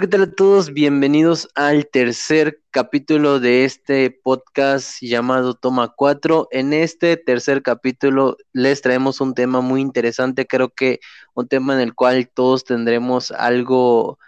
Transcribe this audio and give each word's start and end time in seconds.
¿qué 0.00 0.06
tal 0.06 0.22
a 0.22 0.30
todos? 0.30 0.72
Bienvenidos 0.72 1.48
al 1.56 1.88
tercer 1.88 2.60
capítulo 2.70 3.40
de 3.40 3.64
este 3.64 4.12
podcast 4.12 4.98
llamado 5.00 5.54
Toma 5.54 5.88
4. 5.88 6.46
En 6.52 6.72
este 6.72 7.16
tercer 7.16 7.62
capítulo 7.62 8.36
les 8.52 8.80
traemos 8.80 9.20
un 9.20 9.34
tema 9.34 9.60
muy 9.60 9.80
interesante, 9.80 10.46
creo 10.46 10.68
que 10.68 11.00
un 11.34 11.48
tema 11.48 11.74
en 11.74 11.80
el 11.80 11.94
cual 11.94 12.30
todos 12.32 12.64
tendremos 12.64 13.32
algo 13.32 14.20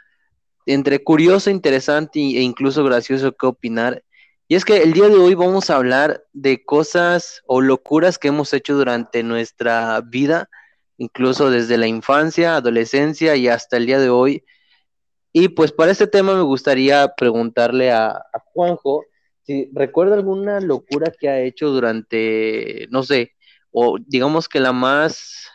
entre 0.66 1.04
curioso, 1.04 1.50
interesante 1.50 2.18
e 2.18 2.40
incluso 2.40 2.82
gracioso 2.82 3.36
que 3.36 3.46
opinar. 3.46 4.02
Y 4.48 4.56
es 4.56 4.64
que 4.64 4.78
el 4.78 4.92
día 4.92 5.06
de 5.06 5.18
hoy 5.18 5.34
vamos 5.36 5.70
a 5.70 5.76
hablar 5.76 6.24
de 6.32 6.64
cosas 6.64 7.42
o 7.46 7.60
locuras 7.60 8.18
que 8.18 8.26
hemos 8.26 8.52
hecho 8.54 8.74
durante 8.74 9.22
nuestra 9.22 10.00
vida, 10.00 10.50
incluso 10.96 11.48
desde 11.48 11.78
la 11.78 11.86
infancia, 11.86 12.56
adolescencia 12.56 13.36
y 13.36 13.46
hasta 13.46 13.76
el 13.76 13.86
día 13.86 14.00
de 14.00 14.10
hoy 14.10 14.42
y 15.32 15.48
pues 15.48 15.72
para 15.72 15.92
este 15.92 16.06
tema 16.06 16.34
me 16.34 16.42
gustaría 16.42 17.12
preguntarle 17.16 17.92
a, 17.92 18.20
Juanjo 18.52 19.04
si 19.42 19.70
recuerda 19.72 20.14
alguna 20.14 20.60
locura 20.60 21.12
que 21.18 21.28
ha 21.28 21.40
hecho 21.40 21.68
durante, 21.70 22.86
no 22.90 23.02
sé, 23.02 23.32
o 23.70 23.98
digamos 23.98 24.48
que 24.48 24.60
la 24.60 24.72
más 24.72 25.48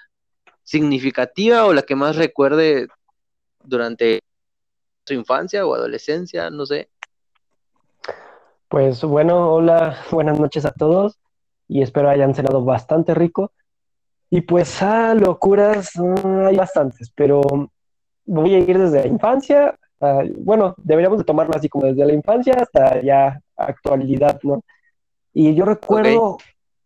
significativa 0.63 1.65
o 1.65 1.73
la 1.73 1.83
que 1.83 1.95
más 1.95 2.15
recuerde 2.15 2.87
durante 3.63 4.19
su 5.05 5.13
infancia 5.13 5.65
o 5.65 5.75
adolescencia, 5.75 6.49
no 6.49 6.65
sé. 6.65 6.89
Pues 8.67 9.03
bueno, 9.03 9.53
hola, 9.53 9.97
buenas 10.11 10.39
noches 10.39 10.65
a 10.65 10.71
todos 10.71 11.19
y 11.67 11.81
espero 11.81 12.09
hayan 12.09 12.33
cenado 12.33 12.63
bastante 12.63 13.13
rico. 13.13 13.51
Y 14.29 14.41
pues, 14.41 14.81
ah, 14.81 15.13
locuras, 15.13 15.91
ah, 15.97 16.47
hay 16.47 16.55
bastantes, 16.55 17.11
pero 17.15 17.41
voy 18.25 18.55
a 18.55 18.59
ir 18.59 18.77
desde 18.77 19.01
la 19.01 19.07
infancia, 19.07 19.77
bueno, 20.37 20.75
deberíamos 20.77 21.17
de 21.17 21.23
tomarlo 21.23 21.55
así 21.55 21.69
como 21.69 21.85
desde 21.85 22.05
la 22.05 22.13
infancia 22.13 22.53
hasta 22.53 23.01
ya 23.01 23.39
actualidad, 23.55 24.39
¿no? 24.43 24.61
Y 25.33 25.53
yo 25.53 25.65
recuerdo 25.65 26.37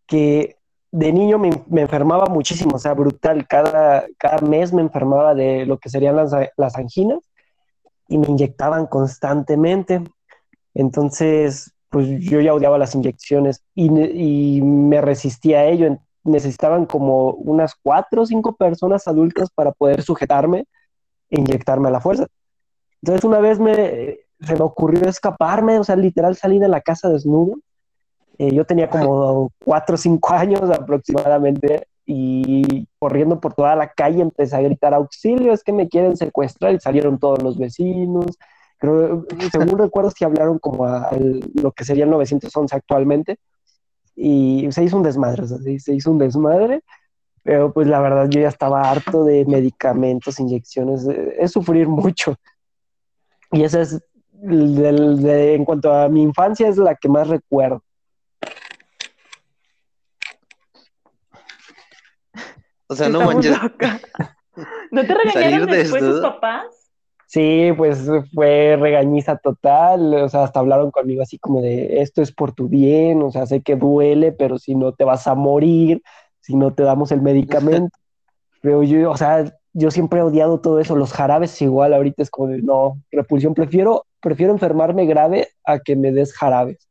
que 0.06 0.56
de 0.92 1.12
niño 1.12 1.38
me, 1.38 1.50
enfermaba 1.82 2.26
muchísimo, 2.26 2.76
o 2.76 2.78
sea, 2.78 2.94
brutal, 2.94 3.46
cada, 3.46 4.06
cada 4.18 4.38
mes 4.38 4.72
me 4.72 4.82
enfermaba 4.82 5.34
de 5.34 5.66
lo 5.66 5.78
que 5.78 5.88
serían 5.88 6.16
las, 6.16 6.32
las 6.56 6.76
anginas 6.76 7.20
y 8.08 8.18
me 8.18 8.26
inyectaban 8.26 8.86
constantemente. 8.86 10.02
Entonces, 10.74 11.72
pues 11.90 12.08
yo 12.20 12.40
ya 12.40 12.54
odiaba 12.54 12.78
las 12.78 12.94
inyecciones 12.94 13.62
y, 13.74 13.86
y, 13.86 14.62
me 14.62 15.00
resistía 15.00 15.60
a 15.60 15.66
ello. 15.66 15.96
Necesitaban 16.24 16.86
como 16.86 17.30
unas 17.30 17.74
cuatro 17.80 18.22
o 18.22 18.26
cinco 18.26 18.56
personas 18.56 19.06
adultas 19.06 19.48
para 19.50 19.70
poder 19.70 20.02
sujetarme 20.02 20.66
inyectarme 21.30 21.88
a 21.88 21.92
la 21.92 22.00
fuerza. 22.00 22.26
Entonces 23.02 23.24
una 23.24 23.40
vez 23.40 23.58
me, 23.58 24.18
se 24.40 24.54
me 24.54 24.62
ocurrió 24.62 25.08
escaparme, 25.08 25.78
o 25.78 25.84
sea, 25.84 25.96
literal 25.96 26.36
salí 26.36 26.58
de 26.58 26.68
la 26.68 26.80
casa 26.80 27.08
desnudo. 27.08 27.58
Eh, 28.38 28.54
yo 28.54 28.64
tenía 28.64 28.88
como 28.88 29.52
cuatro 29.62 29.94
o 29.94 29.98
cinco 29.98 30.32
años 30.32 30.62
aproximadamente 30.70 31.86
y 32.06 32.88
corriendo 32.98 33.38
por 33.38 33.54
toda 33.54 33.76
la 33.76 33.92
calle 33.92 34.22
empecé 34.22 34.56
a 34.56 34.62
gritar 34.62 34.94
auxilio, 34.94 35.52
es 35.52 35.62
que 35.62 35.72
me 35.72 35.88
quieren 35.88 36.16
secuestrar 36.16 36.74
y 36.74 36.80
salieron 36.80 37.18
todos 37.18 37.42
los 37.42 37.58
vecinos. 37.58 38.26
Creo, 38.78 39.26
según 39.52 39.78
recuerdo, 39.78 40.10
que 40.16 40.24
hablaron 40.24 40.58
como 40.58 40.86
a, 40.86 41.10
lo 41.54 41.72
que 41.72 41.84
sería 41.84 42.04
el 42.04 42.10
911 42.10 42.74
actualmente 42.74 43.38
y 44.16 44.66
se 44.70 44.82
hizo 44.84 44.96
un 44.96 45.02
desmadre, 45.02 45.44
o 45.44 45.46
sea, 45.46 45.58
se 45.58 45.94
hizo 45.94 46.10
un 46.10 46.18
desmadre 46.18 46.82
pero 47.42 47.72
pues 47.72 47.86
la 47.86 48.00
verdad 48.00 48.28
yo 48.28 48.40
ya 48.40 48.48
estaba 48.48 48.90
harto 48.90 49.24
de 49.24 49.44
medicamentos, 49.46 50.40
inyecciones, 50.40 51.06
es 51.06 51.50
sufrir 51.52 51.88
mucho. 51.88 52.36
Y 53.52 53.64
esa 53.64 53.80
es, 53.80 54.02
en 54.42 55.64
cuanto 55.64 55.92
a 55.92 56.08
mi 56.08 56.22
infancia, 56.22 56.68
es 56.68 56.76
la 56.76 56.94
que 56.94 57.08
más 57.08 57.28
recuerdo. 57.28 57.82
O 62.86 62.94
sea, 62.94 63.08
no 63.08 63.20
manches. 63.20 63.56
¿No 64.90 65.06
te 65.06 65.14
regañaron 65.14 65.70
después 65.70 66.02
tus 66.02 66.20
papás? 66.20 66.80
Sí, 67.26 67.70
pues 67.76 68.10
fue 68.34 68.76
regañiza 68.76 69.36
total, 69.36 70.14
o 70.14 70.28
sea, 70.28 70.42
hasta 70.42 70.58
hablaron 70.58 70.90
conmigo 70.90 71.22
así 71.22 71.38
como 71.38 71.62
de, 71.62 72.00
esto 72.02 72.22
es 72.22 72.32
por 72.32 72.52
tu 72.52 72.68
bien, 72.68 73.22
o 73.22 73.30
sea, 73.30 73.46
sé 73.46 73.62
que 73.62 73.76
duele, 73.76 74.32
pero 74.32 74.58
si 74.58 74.74
no 74.74 74.92
te 74.92 75.04
vas 75.04 75.28
a 75.28 75.36
morir, 75.36 76.02
si 76.40 76.56
no 76.56 76.72
te 76.72 76.82
damos 76.82 77.12
el 77.12 77.22
medicamento. 77.22 77.96
Pero 78.62 78.82
yo, 78.82 79.10
o 79.10 79.16
sea, 79.16 79.44
yo 79.72 79.90
siempre 79.90 80.20
he 80.20 80.22
odiado 80.22 80.60
todo 80.60 80.80
eso. 80.80 80.96
Los 80.96 81.12
jarabes 81.12 81.60
igual, 81.62 81.94
ahorita 81.94 82.22
es 82.22 82.30
como 82.30 82.48
de, 82.48 82.62
no, 82.62 83.00
repulsión, 83.10 83.54
prefiero, 83.54 84.06
prefiero 84.20 84.52
enfermarme 84.52 85.06
grave 85.06 85.48
a 85.64 85.78
que 85.78 85.96
me 85.96 86.12
des 86.12 86.34
jarabes. 86.34 86.88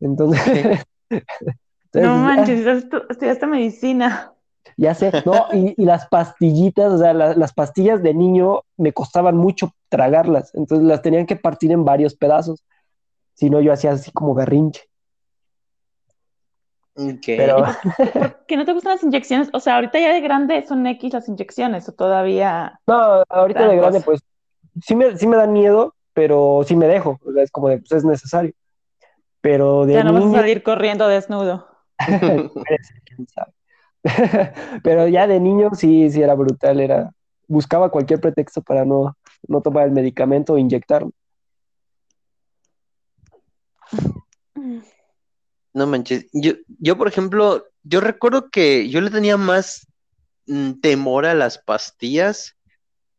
Entonces... 0.00 0.84
no 1.94 2.16
manches, 2.18 2.66
estudiaste 3.08 3.46
medicina. 3.46 4.32
Ya 4.76 4.94
sé, 4.94 5.10
no, 5.24 5.46
y, 5.52 5.74
las 5.84 6.06
pastillitas, 6.06 6.92
o 6.92 6.98
sea, 6.98 7.12
las 7.12 7.52
pastillas 7.52 8.00
de 8.00 8.14
niño 8.14 8.62
me 8.76 8.92
costaban 8.92 9.36
mucho 9.36 9.72
tragarlas, 9.88 10.54
entonces 10.54 10.86
las 10.86 11.02
tenían 11.02 11.26
que 11.26 11.34
partir 11.34 11.72
en 11.72 11.84
varios 11.84 12.14
pedazos, 12.14 12.64
si 13.34 13.50
no 13.50 13.60
yo 13.60 13.72
hacía 13.72 13.90
así 13.90 14.12
como 14.12 14.34
berrinche. 14.34 14.87
Pero... 17.24 17.64
¿Por 18.12 18.46
qué 18.46 18.56
no 18.56 18.64
te 18.64 18.72
gustan 18.72 18.94
las 18.94 19.02
inyecciones? 19.02 19.48
O 19.52 19.60
sea, 19.60 19.76
ahorita 19.76 19.98
ya 20.00 20.12
de 20.12 20.20
grande 20.20 20.64
son 20.66 20.86
X 20.86 21.12
las 21.12 21.28
inyecciones 21.28 21.88
o 21.88 21.92
todavía... 21.92 22.80
No, 22.86 23.22
ahorita 23.28 23.68
de 23.68 23.76
grande 23.76 24.00
pues 24.00 24.20
sí 24.82 24.94
me, 24.94 25.16
sí 25.16 25.26
me 25.26 25.36
dan 25.36 25.52
miedo, 25.52 25.94
pero 26.12 26.62
sí 26.66 26.74
me 26.76 26.86
dejo. 26.86 27.20
O 27.24 27.32
sea, 27.32 27.42
es 27.42 27.50
como 27.50 27.68
de, 27.68 27.78
pues 27.78 27.92
es 27.92 28.04
necesario. 28.04 28.52
Pero 29.40 29.86
de 29.86 29.94
Ya 29.94 30.04
no 30.04 30.12
vas 30.12 30.24
a 30.24 30.32
salir 30.32 30.62
corriendo 30.62 31.06
desnudo. 31.06 31.68
pero 34.82 35.08
ya 35.08 35.26
de 35.26 35.40
niño 35.40 35.70
sí, 35.74 36.10
sí 36.10 36.22
era 36.22 36.34
brutal, 36.34 36.80
era... 36.80 37.12
Buscaba 37.46 37.90
cualquier 37.90 38.20
pretexto 38.20 38.60
para 38.60 38.84
no, 38.84 39.16
no 39.46 39.62
tomar 39.62 39.86
el 39.86 39.92
medicamento 39.92 40.52
o 40.52 40.58
inyectarlo. 40.58 41.12
No 45.78 45.86
manches. 45.86 46.26
Yo, 46.32 46.54
yo, 46.80 46.98
por 46.98 47.06
ejemplo, 47.06 47.64
yo 47.84 48.00
recuerdo 48.00 48.50
que 48.50 48.88
yo 48.88 49.00
le 49.00 49.10
tenía 49.10 49.36
más 49.36 49.86
mm, 50.46 50.80
temor 50.80 51.24
a 51.24 51.34
las 51.34 51.58
pastillas. 51.58 52.56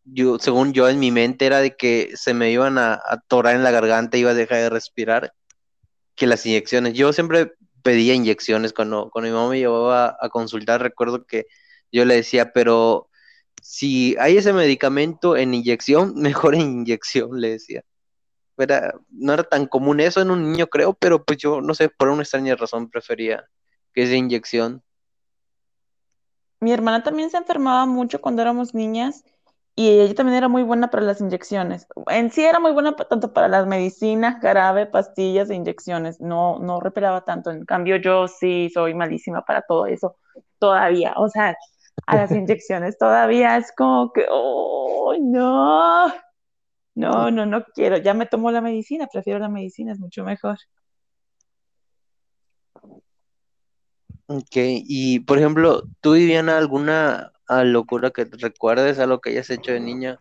Yo, 0.04 0.40
según 0.40 0.74
yo, 0.74 0.90
en 0.90 1.00
mi 1.00 1.10
mente 1.10 1.46
era 1.46 1.60
de 1.62 1.78
que 1.78 2.12
se 2.16 2.34
me 2.34 2.52
iban 2.52 2.78
a 2.78 3.02
atorar 3.06 3.56
en 3.56 3.64
la 3.64 3.72
garganta 3.72 4.18
y 4.18 4.22
iba 4.22 4.32
a 4.32 4.34
dejar 4.34 4.58
de 4.58 4.70
respirar 4.70 5.34
que 6.16 6.28
las 6.28 6.46
inyecciones. 6.46 6.96
Yo 6.96 7.14
siempre 7.14 7.54
pedía 7.82 8.14
inyecciones 8.14 8.74
cuando, 8.74 9.10
cuando 9.10 9.30
mi 9.30 9.36
mamá 9.38 9.52
me 9.52 9.60
llevaba 9.60 10.18
a 10.20 10.28
consultar. 10.28 10.82
Recuerdo 10.82 11.26
que 11.26 11.46
yo 11.94 12.04
le 12.04 12.16
decía, 12.16 12.52
pero 12.52 13.10
si 13.62 14.18
hay 14.20 14.36
ese 14.36 14.52
medicamento 14.52 15.38
en 15.38 15.54
inyección, 15.54 16.14
mejor 16.18 16.56
en 16.56 16.62
inyección, 16.62 17.40
le 17.40 17.52
decía 17.52 17.86
no 19.10 19.34
era 19.34 19.44
tan 19.44 19.68
común 19.68 20.00
eso 20.00 20.22
en 20.22 20.32
un 20.32 20.52
niño, 20.52 20.68
creo, 20.68 20.94
pero 20.94 21.24
pues 21.24 21.38
yo 21.38 21.62
no 21.62 21.74
sé, 21.74 21.90
por 21.90 22.10
una 22.10 22.24
extraña 22.24 22.56
razón 22.56 22.90
prefería 22.90 23.46
que 23.94 24.04
esa 24.04 24.16
inyección. 24.16 24.84
Mi 26.60 26.74
hermana 26.74 27.04
también 27.04 27.30
se 27.30 27.38
enfermaba 27.38 27.86
mucho 27.86 28.20
cuando 28.20 28.42
éramos 28.42 28.74
niñas 28.74 29.24
y 29.76 29.88
ella 29.88 30.14
también 30.14 30.38
era 30.38 30.50
muy 30.50 30.64
buena 30.64 30.90
para 30.90 31.04
las 31.04 31.22
inyecciones. 31.22 31.88
En 32.08 32.32
sí 32.32 32.44
era 32.44 32.60
muy 32.60 32.74
buena 32.74 32.98
tanto 32.98 33.32
para 33.32 33.48
las 33.48 33.66
medicinas, 33.66 34.42
jarabe, 34.42 34.86
pastillas 34.88 35.50
e 35.50 35.56
inyecciones. 35.56 36.20
No, 36.20 36.60
no 36.60 36.82
reparaba 36.82 37.24
tanto. 37.24 37.50
En 37.50 37.64
cambio, 37.64 37.96
yo 37.96 38.28
sí 38.28 38.70
soy 38.74 38.94
malísima 38.94 39.46
para 39.46 39.62
todo 39.62 39.86
eso 39.86 40.18
todavía. 40.58 41.14
O 41.16 41.30
sea, 41.30 41.56
a 42.08 42.16
las 42.18 42.32
inyecciones 42.32 42.98
todavía 42.98 43.56
es 43.56 43.72
como 43.72 44.12
que, 44.12 44.26
oh, 44.30 45.16
no. 45.18 46.12
No, 47.00 47.32
no, 47.32 47.46
no 47.46 47.64
quiero. 47.64 47.96
Ya 47.96 48.14
me 48.14 48.26
tomo 48.26 48.52
la 48.52 48.60
medicina, 48.60 49.08
prefiero 49.08 49.40
la 49.40 49.48
medicina, 49.48 49.94
es 49.94 50.00
mucho 50.00 50.26
mejor. 50.26 50.58
Ok, 54.28 54.52
y 54.54 55.22
por 55.22 55.38
ejemplo, 55.38 55.84
¿tú, 56.02 56.12
Viviana, 56.14 56.58
alguna 56.58 57.32
locura 57.64 58.12
que 58.12 58.26
te 58.26 58.36
recuerdes 58.36 59.00
a 59.00 59.06
lo 59.06 59.22
que 59.22 59.30
hayas 59.30 59.50
hecho 59.50 59.72
de 59.72 59.80
niña? 59.80 60.20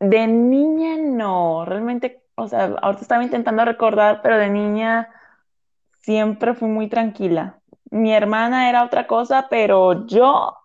De 0.00 0.26
niña 0.26 0.96
no, 0.96 1.66
realmente, 1.66 2.22
o 2.34 2.48
sea, 2.48 2.74
ahorita 2.80 3.02
estaba 3.02 3.22
intentando 3.22 3.62
recordar, 3.66 4.22
pero 4.22 4.38
de 4.38 4.48
niña 4.48 5.10
siempre 6.00 6.54
fui 6.54 6.68
muy 6.68 6.88
tranquila. 6.88 7.60
Mi 7.90 8.14
hermana 8.14 8.70
era 8.70 8.84
otra 8.84 9.06
cosa, 9.06 9.48
pero 9.50 10.06
yo 10.06 10.56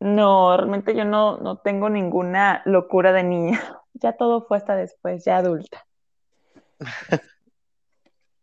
no, 0.00 0.56
realmente 0.56 0.96
yo 0.96 1.04
no, 1.04 1.36
no 1.36 1.58
tengo 1.58 1.90
ninguna 1.90 2.62
locura 2.64 3.12
de 3.12 3.22
niña. 3.22 3.60
Ya 4.00 4.16
todo 4.16 4.46
fue 4.46 4.56
hasta 4.56 4.76
después, 4.76 5.24
ya 5.24 5.38
adulta. 5.38 5.86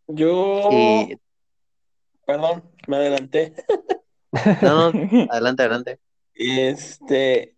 Yo. 0.08 0.70
Perdón, 2.26 2.64
me 2.88 2.98
adelanté. 2.98 3.54
No, 4.62 4.88
adelante, 5.30 5.64
adelante. 5.64 6.00
Este. 6.34 7.56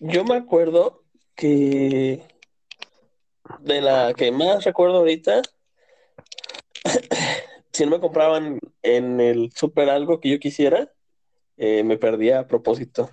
Yo 0.00 0.24
me 0.24 0.36
acuerdo 0.36 1.04
que 1.34 2.22
de 3.60 3.80
la 3.80 4.14
que 4.14 4.30
más 4.30 4.64
recuerdo 4.64 4.98
ahorita, 4.98 5.42
si 7.72 7.84
no 7.84 7.90
me 7.90 8.00
compraban 8.00 8.60
en 8.82 9.20
el 9.20 9.52
súper 9.52 9.90
algo 9.90 10.20
que 10.20 10.30
yo 10.30 10.38
quisiera, 10.38 10.92
eh, 11.56 11.82
me 11.82 11.98
perdía 11.98 12.40
a 12.40 12.46
propósito. 12.46 13.10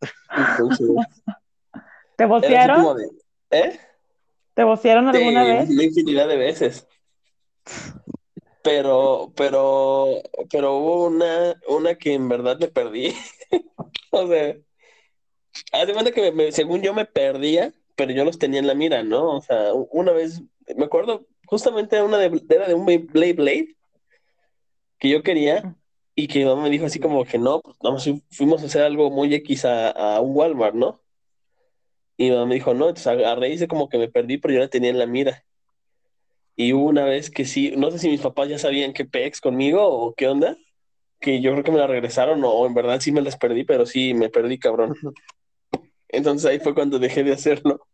¿Te 2.18 2.26
bocearon? 2.26 2.96
¿Eh? 3.52 3.78
¿Te 4.54 4.64
bocearon 4.64 5.06
alguna 5.06 5.44
vez? 5.44 5.70
Una 5.70 5.84
infinidad 5.84 6.26
de 6.26 6.36
veces. 6.36 6.84
Pero, 8.64 9.32
pero, 9.36 10.20
pero 10.50 10.78
hubo 10.78 11.06
una, 11.06 11.54
una 11.68 11.94
que 11.94 12.14
en 12.14 12.28
verdad 12.28 12.58
me 12.58 12.66
perdí. 12.66 13.14
o 14.10 14.26
sea, 14.26 14.56
además 15.72 16.10
que 16.10 16.50
según 16.50 16.82
yo 16.82 16.92
me 16.92 17.04
perdía, 17.04 17.72
pero 17.94 18.10
yo 18.10 18.24
los 18.24 18.36
tenía 18.36 18.58
en 18.58 18.66
la 18.66 18.74
mira, 18.74 19.04
¿no? 19.04 19.36
O 19.36 19.40
sea, 19.40 19.72
una 19.72 20.10
vez, 20.10 20.42
me 20.76 20.86
acuerdo, 20.86 21.24
justamente 21.46 22.02
una 22.02 22.18
de, 22.18 22.42
era 22.48 22.66
de 22.66 22.74
un 22.74 22.84
Blade 22.84 23.34
Blade 23.34 23.76
que 24.98 25.08
yo 25.08 25.22
quería 25.22 25.76
y 26.16 26.26
que 26.26 26.40
mi 26.40 26.46
mamá 26.46 26.64
me 26.64 26.70
dijo 26.70 26.84
así 26.84 26.98
como 26.98 27.24
que 27.24 27.38
no, 27.38 27.60
pues 27.60 27.76
vamos, 27.80 28.10
fuimos 28.32 28.60
a 28.64 28.66
hacer 28.66 28.82
algo 28.82 29.08
muy 29.08 29.32
X 29.36 29.64
a, 29.64 30.20
un 30.20 30.34
Walmart, 30.34 30.74
¿no? 30.74 31.00
Y 32.18 32.24
mi 32.24 32.30
mamá 32.32 32.46
me 32.46 32.56
dijo, 32.56 32.74
no, 32.74 32.88
entonces 32.88 33.06
a, 33.06 33.34
raíz 33.36 33.60
de 33.60 33.68
como 33.68 33.88
que 33.88 33.96
me 33.96 34.08
perdí, 34.08 34.38
pero 34.38 34.52
yo 34.52 34.60
la 34.60 34.68
tenía 34.68 34.90
en 34.90 34.98
la 34.98 35.06
mira. 35.06 35.44
Y 36.56 36.72
hubo 36.72 36.86
una 36.86 37.04
vez 37.04 37.30
que 37.30 37.44
sí, 37.44 37.72
no 37.76 37.92
sé 37.92 38.00
si 38.00 38.08
mis 38.08 38.20
papás 38.20 38.48
ya 38.48 38.58
sabían 38.58 38.92
qué 38.92 39.04
pex 39.04 39.40
conmigo 39.40 39.86
o 39.86 40.12
qué 40.14 40.26
onda, 40.26 40.56
que 41.20 41.40
yo 41.40 41.52
creo 41.52 41.62
que 41.62 41.70
me 41.70 41.78
la 41.78 41.86
regresaron 41.86 42.42
o 42.44 42.66
en 42.66 42.74
verdad 42.74 43.00
sí 43.00 43.12
me 43.12 43.22
las 43.22 43.36
perdí, 43.36 43.62
pero 43.62 43.86
sí 43.86 44.14
me 44.14 44.28
perdí, 44.28 44.58
cabrón. 44.58 44.96
Entonces 46.08 46.50
ahí 46.50 46.58
fue 46.58 46.74
cuando 46.74 46.98
dejé 46.98 47.22
de 47.22 47.32
hacerlo. 47.32 47.86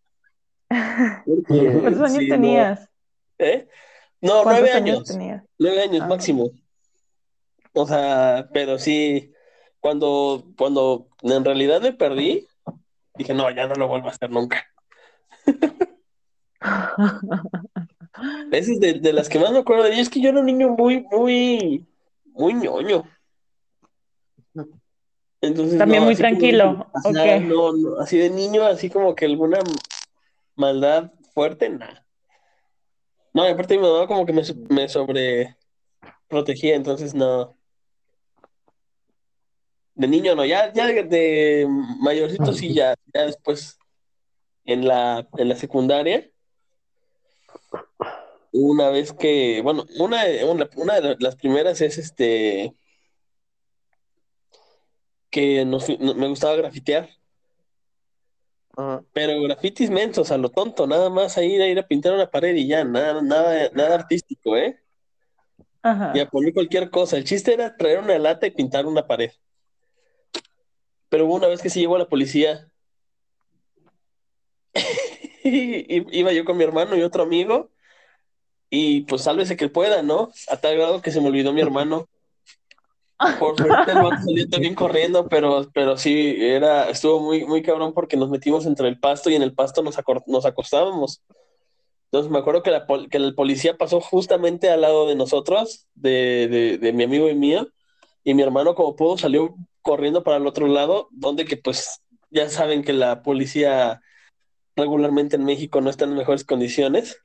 ¿Cuántos 1.47 2.11
años 2.11 2.25
tenías? 2.27 2.89
¿Eh? 3.39 3.69
No, 4.23 4.43
nueve 4.45 4.73
años. 4.73 5.15
Nueve 5.59 5.83
años 5.83 6.01
ah. 6.03 6.09
máximo. 6.09 6.51
O 7.75 7.87
sea, 7.87 8.49
pero 8.55 8.79
sí, 8.79 9.33
cuando, 9.81 10.47
cuando 10.57 11.09
en 11.23 11.45
realidad 11.45 11.83
me 11.83 11.93
perdí, 11.93 12.47
dije, 13.15 13.35
no, 13.35 13.51
ya 13.51 13.67
no 13.67 13.75
lo 13.75 13.89
vuelvo 13.89 14.09
a 14.09 14.11
hacer 14.11 14.31
nunca. 14.31 14.67
Esa 18.53 18.73
es 18.73 18.81
de, 18.81 18.95
de, 18.95 19.13
las 19.13 19.29
que 19.29 19.39
más 19.39 19.53
me 19.53 19.59
acuerdo 19.59 19.85
de 19.85 19.93
ella. 19.93 20.03
Es 20.03 20.09
que 20.09 20.21
yo 20.21 20.31
era 20.31 20.41
un 20.41 20.47
niño 20.47 20.71
muy, 20.71 21.05
muy, 21.11 21.87
muy 22.33 22.55
ñoño. 22.55 23.05
También 25.79 26.05
muy 26.05 26.17
tranquilo. 26.17 26.87
así 28.01 28.19
de 28.19 28.31
niño, 28.31 28.65
así 28.65 28.89
como 28.89 29.15
que 29.15 29.27
alguna 29.27 29.59
maldad 30.57 31.13
fuerte, 31.35 31.69
nada. 31.69 32.07
No, 33.33 33.47
y 33.47 33.51
aparte 33.51 33.77
mi 33.77 33.83
mamá 33.83 34.07
como 34.07 34.25
que 34.25 34.33
me, 34.33 34.43
me 34.71 34.89
sobre 34.89 35.57
protegía, 36.29 36.77
entonces 36.77 37.15
no. 37.15 37.57
De 39.95 40.09
niño 40.09 40.35
no, 40.35 40.45
ya, 40.45 40.73
ya 40.73 40.87
de, 40.87 41.67
mayorcito 42.01 42.53
sí, 42.53 42.75
ya, 42.75 42.95
ya 43.13 43.27
después 43.27 43.79
en 44.65 44.87
la, 44.89 45.29
en 45.37 45.49
la 45.49 45.57
secundaria. 45.57 46.29
Una 48.53 48.91
vez 48.91 49.13
que, 49.13 49.61
bueno, 49.63 49.85
una, 49.99 50.23
una, 50.49 50.69
una 50.77 51.01
de 51.01 51.17
las 51.19 51.37
primeras 51.37 51.81
es 51.81 51.99
este 51.99 52.75
que 55.31 55.65
me 55.65 56.29
gustaba 56.29 56.55
grafitear. 56.55 57.09
Pero 59.13 59.43
grafitis 59.43 59.91
mensos 59.91 60.31
a 60.31 60.39
lo 60.39 60.49
tonto, 60.49 60.87
nada 60.87 61.11
más 61.11 61.37
a 61.39 61.45
ir 61.45 61.61
a 61.63 61.69
ir 61.69 61.79
a 61.79 61.87
pintar 61.87 62.13
una 62.13 62.31
pared 62.31 62.55
y 62.55 62.67
ya, 62.67 62.85
nada, 62.85 63.23
nada, 63.23 63.71
nada 63.73 63.95
artístico, 63.95 64.57
¿eh? 64.57 64.81
Y 66.15 66.21
a 66.21 66.29
poner 66.31 66.55
cualquier 66.55 66.91
cosa. 66.91 67.17
El 67.17 67.25
chiste 67.25 67.53
era 67.53 67.77
traer 67.77 67.99
una 67.99 68.19
lata 68.19 68.47
y 68.47 68.53
pintar 68.53 68.87
una 68.87 69.07
pared. 69.07 69.31
Pero 71.15 71.27
hubo 71.27 71.37
una 71.37 71.47
vez 71.47 71.63
que 71.63 71.71
se 71.71 71.79
llegó 71.79 71.95
a 71.95 72.01
la 72.01 72.09
policía. 72.09 72.69
iba 75.45 76.33
yo 76.33 76.45
con 76.45 76.57
mi 76.57 76.65
hermano 76.65 76.97
y 76.97 77.03
otro 77.03 77.23
amigo. 77.23 77.71
Y 78.69 79.03
pues 79.03 79.23
sálvese 79.23 79.57
que 79.57 79.69
pueda, 79.69 80.03
¿no? 80.03 80.33
A 80.49 80.57
tal 80.57 80.77
grado 80.77 81.03
que 81.03 81.13
se 81.13 81.21
me 81.21 81.29
olvidó 81.29 81.53
mi 81.53 81.61
hermano. 81.61 82.09
Por 83.39 83.57
suerte 83.57 83.93
el 83.93 84.03
vato 84.03 84.17
salió 84.25 84.49
también 84.49 84.75
corriendo, 84.75 85.29
pero, 85.29 85.71
pero 85.73 85.97
sí, 85.97 86.35
era, 86.37 86.91
estuvo 86.91 87.21
muy, 87.21 87.45
muy 87.45 87.63
cabrón 87.63 87.93
porque 87.95 88.17
nos 88.17 88.29
metimos 88.29 88.67
entre 88.67 88.89
el 88.89 88.99
pasto 88.99 89.31
y 89.31 89.37
en 89.37 89.43
el 89.43 89.55
pasto 89.55 89.85
nos, 89.85 89.97
acostábamos. 90.47 91.23
Entonces 92.07 92.29
me 92.29 92.41
acuerdo 92.41 92.65
que, 92.65 92.73
la, 92.73 92.87
el 92.89 93.35
policía 93.37 93.77
pasó 93.77 94.01
justamente 94.01 94.69
al 94.69 94.81
lado 94.81 95.07
de 95.07 95.15
nosotros, 95.15 95.87
de, 95.95 96.79
de, 96.81 96.93
mi 96.93 97.05
amigo 97.05 97.29
y 97.29 97.37
mío, 97.37 97.69
y 98.25 98.35
mi 98.35 98.43
hermano 98.43 98.75
como 98.75 98.97
pudo 98.97 99.17
salió 99.17 99.55
corriendo 99.85 100.25
para 100.25 100.39
el 100.39 100.47
otro 100.47 100.67
lado, 100.67 101.09
donde 101.13 101.45
que 101.45 101.57
pues 101.57 102.03
ya 102.31 102.49
saben 102.49 102.83
que 102.83 102.95
la 102.95 103.23
policía 103.23 104.01
regularmente 104.75 105.37
en 105.37 105.45
México 105.45 105.81
no 105.81 105.91
está 105.91 106.07
en 106.07 106.17
mejores 106.17 106.43
condiciones. 106.43 107.23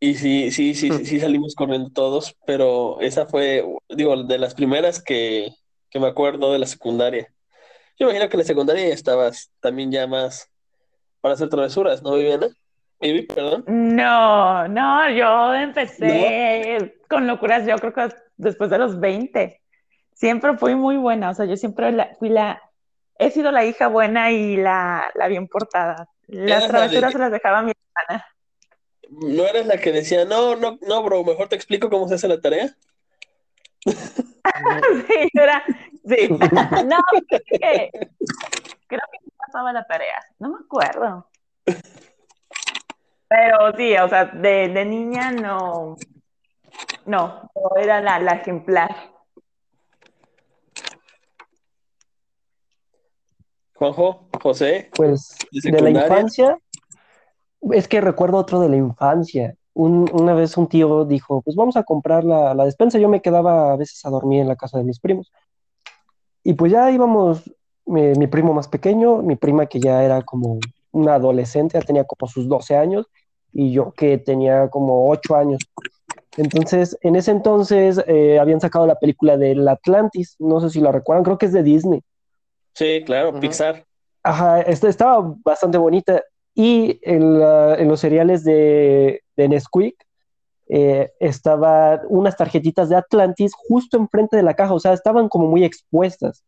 Y 0.00 0.14
sí, 0.14 0.50
sí, 0.50 0.74
sí, 0.74 0.90
sí, 1.04 1.20
salimos 1.20 1.54
corriendo 1.54 1.90
todos, 1.90 2.36
pero 2.44 3.00
esa 3.00 3.26
fue, 3.26 3.64
digo, 3.88 4.24
de 4.24 4.38
las 4.38 4.54
primeras 4.54 5.00
que, 5.00 5.52
me 5.94 6.08
acuerdo 6.08 6.52
de 6.52 6.58
la 6.58 6.66
secundaria. 6.66 7.32
Yo 7.98 8.06
imagino 8.06 8.28
que 8.28 8.36
en 8.36 8.40
la 8.40 8.46
secundaria 8.46 8.88
ya 8.88 8.94
estabas 8.94 9.52
también 9.60 9.92
ya 9.92 10.08
más 10.08 10.50
para 11.20 11.34
hacer 11.34 11.48
travesuras, 11.48 12.02
¿no, 12.02 12.14
Viviana? 12.14 12.48
Vivi, 13.00 13.22
perdón. 13.22 13.64
No, 13.68 14.66
no, 14.66 15.10
yo 15.10 15.54
empecé 15.54 16.98
con 17.08 17.28
locuras, 17.28 17.64
yo 17.66 17.76
creo 17.76 17.92
que 17.92 18.08
después 18.36 18.70
de 18.70 18.78
los 18.78 18.98
20. 18.98 19.62
Siempre 20.14 20.56
fui 20.56 20.74
muy 20.74 20.96
buena, 20.96 21.30
o 21.30 21.34
sea, 21.34 21.46
yo 21.46 21.56
siempre 21.56 22.14
fui 22.18 22.28
la, 22.28 22.62
he 23.18 23.30
sido 23.30 23.50
la 23.50 23.64
hija 23.64 23.88
buena 23.88 24.30
y 24.30 24.56
la, 24.56 25.10
la 25.14 25.28
bien 25.28 25.48
portada. 25.48 26.08
Las 26.26 26.68
travesuras 26.68 27.12
se 27.12 27.18
las 27.18 27.32
dejaba 27.32 27.58
a 27.58 27.62
mi 27.62 27.72
hermana 27.72 28.24
no 29.12 29.46
eres 29.46 29.66
la 29.66 29.76
que 29.78 29.92
decía, 29.92 30.24
no, 30.24 30.56
no, 30.56 30.78
no, 30.80 31.02
bro, 31.02 31.24
mejor 31.24 31.48
te 31.48 31.56
explico 31.56 31.90
cómo 31.90 32.08
se 32.08 32.14
hace 32.14 32.28
la 32.28 32.40
tarea. 32.40 32.74
sí, 33.84 35.28
era, 35.34 35.62
sí. 36.06 36.28
no, 36.30 36.98
creo 37.28 37.40
que, 37.46 37.90
creo 38.86 39.02
que 39.12 39.30
pasaba 39.36 39.72
la 39.72 39.84
tarea, 39.84 40.18
no 40.38 40.50
me 40.50 40.58
acuerdo. 40.64 41.28
Pero 43.28 43.76
sí, 43.76 43.94
o 43.96 44.08
sea, 44.08 44.26
de, 44.26 44.68
de 44.68 44.84
niña 44.84 45.32
no, 45.32 45.96
no, 47.06 47.50
era 47.76 48.00
la, 48.00 48.18
la 48.18 48.32
ejemplar. 48.32 49.10
Juanjo, 53.82 54.28
José. 54.40 54.90
Pues 54.94 55.36
de 55.50 55.80
la 55.80 55.90
infancia, 55.90 56.56
es 57.72 57.88
que 57.88 58.00
recuerdo 58.00 58.38
otro 58.38 58.60
de 58.60 58.68
la 58.68 58.76
infancia. 58.76 59.56
una 59.74 60.34
vez 60.34 60.56
un 60.56 60.68
tío 60.68 61.04
dijo, 61.04 61.42
pues 61.42 61.56
vamos 61.56 61.76
a 61.76 61.82
comprar 61.82 62.22
la, 62.24 62.64
despensa. 62.64 62.98
Yo 62.98 63.08
me 63.08 63.22
quedaba 63.22 63.72
a 63.72 63.76
veces 63.76 64.04
a 64.04 64.10
dormir 64.10 64.40
en 64.40 64.48
la 64.48 64.56
casa 64.56 64.78
de 64.78 64.84
mis 64.84 65.00
primos. 65.00 65.32
Y 66.44 66.54
pues 66.54 66.70
ya 66.70 66.90
íbamos, 66.90 67.50
mi, 67.86 68.26
primo 68.28 68.54
más 68.54 68.68
pequeño, 68.68 69.18
mi 69.18 69.34
prima 69.34 69.66
que 69.66 69.80
ya 69.80 70.04
era 70.04 70.22
como 70.22 70.58
una 70.92 71.14
adolescente, 71.14 71.78
ya 71.78 71.84
tenía 71.84 72.04
como 72.04 72.30
sus 72.30 72.48
12 72.48 72.76
años, 72.76 73.06
y 73.52 73.72
yo 73.72 73.92
que 73.92 74.18
tenía 74.18 74.68
como 74.68 75.08
8 75.10 75.36
años. 75.36 75.60
Entonces, 76.36 76.96
en 77.02 77.16
ese 77.16 77.30
entonces 77.30 78.02
eh, 78.06 78.38
habían 78.38 78.60
sacado 78.60 78.86
la 78.86 78.94
película 78.94 79.36
del 79.36 79.66
Atlantis, 79.66 80.36
no 80.38 80.60
sé 80.60 80.70
si 80.70 80.80
la 80.80 80.92
recuerdan, 80.92 81.24
creo 81.24 81.38
que 81.38 81.46
es 81.46 81.52
de 81.52 81.62
Disney. 81.62 82.02
Sí, 82.74 83.02
claro, 83.04 83.38
Pixar. 83.38 83.84
Ajá, 84.22 84.60
esta 84.62 84.88
estaba 84.88 85.34
bastante 85.44 85.78
bonita 85.78 86.22
y 86.54 87.00
en, 87.02 87.38
los 87.88 88.00
cereales 88.00 88.44
de, 88.44 89.22
de 89.36 89.48
Nesquik 89.48 89.96
eh, 90.68 91.12
estaban 91.20 92.00
unas 92.08 92.36
tarjetitas 92.36 92.88
de 92.88 92.96
Atlantis 92.96 93.52
justo 93.54 93.96
enfrente 93.96 94.36
de 94.36 94.42
la 94.42 94.54
caja, 94.54 94.72
o 94.72 94.80
sea, 94.80 94.92
estaban 94.92 95.28
como 95.28 95.46
muy 95.46 95.64
expuestas. 95.64 96.44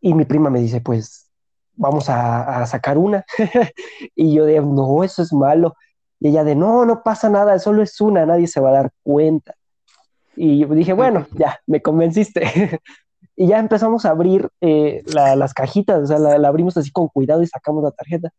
Y 0.00 0.14
mi 0.14 0.24
prima 0.24 0.50
me 0.50 0.60
dice, 0.60 0.80
pues 0.80 1.30
vamos 1.74 2.08
a, 2.08 2.64
sacar 2.66 2.98
una. 2.98 3.24
y 4.14 4.34
yo 4.34 4.46
de, 4.46 4.60
no, 4.60 5.04
eso 5.04 5.22
es 5.22 5.32
malo. 5.32 5.74
Y 6.20 6.28
ella 6.28 6.44
de, 6.44 6.54
no, 6.54 6.84
no 6.84 7.02
pasa 7.02 7.28
nada, 7.28 7.58
solo 7.58 7.82
es 7.82 8.00
una, 8.00 8.24
nadie 8.24 8.46
se 8.46 8.60
va 8.60 8.70
a 8.70 8.72
dar 8.72 8.92
cuenta. 9.02 9.54
Y 10.34 10.60
yo 10.60 10.68
dije, 10.68 10.92
bueno, 10.92 11.26
ya, 11.36 11.60
me 11.66 11.82
convenciste. 11.82 12.80
y 13.42 13.48
ya 13.48 13.58
empezamos 13.58 14.04
a 14.04 14.10
abrir 14.10 14.48
eh, 14.60 15.02
las 15.06 15.52
cajitas, 15.54 16.02
o 16.02 16.06
sea, 16.06 16.18
la, 16.18 16.48
abrimos 16.48 16.76
así 16.76 16.90
con 16.92 17.08
cuidado 17.08 17.42
y 17.42 17.46
sacamos 17.46 17.82
la 17.82 17.90
tarjeta 17.90 18.30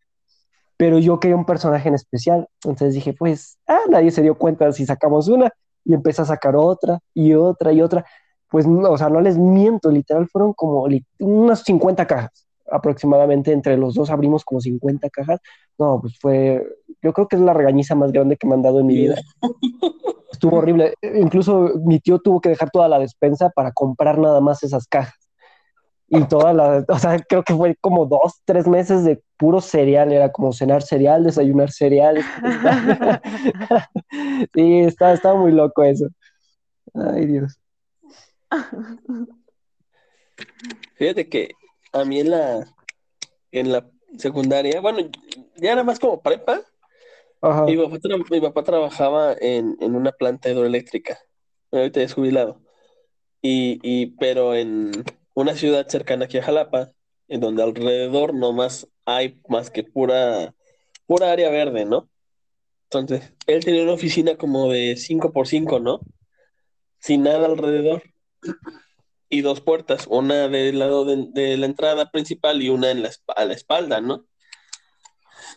pero 0.77 0.99
yo 0.99 1.19
quería 1.19 1.35
un 1.37 1.45
personaje 1.45 1.87
en 1.87 1.95
especial. 1.95 2.47
Entonces 2.63 2.93
dije, 2.93 3.13
pues, 3.13 3.57
ah, 3.67 3.79
nadie 3.89 4.11
se 4.11 4.21
dio 4.21 4.35
cuenta 4.37 4.71
si 4.73 4.85
sacamos 4.85 5.27
una 5.27 5.51
y 5.85 5.93
empecé 5.93 6.21
a 6.21 6.25
sacar 6.25 6.55
otra 6.55 6.99
y 7.13 7.33
otra 7.33 7.71
y 7.71 7.81
otra. 7.81 8.05
Pues, 8.49 8.67
no, 8.67 8.91
o 8.91 8.97
sea, 8.97 9.09
no 9.09 9.21
les 9.21 9.37
miento, 9.37 9.89
literal, 9.91 10.27
fueron 10.27 10.53
como 10.53 10.87
unas 11.19 11.63
50 11.63 12.05
cajas. 12.05 12.47
aproximadamente 12.71 13.51
entre 13.51 13.77
los 13.77 13.93
dos 13.93 14.09
abrimos 14.09 14.43
como 14.43 14.59
50 14.61 15.09
cajas. 15.09 15.39
No, 15.77 15.99
pues 16.01 16.17
fue, 16.19 16.67
yo 17.03 17.13
creo 17.13 17.27
que 17.27 17.35
es 17.35 17.41
la 17.41 17.53
regañiza 17.53 17.95
más 17.95 18.11
grande 18.11 18.37
que 18.37 18.47
me 18.47 18.55
han 18.55 18.61
dado 18.61 18.79
en 18.79 18.87
mi 18.87 18.95
vida. 18.95 19.15
Estuvo 20.31 20.57
horrible. 20.57 20.93
Incluso 21.01 21.73
mi 21.83 21.99
tío 21.99 22.19
tuvo 22.19 22.41
que 22.41 22.49
dejar 22.49 22.71
toda 22.71 22.87
la 22.87 22.99
despensa 22.99 23.49
para 23.49 23.71
comprar 23.71 24.17
nada 24.17 24.41
más 24.41 24.63
esas 24.63 24.87
cajas. 24.87 25.15
Y 26.07 26.23
toda 26.25 26.53
la, 26.53 26.85
o 26.87 26.99
sea, 26.99 27.19
creo 27.27 27.43
que 27.43 27.55
fue 27.55 27.75
como 27.81 28.05
dos, 28.05 28.41
tres 28.45 28.67
meses 28.67 29.03
de 29.03 29.21
puro 29.37 29.61
cereal, 29.61 30.13
era 30.13 30.31
como 30.31 30.53
cenar 30.53 30.83
cereal, 30.83 31.23
desayunar 31.23 31.71
cereal. 31.71 32.23
sí, 34.53 34.79
estaba, 34.81 35.13
estaba 35.13 35.39
muy 35.39 35.51
loco 35.51 35.83
eso. 35.83 36.07
Ay, 36.93 37.25
Dios. 37.25 37.59
Fíjate 40.95 41.27
que 41.27 41.49
a 41.91 42.05
mí 42.05 42.19
en 42.19 42.29
la, 42.29 42.67
en 43.51 43.71
la 43.71 43.89
secundaria, 44.17 44.81
bueno, 44.81 44.99
ya 45.55 45.71
era 45.71 45.83
más 45.83 45.99
como 45.99 46.21
prepa. 46.21 46.61
Mi 47.43 48.39
papá, 48.39 48.63
trabajaba 48.63 49.35
en, 49.39 49.75
en 49.81 49.95
una 49.95 50.13
planta 50.13 50.49
hidroeléctrica. 50.49 51.19
Ahorita 51.71 52.01
es 52.01 52.13
jubilado. 52.13 52.61
Y, 53.41 53.79
y, 53.83 54.15
pero 54.17 54.55
en 54.55 54.91
una 55.33 55.53
ciudad 55.55 55.87
cercana 55.87 56.25
aquí 56.25 56.37
a 56.37 56.43
Jalapa, 56.43 56.93
en 57.27 57.41
donde 57.41 57.63
alrededor 57.63 58.33
nomás 58.33 58.87
hay 59.05 59.41
más 59.49 59.69
que 59.69 59.83
pura, 59.83 60.55
pura 61.05 61.33
área 61.33 61.49
verde, 61.49 61.83
¿no? 61.83 62.09
Entonces, 62.85 63.33
él 63.47 63.65
tenía 63.65 63.83
una 63.83 63.93
oficina 63.93 64.37
como 64.37 64.71
de 64.71 64.95
5 64.95 65.33
por 65.33 65.47
5 65.47 65.79
¿no? 65.79 65.99
Sin 66.99 67.23
nada 67.23 67.47
alrededor. 67.47 68.03
Y 69.27 69.41
dos 69.41 69.61
puertas, 69.61 70.05
una 70.07 70.47
del 70.47 70.79
lado 70.79 71.03
de, 71.03 71.25
de 71.31 71.57
la 71.57 71.65
entrada 71.65 72.11
principal 72.11 72.61
y 72.61 72.69
una 72.69 72.91
en 72.91 73.01
la, 73.01 73.11
a 73.35 73.45
la 73.45 73.53
espalda, 73.53 73.99
¿no? 73.99 74.27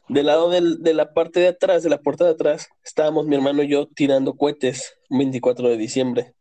Del 0.08 0.26
lado 0.26 0.50
del- 0.50 0.82
de 0.82 0.94
la 0.94 1.12
parte 1.12 1.40
de 1.40 1.48
atrás, 1.48 1.82
de 1.82 1.90
la 1.90 1.98
puerta 2.00 2.24
de 2.24 2.30
atrás, 2.30 2.68
estábamos 2.84 3.26
mi 3.26 3.34
hermano 3.34 3.62
y 3.62 3.68
yo 3.68 3.86
tirando 3.88 4.34
cohetes 4.36 4.94
un 5.10 5.18
24 5.18 5.68
de 5.68 5.76
diciembre. 5.76 6.34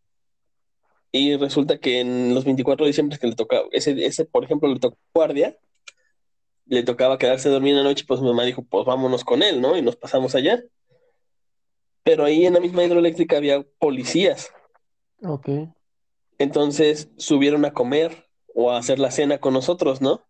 Y 1.11 1.35
resulta 1.37 1.77
que 1.79 1.99
en 2.01 2.35
los 2.35 2.43
24 2.45 2.85
de 2.85 2.89
diciembre 2.89 3.17
que 3.17 3.27
le 3.27 3.35
tocaba, 3.35 3.65
ese, 3.71 4.05
ese 4.05 4.25
por 4.25 4.43
ejemplo, 4.43 4.67
le 4.71 4.79
tocó 4.79 4.97
guardia, 5.13 5.57
le 6.67 6.83
tocaba 6.83 7.17
quedarse 7.17 7.47
a 7.47 7.51
dormir 7.51 7.71
en 7.71 7.77
la 7.77 7.83
noche, 7.83 8.05
pues 8.07 8.19
mi 8.21 8.27
mamá 8.27 8.43
dijo, 8.43 8.63
pues 8.63 8.85
vámonos 8.85 9.23
con 9.23 9.41
él, 9.41 9.61
¿no? 9.61 9.77
Y 9.77 9.81
nos 9.81 9.95
pasamos 9.95 10.35
allá. 10.35 10.61
Pero 12.03 12.25
ahí 12.25 12.45
en 12.45 12.53
la 12.53 12.59
misma 12.59 12.83
hidroeléctrica 12.83 13.37
había 13.37 13.63
policías. 13.79 14.51
Ok. 15.23 15.49
Entonces 16.37 17.09
subieron 17.17 17.65
a 17.65 17.73
comer 17.73 18.27
o 18.53 18.71
a 18.71 18.77
hacer 18.77 18.99
la 18.99 19.09
cena 19.11 19.37
con 19.37 19.53
nosotros, 19.53 20.01
¿no? 20.01 20.24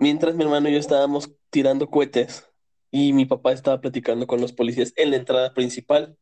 Mientras 0.00 0.34
mi 0.34 0.44
hermano 0.44 0.68
y 0.68 0.72
yo 0.72 0.78
estábamos 0.78 1.30
tirando 1.50 1.88
cohetes 1.88 2.48
y 2.90 3.12
mi 3.12 3.26
papá 3.26 3.52
estaba 3.52 3.80
platicando 3.80 4.26
con 4.26 4.40
los 4.40 4.52
policías 4.52 4.92
en 4.96 5.10
la 5.10 5.16
entrada 5.16 5.54
principal. 5.54 6.16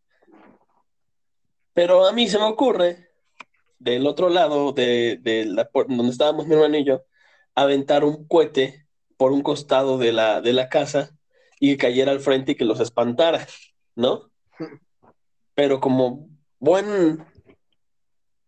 Pero 1.74 2.06
a 2.06 2.12
mí 2.12 2.28
se 2.28 2.38
me 2.38 2.44
ocurre, 2.44 3.10
del 3.78 4.06
otro 4.06 4.28
lado 4.28 4.72
de, 4.72 5.20
la 5.46 5.68
donde 5.72 6.10
estábamos 6.10 6.46
mi 6.46 6.54
hermano 6.54 6.76
y 6.76 6.84
yo, 6.84 7.02
aventar 7.54 8.04
un 8.04 8.26
cohete 8.26 8.86
por 9.16 9.32
un 9.32 9.42
costado 9.42 9.98
de 9.98 10.12
la, 10.12 10.40
de 10.40 10.52
la 10.52 10.68
casa 10.68 11.10
y 11.58 11.72
que 11.72 11.78
cayera 11.78 12.12
al 12.12 12.20
frente 12.20 12.52
y 12.52 12.54
que 12.54 12.64
los 12.64 12.80
espantara, 12.80 13.46
¿no? 13.94 14.30
Pero 15.54 15.80
como 15.80 16.28
buen 16.58 17.24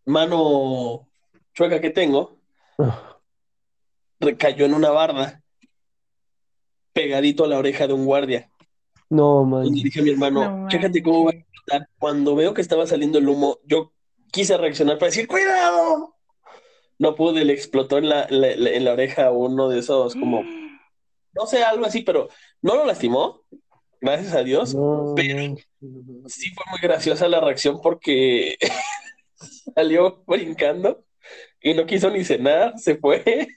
mano 0.05 1.09
chueca 1.53 1.81
que 1.81 1.91
tengo, 1.91 2.39
recayó 4.25 4.65
en 4.67 4.75
una 4.75 4.91
barda, 4.91 5.43
pegadito 6.93 7.45
a 7.45 7.49
la 7.49 7.59
oreja 7.59 7.87
de 7.87 7.93
un 7.93 8.05
guardia. 8.07 8.51
No, 9.11 9.45
man. 9.45 9.67
Y 9.67 9.71
le 9.79 9.85
dije 9.85 10.01
a 10.01 10.03
mi 10.03 10.11
hermano, 10.11 10.41
No 10.63 10.69
chécate 10.69 11.03
cómo 11.03 11.25
va 11.25 11.31
a 11.31 11.35
explotar. 11.35 11.89
Cuando 11.99 12.35
veo 12.35 12.55
que 12.55 12.61
estaba 12.61 12.87
saliendo 12.87 13.19
el 13.19 13.29
humo, 13.29 13.59
yo 13.65 13.93
quise 14.33 14.57
reaccionar 14.57 14.99
para 14.99 15.09
decir, 15.11 15.27
¡cuidado! 15.29 16.17
No 16.99 17.15
pude, 17.15 17.45
le 17.45 17.53
explotó 17.53 17.99
en 17.99 18.09
la, 18.09 18.27
la- 18.31 18.55
la- 18.57 18.71
en 18.71 18.85
la 18.85 18.93
oreja 18.93 19.31
uno 19.31 19.69
de 19.69 19.81
esos, 19.81 20.15
como, 20.15 20.43
no 21.33 21.47
sé, 21.47 21.63
algo 21.65 21.85
así, 21.85 22.03
pero 22.03 22.29
no 22.63 22.77
lo 22.77 22.85
lastimó, 22.87 23.43
gracias 24.01 24.35
a 24.35 24.43
Dios. 24.43 24.75
No, 24.75 25.13
pero-. 25.17 25.57
Sí 26.27 26.51
fue 26.55 26.65
muy 26.71 26.79
graciosa 26.81 27.29
la 27.29 27.41
reacción 27.41 27.81
porque 27.83 28.57
salió 29.75 30.23
brincando 30.27 31.05
y 31.61 31.75
no 31.75 31.85
quiso 31.87 32.11
ni 32.11 32.25
cenar, 32.25 32.79
se 32.79 32.97
fue. 32.97 33.49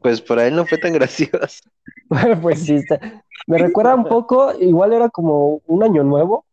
Pues 0.00 0.20
para 0.20 0.46
él 0.46 0.56
no 0.56 0.66
fue 0.66 0.78
tan 0.78 0.92
gracioso. 0.94 1.62
Pues 2.42 2.60
sí, 2.60 2.74
está. 2.74 3.00
Me 3.46 3.58
recuerda 3.58 3.94
un 3.94 4.04
poco, 4.04 4.52
igual 4.60 4.92
era 4.92 5.08
como 5.08 5.62
un 5.66 5.82
año 5.82 6.04
nuevo. 6.04 6.44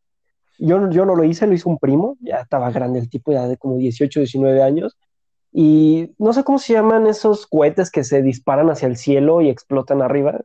Yo, 0.57 0.89
yo 0.89 1.05
no 1.05 1.15
lo 1.15 1.23
hice, 1.23 1.47
lo 1.47 1.53
hizo 1.53 1.69
un 1.69 1.77
primo, 1.77 2.17
ya 2.21 2.37
estaba 2.37 2.71
grande 2.71 2.99
el 2.99 3.09
tipo, 3.09 3.31
ya 3.31 3.47
de 3.47 3.57
como 3.57 3.77
18, 3.77 4.19
19 4.19 4.61
años. 4.63 4.97
Y 5.51 6.13
no 6.17 6.33
sé 6.33 6.43
cómo 6.43 6.59
se 6.59 6.73
llaman 6.73 7.07
esos 7.07 7.47
cohetes 7.47 7.91
que 7.91 8.03
se 8.03 8.21
disparan 8.21 8.69
hacia 8.69 8.87
el 8.87 8.97
cielo 8.97 9.41
y 9.41 9.49
explotan 9.49 10.01
arriba. 10.01 10.41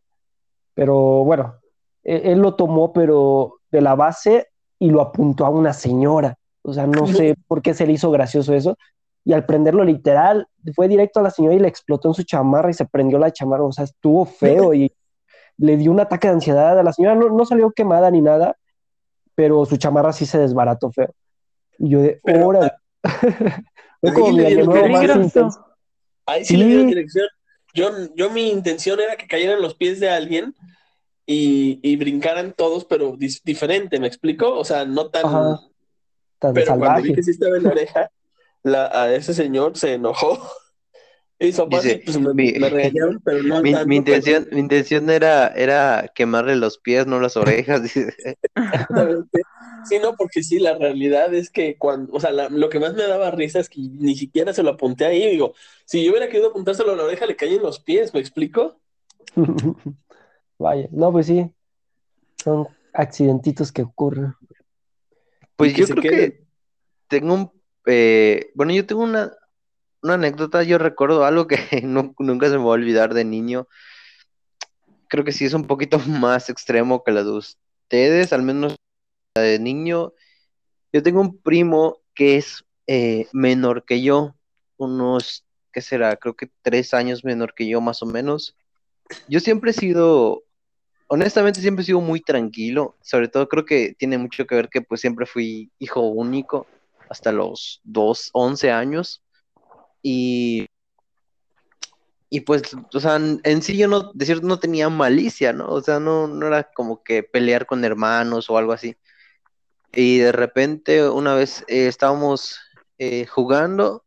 Pero 0.75 1.25
bueno, 1.25 1.57
e- 2.03 2.33
él 2.33 2.41
lo 2.41 2.55
tomó, 2.55 2.93
pero 2.93 3.55
de 3.71 3.81
la 3.81 3.95
base 3.95 4.49
y 4.79 4.91
lo 4.91 5.01
apuntó 5.01 5.47
a 5.47 5.51
una 5.51 5.73
señora. 5.73 6.37
O 6.63 6.73
sea, 6.73 6.87
no 6.87 7.07
sé 7.07 7.37
por 7.47 7.63
qué 7.63 7.75
se 7.75 7.87
le 7.87 7.93
hizo 7.93 8.11
gracioso 8.11 8.55
eso. 8.55 8.77
Y 9.25 9.33
al 9.33 9.47
prenderlo 9.47 9.85
literal, 9.85 10.47
fue 10.75 10.87
directo 10.89 11.21
a 11.21 11.23
la 11.23 11.31
señora 11.31 11.55
y 11.55 11.59
le 11.59 11.69
explotó 11.69 12.09
en 12.09 12.15
su 12.15 12.23
chamarra 12.25 12.71
y 12.71 12.75
se 12.75 12.85
prendió 12.87 13.19
la 13.19 13.33
chamarra. 13.33 13.65
O 13.65 13.73
sea, 13.73 13.85
estuvo 13.85 14.25
feo 14.27 14.75
y 14.75 14.93
le 15.57 15.77
dio 15.77 15.91
un 15.91 16.01
ataque 16.01 16.29
de 16.29 16.35
ansiedad 16.35 16.79
a 16.79 16.83
la 16.83 16.93
señora. 16.93 17.15
No, 17.15 17.31
no 17.31 17.45
salió 17.47 17.71
quemada 17.71 18.11
ni 18.11 18.21
nada, 18.21 18.57
pero 19.35 19.65
su 19.65 19.77
chamarra 19.79 20.13
sí 20.13 20.27
se 20.27 20.39
desbarató 20.39 20.91
feo. 20.93 21.15
Y 21.79 21.89
yo 21.91 22.01
de, 22.03 22.21
como 24.15 24.87
ahí. 24.87 25.07
Ahí 26.27 26.45
sí 26.45 26.57
le 26.57 26.67
dieron 26.67 26.89
Sí. 26.89 26.95
dirección. 26.95 27.27
Yo, 27.75 27.91
yo 28.15 28.31
mi 28.31 28.51
intención 28.51 29.01
era 29.01 29.17
que 29.17 29.27
cayeran 29.27 29.61
los 29.61 29.75
pies 29.75 29.99
de 30.01 30.09
alguien 30.11 30.55
y, 31.27 31.81
y 31.83 31.97
brincaran 31.97 32.53
todos, 32.53 32.85
pero 32.85 33.17
diferente, 33.17 33.99
¿me 33.99 34.07
explico? 34.07 34.57
O 34.57 34.65
sea, 34.65 34.85
no 34.85 35.09
tan... 35.09 35.27
Ajá. 35.27 35.61
Tan 36.39 36.55
Pero 36.55 36.67
cuando 36.77 36.85
vi 36.85 37.09
salvaje. 37.09 37.15
que 37.15 37.23
sí 37.23 37.31
estaba 37.33 37.57
en 37.57 37.63
la 37.65 37.71
oreja, 37.71 38.11
la- 38.65 38.87
a 38.87 39.15
ese 39.15 39.33
señor 39.35 39.79
se 39.79 39.95
enojó. 39.95 40.39
Y 41.39 41.53
su 41.53 41.63
papá 41.65 41.81
Dice, 41.83 42.01
pues 42.05 42.19
me, 42.21 42.33
mi- 42.35 42.53
me 42.53 42.69
regañaron, 42.71 43.21
pero 43.25 43.43
no 43.43 43.61
Mi, 43.61 43.73
tanto, 43.73 43.89
mi 43.89 44.01
pero- 44.01 44.17
intención, 44.17 44.49
mi 44.53 44.61
intención 44.61 45.11
era, 45.11 45.49
era 45.49 46.11
quemarle 46.15 46.57
los 46.57 46.79
pies, 46.79 47.07
no 47.07 47.21
las 47.21 47.37
orejas. 47.37 47.83
Sí, 49.87 49.99
no, 50.01 50.15
porque 50.17 50.43
sí, 50.43 50.61
la 50.61 50.79
realidad 50.79 51.35
es 51.35 51.51
que 51.51 51.77
cuando, 51.77 52.11
o 52.15 52.19
sea, 52.19 52.31
la- 52.31 52.49
lo 52.49 52.71
que 52.71 52.81
más 52.81 52.95
me 52.95 53.03
daba 53.07 53.31
risa 53.31 53.61
es 53.61 53.69
que 53.69 53.81
ni 53.83 54.15
siquiera 54.17 54.55
se 54.55 54.63
lo 54.63 54.71
apunté 54.71 55.05
ahí. 55.05 55.29
Digo, 55.29 55.53
si 55.85 56.03
yo 56.03 56.11
hubiera 56.13 56.29
querido 56.29 56.49
apuntárselo 56.49 56.93
a 56.93 56.97
la 56.97 57.05
oreja, 57.05 57.27
le 57.27 57.37
caen 57.37 57.61
los 57.61 57.81
pies, 57.81 58.15
¿me 58.15 58.21
explico? 58.21 58.81
Vaya, 60.59 60.89
no, 60.91 61.13
pues 61.13 61.27
sí. 61.27 61.51
Son 62.43 62.67
accidentitos 62.95 63.73
que 63.73 63.83
ocurren. 63.83 64.35
Pues 65.57 65.75
que 65.75 65.83
yo 65.83 65.87
creo 65.89 66.03
quede. 66.03 66.33
que 66.33 66.45
tengo 67.09 67.35
un, 67.35 67.53
eh, 67.87 68.51
bueno, 68.55 68.73
yo 68.73 68.87
tengo 68.87 69.03
una, 69.03 69.33
una 70.03 70.15
anécdota, 70.15 70.63
yo 70.63 70.79
recuerdo 70.79 71.25
algo 71.25 71.47
que 71.47 71.59
nu- 71.85 72.15
nunca 72.19 72.49
se 72.49 72.59
me 72.59 72.65
va 72.65 72.71
a 72.71 72.75
olvidar 72.75 73.15
de 73.15 73.25
niño. 73.25 73.69
Creo 75.09 75.25
que 75.25 75.33
sí 75.33 75.45
es 75.45 75.55
un 75.55 75.67
poquito 75.67 75.99
más 76.09 76.51
extremo 76.51 77.03
que 77.05 77.13
la 77.13 77.25
de 77.25 77.31
ustedes, 77.31 78.33
al 78.33 78.43
menos 78.43 78.77
la 79.37 79.43
de 79.43 79.59
niño. 79.59 80.13
Yo 80.93 81.03
tengo 81.03 81.21
un 81.21 81.39
primo 81.39 81.99
que 82.15 82.37
es 82.37 82.65
eh, 82.87 83.27
menor 83.33 83.85
que 83.85 84.03
yo, 84.03 84.35
unos, 84.77 85.45
¿qué 85.73 85.81
será? 85.81 86.17
Creo 86.17 86.35
que 86.37 86.51
tres 86.63 86.95
años 86.95 87.25
menor 87.25 87.55
que 87.55 87.67
yo, 87.67 87.81
más 87.81 88.03
o 88.03 88.07
menos. 88.07 88.57
Yo 89.29 89.41
siempre 89.41 89.73
he 89.73 89.75
sido, 89.75 90.45
honestamente, 91.09 91.61
siempre 91.61 91.83
he 91.83 91.87
sido 91.87 92.01
muy 92.01 92.21
tranquilo. 92.21 92.97
Sobre 93.03 93.29
todo 93.29 93.49
creo 93.49 93.65
que 93.65 93.95
tiene 93.99 94.19
mucho 94.19 94.47
que 94.47 94.55
ver 94.55 94.69
que 94.69 94.83
pues 94.83 95.01
siempre 95.01 95.27
fui 95.27 95.71
hijo 95.79 96.01
único 96.01 96.67
hasta 97.15 97.33
los 97.33 97.81
dos, 97.85 98.31
11 98.33 98.73
años. 98.73 99.23
Y, 100.03 100.67
y 102.29 102.41
pues, 102.41 102.63
o 102.93 103.01
sea, 103.01 103.17
en 103.17 103.63
sí 103.63 103.77
yo 103.77 103.89
no, 103.89 104.13
de 104.13 104.27
cierto, 104.27 104.47
no 104.47 104.59
tenía 104.59 104.89
malicia, 104.89 105.53
¿no? 105.53 105.69
O 105.69 105.81
sea, 105.81 106.01
no, 106.01 106.27
no 106.27 106.47
era 106.49 106.65
como 106.75 107.03
que 107.05 107.23
pelear 107.23 107.67
con 107.67 107.85
hermanos 107.85 108.51
o 108.51 108.59
algo 108.59 108.73
así. 108.73 108.97
Y 109.93 110.19
de 110.19 110.33
repente 110.33 111.09
una 111.09 111.35
vez 111.35 111.65
eh, 111.69 111.87
estábamos 111.87 112.59
eh, 112.99 113.27
jugando 113.27 114.05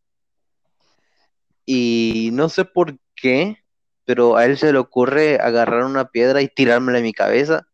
y 1.66 2.32
no 2.34 2.50
sé 2.50 2.66
por 2.66 3.00
qué, 3.16 3.64
pero 4.06 4.36
a 4.38 4.46
él 4.46 4.58
se 4.58 4.74
le 4.74 4.80
ocurre 4.80 5.40
agarrar 5.40 5.86
una 5.86 6.10
piedra 6.10 6.42
y 6.42 6.50
tirármela 6.50 7.00
en 7.00 7.06
mi 7.06 7.14
cabeza. 7.14 7.68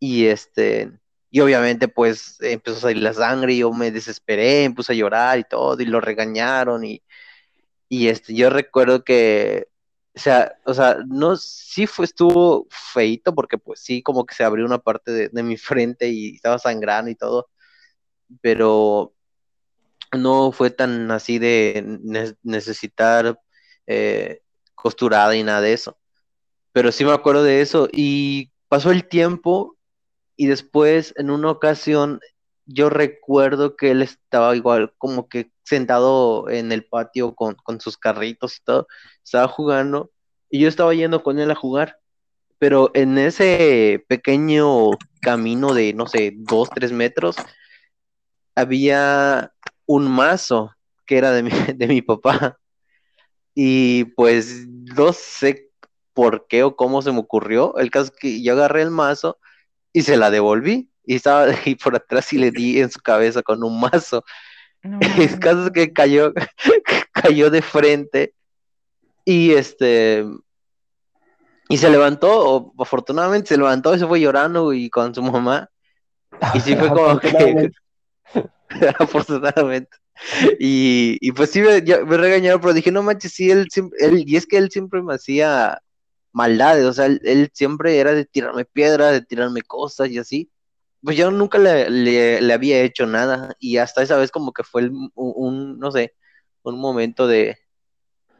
Y 0.00 0.26
este, 0.26 0.92
y 1.30 1.40
obviamente 1.40 1.88
pues 1.88 2.38
empezó 2.40 2.78
a 2.78 2.80
salir 2.82 3.02
la 3.02 3.12
sangre 3.14 3.54
y 3.54 3.58
yo 3.58 3.72
me 3.72 3.90
desesperé, 3.90 4.68
me 4.68 4.74
puse 4.74 4.92
a 4.92 4.96
llorar 4.96 5.38
y 5.38 5.44
todo, 5.44 5.80
y 5.80 5.86
lo 5.86 6.00
regañaron 6.00 6.84
y, 6.84 7.02
y 7.88 8.08
este, 8.08 8.34
yo 8.34 8.50
recuerdo 8.50 9.04
que 9.04 9.68
O 10.16 10.20
sea, 10.20 10.56
o 10.66 10.74
sea, 10.74 10.98
no, 11.08 11.36
sí 11.36 11.86
fue, 11.86 12.06
estuvo 12.06 12.66
feito 12.70 13.34
porque 13.34 13.58
pues 13.58 13.80
sí, 13.80 14.02
como 14.02 14.26
que 14.26 14.34
se 14.34 14.44
abrió 14.44 14.66
una 14.66 14.78
parte 14.78 15.12
de, 15.32 15.42
mi 15.42 15.56
frente 15.58 16.08
y 16.08 16.36
estaba 16.36 16.58
sangrando 16.58 17.10
y 17.10 17.16
todo, 17.16 17.48
pero 18.42 19.14
no 20.12 20.52
fue 20.52 20.70
tan 20.70 21.10
así 21.10 21.38
de 21.38 21.84
necesitar 22.42 23.40
eh, 23.86 24.40
costurada 24.74 25.36
y 25.36 25.42
nada 25.42 25.60
de 25.60 25.72
eso. 25.72 25.98
Pero 26.72 26.92
sí 26.92 27.04
me 27.04 27.12
acuerdo 27.12 27.42
de 27.44 27.62
eso 27.62 27.88
y 27.92 28.52
pasó 28.68 28.90
el 28.92 29.08
tiempo 29.08 29.75
y 30.36 30.46
después 30.46 31.14
en 31.16 31.30
una 31.30 31.50
ocasión 31.50 32.20
yo 32.66 32.90
recuerdo 32.90 33.76
que 33.76 33.92
él 33.92 34.02
estaba 34.02 34.54
igual 34.56 34.92
como 34.98 35.28
que 35.28 35.50
sentado 35.64 36.48
en 36.48 36.72
el 36.72 36.84
patio 36.84 37.34
con, 37.34 37.56
sus 37.80 37.96
carritos 37.96 38.56
y 38.56 38.64
todo, 38.64 38.86
estaba 39.24 39.48
jugando 39.48 40.10
y 40.50 40.60
yo 40.60 40.68
estaba 40.68 40.94
yendo 40.94 41.22
con 41.22 41.38
él 41.38 41.50
a 41.50 41.54
jugar, 41.54 41.98
pero 42.58 42.90
en 42.94 43.18
ese 43.18 44.04
pequeño 44.08 44.90
camino 45.20 45.74
de, 45.74 45.92
no 45.92 46.06
sé, 46.06 46.34
dos, 46.36 46.70
tres 46.70 46.92
metros, 46.92 47.36
había 48.54 49.52
un 49.86 50.10
mazo 50.10 50.72
que 51.04 51.18
era 51.18 51.32
de 51.32 51.42
mi, 51.42 51.50
de 51.74 51.86
mi 51.86 52.02
papá. 52.02 52.58
Y 53.54 54.04
pues 54.16 54.66
no 54.68 55.12
sé 55.12 55.70
por 56.14 56.46
qué 56.46 56.62
o 56.62 56.76
cómo 56.76 57.02
se 57.02 57.12
me 57.12 57.18
ocurrió. 57.18 57.76
El 57.78 57.90
caso 57.90 58.12
es 58.12 58.18
que 58.18 58.42
yo 58.42 58.52
agarré 58.52 58.82
el 58.82 58.90
mazo 58.90 59.38
y 59.96 60.02
se 60.02 60.18
la 60.18 60.30
devolví. 60.30 60.90
Y 61.06 61.14
estaba 61.14 61.44
ahí 61.44 61.74
por 61.74 61.96
atrás 61.96 62.30
y 62.34 62.36
le 62.36 62.50
di 62.50 62.80
en 62.80 62.90
su 62.90 63.00
cabeza 63.00 63.42
con 63.42 63.64
un 63.64 63.80
mazo. 63.80 64.22
el 64.82 65.38
caso 65.38 65.66
es 65.66 65.70
que 65.70 65.92
cayó, 65.94 66.34
cayó 67.12 67.50
de 67.50 67.62
frente. 67.62 68.34
Y 69.24 69.52
este. 69.52 70.26
Y 71.70 71.78
se 71.78 71.88
levantó, 71.88 72.74
afortunadamente 72.78 73.48
se 73.48 73.56
levantó 73.56 73.94
y 73.94 73.98
se 73.98 74.06
fue 74.06 74.20
llorando 74.20 74.74
y 74.74 74.90
con 74.90 75.14
su 75.14 75.22
mamá. 75.22 75.70
Y 76.54 76.60
sí 76.60 76.76
fue 76.76 76.88
como 76.88 77.18
que. 77.18 77.70
afortunadamente. 78.98 79.96
Y, 80.60 81.16
y, 81.22 81.32
pues 81.32 81.50
sí 81.50 81.62
me, 81.62 81.80
me, 81.80 82.16
regañaron, 82.18 82.60
pero 82.60 82.74
dije, 82.74 82.92
no 82.92 83.02
manches, 83.02 83.32
sí, 83.32 83.50
él, 83.50 83.66
él, 83.98 84.24
y 84.26 84.36
es 84.36 84.46
que 84.46 84.58
él 84.58 84.70
siempre 84.70 85.02
me 85.02 85.14
hacía 85.14 85.80
maldades, 86.36 86.84
o 86.84 86.92
sea, 86.92 87.06
él, 87.06 87.50
siempre 87.54 87.98
era 87.98 88.12
de 88.12 88.26
tirarme 88.26 88.66
piedras, 88.66 89.12
de 89.12 89.22
tirarme 89.22 89.62
cosas 89.62 90.10
y 90.10 90.18
así. 90.18 90.50
Pues 91.02 91.16
yo 91.16 91.30
nunca 91.30 91.58
le, 91.58 91.88
le, 91.88 92.52
había 92.52 92.80
hecho 92.82 93.06
nada 93.06 93.56
y 93.58 93.78
hasta 93.78 94.02
esa 94.02 94.16
vez 94.18 94.30
como 94.30 94.52
que 94.52 94.62
fue 94.62 94.90
un, 95.14 95.78
no 95.78 95.90
sé, 95.90 96.14
un 96.62 96.78
momento 96.78 97.26
de, 97.26 97.56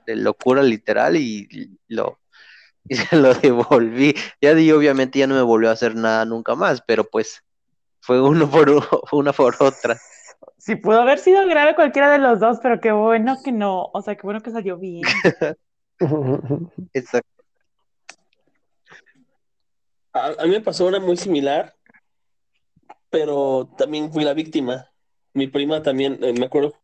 de 0.06 0.16
locura 0.16 0.62
literal 0.62 1.16
y 1.16 1.78
lo, 1.88 2.18
y 2.88 2.96
se 2.96 3.16
lo 3.16 3.32
devolví. 3.32 4.14
Ya 4.42 4.54
di, 4.54 4.70
obviamente 4.72 5.18
ya 5.18 5.26
no 5.26 5.34
me 5.34 5.42
volvió 5.42 5.70
a 5.70 5.72
hacer 5.72 5.94
nada 5.94 6.26
nunca 6.26 6.54
más, 6.54 6.82
pero 6.86 7.04
pues 7.04 7.42
fue 8.00 8.20
uno 8.20 8.50
por 8.50 8.68
uno, 8.68 8.86
una 9.12 9.32
por 9.32 9.56
otra. 9.58 9.98
Sí, 10.58 10.76
pudo 10.76 11.00
haber 11.00 11.18
sido 11.18 11.46
grave 11.46 11.74
cualquiera 11.74 12.12
de 12.12 12.18
los 12.18 12.40
dos, 12.40 12.58
pero 12.62 12.78
qué 12.78 12.92
bueno 12.92 13.38
que 13.42 13.52
no. 13.52 13.88
O 13.94 14.02
sea, 14.02 14.16
qué 14.16 14.22
bueno 14.22 14.42
que 14.42 14.50
salió 14.50 14.76
bien. 14.76 15.02
Exacto. 16.92 17.35
A, 20.16 20.44
mí 20.44 20.50
me 20.50 20.60
pasó 20.60 20.86
una 20.86 20.98
muy 20.98 21.16
similar, 21.16 21.76
pero 23.10 23.70
también 23.76 24.12
fui 24.12 24.24
la 24.24 24.34
víctima. 24.34 24.90
Mi 25.34 25.46
prima 25.46 25.82
también, 25.82 26.18
eh, 26.22 26.32
me 26.32 26.46
acuerdo, 26.46 26.74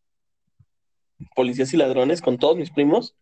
policías 1.34 1.72
y 1.72 1.76
ladrones 1.76 2.20
con 2.20 2.38
todos 2.38 2.56
mis 2.56 2.70
primos. 2.70 3.14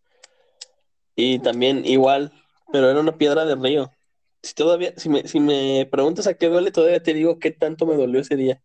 Y 1.14 1.38
también 1.38 1.84
igual, 1.84 2.32
pero 2.72 2.90
era 2.90 3.00
una 3.00 3.16
piedra 3.16 3.44
de 3.44 3.54
río. 3.54 3.90
Si 4.42 4.54
todavía, 4.54 4.94
si 4.96 5.08
me, 5.08 5.28
si 5.28 5.38
me 5.38 5.86
preguntas 5.90 6.26
a 6.26 6.34
qué 6.34 6.48
duele, 6.48 6.72
todavía 6.72 7.02
te 7.02 7.14
digo 7.14 7.38
qué 7.38 7.50
tanto 7.50 7.86
me 7.86 7.96
dolió 7.96 8.20
ese 8.20 8.36
día. 8.36 8.62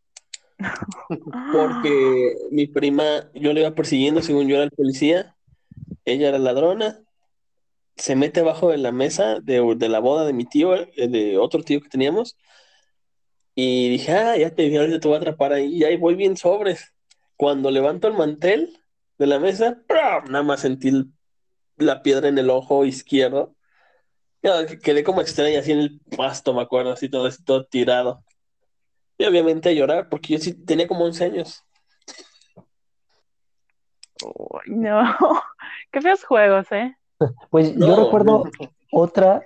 Porque 1.52 2.36
mi 2.52 2.68
prima, 2.68 3.30
yo 3.34 3.54
le 3.54 3.62
iba 3.62 3.76
persiguiendo 3.76 4.22
según 4.22 4.48
yo 4.48 4.56
era 4.56 4.64
el 4.64 4.72
policía, 4.72 5.36
ella 6.06 6.30
era 6.30 6.40
ladrona, 6.40 7.05
se 7.98 8.16
mete 8.16 8.42
abajo 8.42 8.70
de 8.70 8.78
la 8.78 8.92
mesa 8.92 9.40
de, 9.40 9.90
la 9.90 10.00
boda 10.00 10.26
de 10.26 10.34
mi 10.34 10.46
tío, 10.46 10.76
eh, 10.76 11.08
de 11.08 11.38
otro 11.38 11.64
tío 11.64 11.82
que 11.82 11.90
teníamos, 11.90 12.38
y 13.56 13.90
dije, 13.90 14.12
ah, 14.12 14.38
ya 14.38 14.54
te 14.54 14.78
ahorita 14.78 15.00
te 15.00 15.08
voy 15.08 15.16
a 15.16 15.20
atrapar 15.20 15.54
ahí, 15.54 15.68
y 15.74 15.84
ahí 15.86 15.98
voy 15.98 16.16
bien 16.16 16.38
sobres. 16.38 16.94
Cuando 17.38 17.72
levanto 17.72 18.08
el 18.08 18.14
mantel 18.14 18.78
de 19.18 19.28
la 19.28 19.40
mesa, 19.40 19.82
nada 20.30 20.44
más 20.44 20.62
sentí 20.62 20.92
la 21.78 22.02
piedra 22.02 22.28
en 22.28 22.38
el 22.38 22.50
ojo 22.50 22.86
izquierdo. 22.86 23.56
quedé 24.84 25.04
como 25.04 25.22
extraña 25.22 25.60
así 25.60 25.72
en 25.72 25.80
el 25.80 26.00
pasto, 26.18 26.54
me 26.54 26.62
acuerdo, 26.62 26.92
así 26.92 27.10
todo, 27.10 27.28
así 27.28 27.44
todo 27.44 27.66
tirado. 27.66 28.24
Y 29.18 29.26
obviamente 29.26 29.70
a 29.70 29.74
llorar, 29.74 30.10
porque 30.10 30.34
yo 30.34 30.40
sí 30.40 30.54
tenía 30.66 30.88
como 30.88 31.06
11 31.06 31.26
años. 31.26 31.64
no, 34.68 35.04
qué 35.92 36.02
feos 36.02 36.24
juegos, 36.26 36.72
¿eh? 36.72 36.96
Pues 37.50 37.76
yo 37.76 37.96
recuerdo 37.96 38.44
otra, 38.92 39.44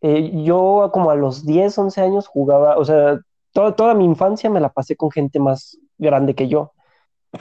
eh, 0.00 0.42
yo 0.42 0.90
como 0.92 1.10
a 1.10 1.14
los 1.14 1.44
10, 1.44 1.76
11 1.78 2.00
años 2.00 2.26
jugaba, 2.26 2.76
o 2.76 2.84
sea, 2.84 3.20
toda, 3.52 3.74
toda 3.74 3.94
mi 3.94 4.04
infancia 4.04 4.50
me 4.50 4.60
la 4.60 4.70
pasé 4.70 4.96
con 4.96 5.10
gente 5.10 5.38
más 5.38 5.78
grande 5.98 6.34
que 6.34 6.48
yo, 6.48 6.72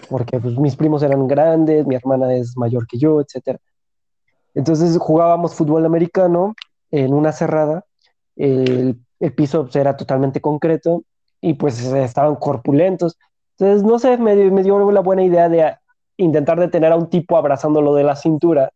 porque 0.10 0.40
pues, 0.40 0.58
mis 0.58 0.76
primos 0.76 1.04
eran 1.04 1.28
grandes, 1.28 1.86
mi 1.86 1.96
hermana 1.96 2.34
es 2.34 2.58
mayor 2.58 2.88
que 2.88 2.98
yo, 2.98 3.22
etc. 3.22 3.60
Entonces 4.54 4.98
jugábamos 4.98 5.56
fútbol 5.56 5.86
americano 5.86 6.56
en 6.92 7.14
una 7.14 7.32
cerrada, 7.32 7.86
el, 8.36 9.00
el 9.20 9.34
piso 9.34 9.64
pues, 9.64 9.76
era 9.76 9.96
totalmente 9.96 10.42
concreto 10.42 11.04
y 11.42 11.56
pues 11.56 11.84
estaban 11.84 12.36
corpulentos. 12.36 13.18
Entonces, 13.58 13.84
no 13.84 14.00
sé, 14.00 14.18
me, 14.18 14.36
me 14.52 14.64
dio 14.64 14.92
la 14.92 15.02
buena 15.02 15.24
idea 15.24 15.50
de 15.50 15.76
intentar 16.18 16.60
detener 16.60 16.92
a 16.92 16.96
un 16.96 17.10
tipo 17.10 17.38
abrazándolo 17.38 17.94
de 17.96 18.04
la 18.04 18.16
cintura 18.16 18.72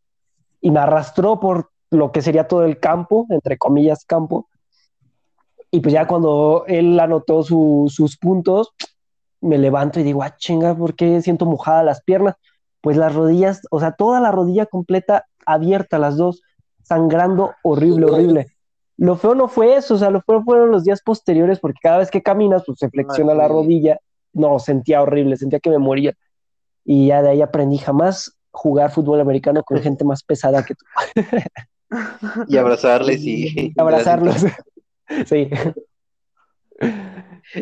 y 0.61 0.71
me 0.71 0.79
arrastró 0.79 1.39
por 1.39 1.69
lo 1.89 2.11
que 2.11 2.21
sería 2.21 2.47
todo 2.47 2.63
el 2.63 2.79
campo, 2.79 3.25
entre 3.29 3.57
comillas 3.57 4.05
campo. 4.05 4.47
Y 5.71 5.79
pues 5.79 5.93
ya 5.93 6.07
cuando 6.07 6.63
él 6.67 6.99
anotó 6.99 7.43
sus 7.43 8.17
puntos, 8.17 8.73
me 9.41 9.57
levanto 9.57 9.99
y 9.99 10.03
digo, 10.03 10.23
ah, 10.23 10.35
chinga, 10.37 10.75
¿por 10.75 10.95
qué 10.95 11.21
siento 11.21 11.45
mojada 11.45 11.83
las 11.83 12.01
piernas? 12.03 12.35
Pues 12.81 12.97
las 12.97 13.13
rodillas, 13.13 13.61
o 13.69 13.79
sea, 13.79 13.91
toda 13.91 14.19
la 14.19 14.31
rodilla 14.31 14.65
completa 14.65 15.25
abierta, 15.45 15.99
las 15.99 16.17
dos, 16.17 16.41
sangrando 16.83 17.53
horrible, 17.63 18.05
horrible. 18.05 18.47
Lo 18.97 19.15
feo 19.15 19.35
no 19.35 19.47
fue 19.47 19.75
eso, 19.75 19.95
o 19.95 19.97
sea, 19.97 20.09
lo 20.09 20.21
feo 20.21 20.41
fueron 20.43 20.71
los 20.71 20.83
días 20.83 21.01
posteriores, 21.03 21.59
porque 21.59 21.79
cada 21.81 21.99
vez 21.99 22.09
que 22.09 22.23
caminas, 22.23 22.63
pues 22.65 22.79
se 22.79 22.89
flexiona 22.89 23.33
la 23.33 23.47
rodilla. 23.47 23.99
No, 24.33 24.57
sentía 24.59 25.01
horrible, 25.01 25.37
sentía 25.37 25.59
que 25.59 25.69
me 25.69 25.77
moría. 25.77 26.13
Y 26.83 27.07
ya 27.07 27.21
de 27.21 27.29
ahí 27.29 27.41
aprendí 27.41 27.77
jamás 27.77 28.36
jugar 28.57 28.91
fútbol 28.91 29.21
americano 29.21 29.63
con 29.63 29.81
gente 29.83 30.03
más 30.03 30.23
pesada 30.23 30.65
que 30.65 30.75
tú. 30.75 30.85
y 32.47 32.57
abrazarles 32.57 33.21
y... 33.21 33.73
Abrazarlos. 33.77 34.45
sí. 35.25 35.49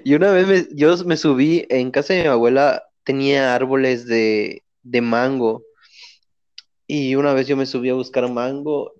Y 0.03 0.15
una 0.15 0.31
vez 0.31 0.69
yo 0.73 0.95
me 1.05 1.17
subí, 1.17 1.65
en 1.69 1.91
casa 1.91 2.13
de 2.13 2.23
mi 2.23 2.27
abuela 2.27 2.83
tenía 3.03 3.53
árboles 3.53 4.07
de, 4.07 4.63
de 4.81 5.01
mango. 5.01 5.63
Y 6.87 7.15
una 7.15 7.33
vez 7.33 7.47
yo 7.47 7.55
me 7.57 7.65
subí 7.65 7.89
a 7.89 7.93
buscar 7.93 8.29
mango 8.31 8.93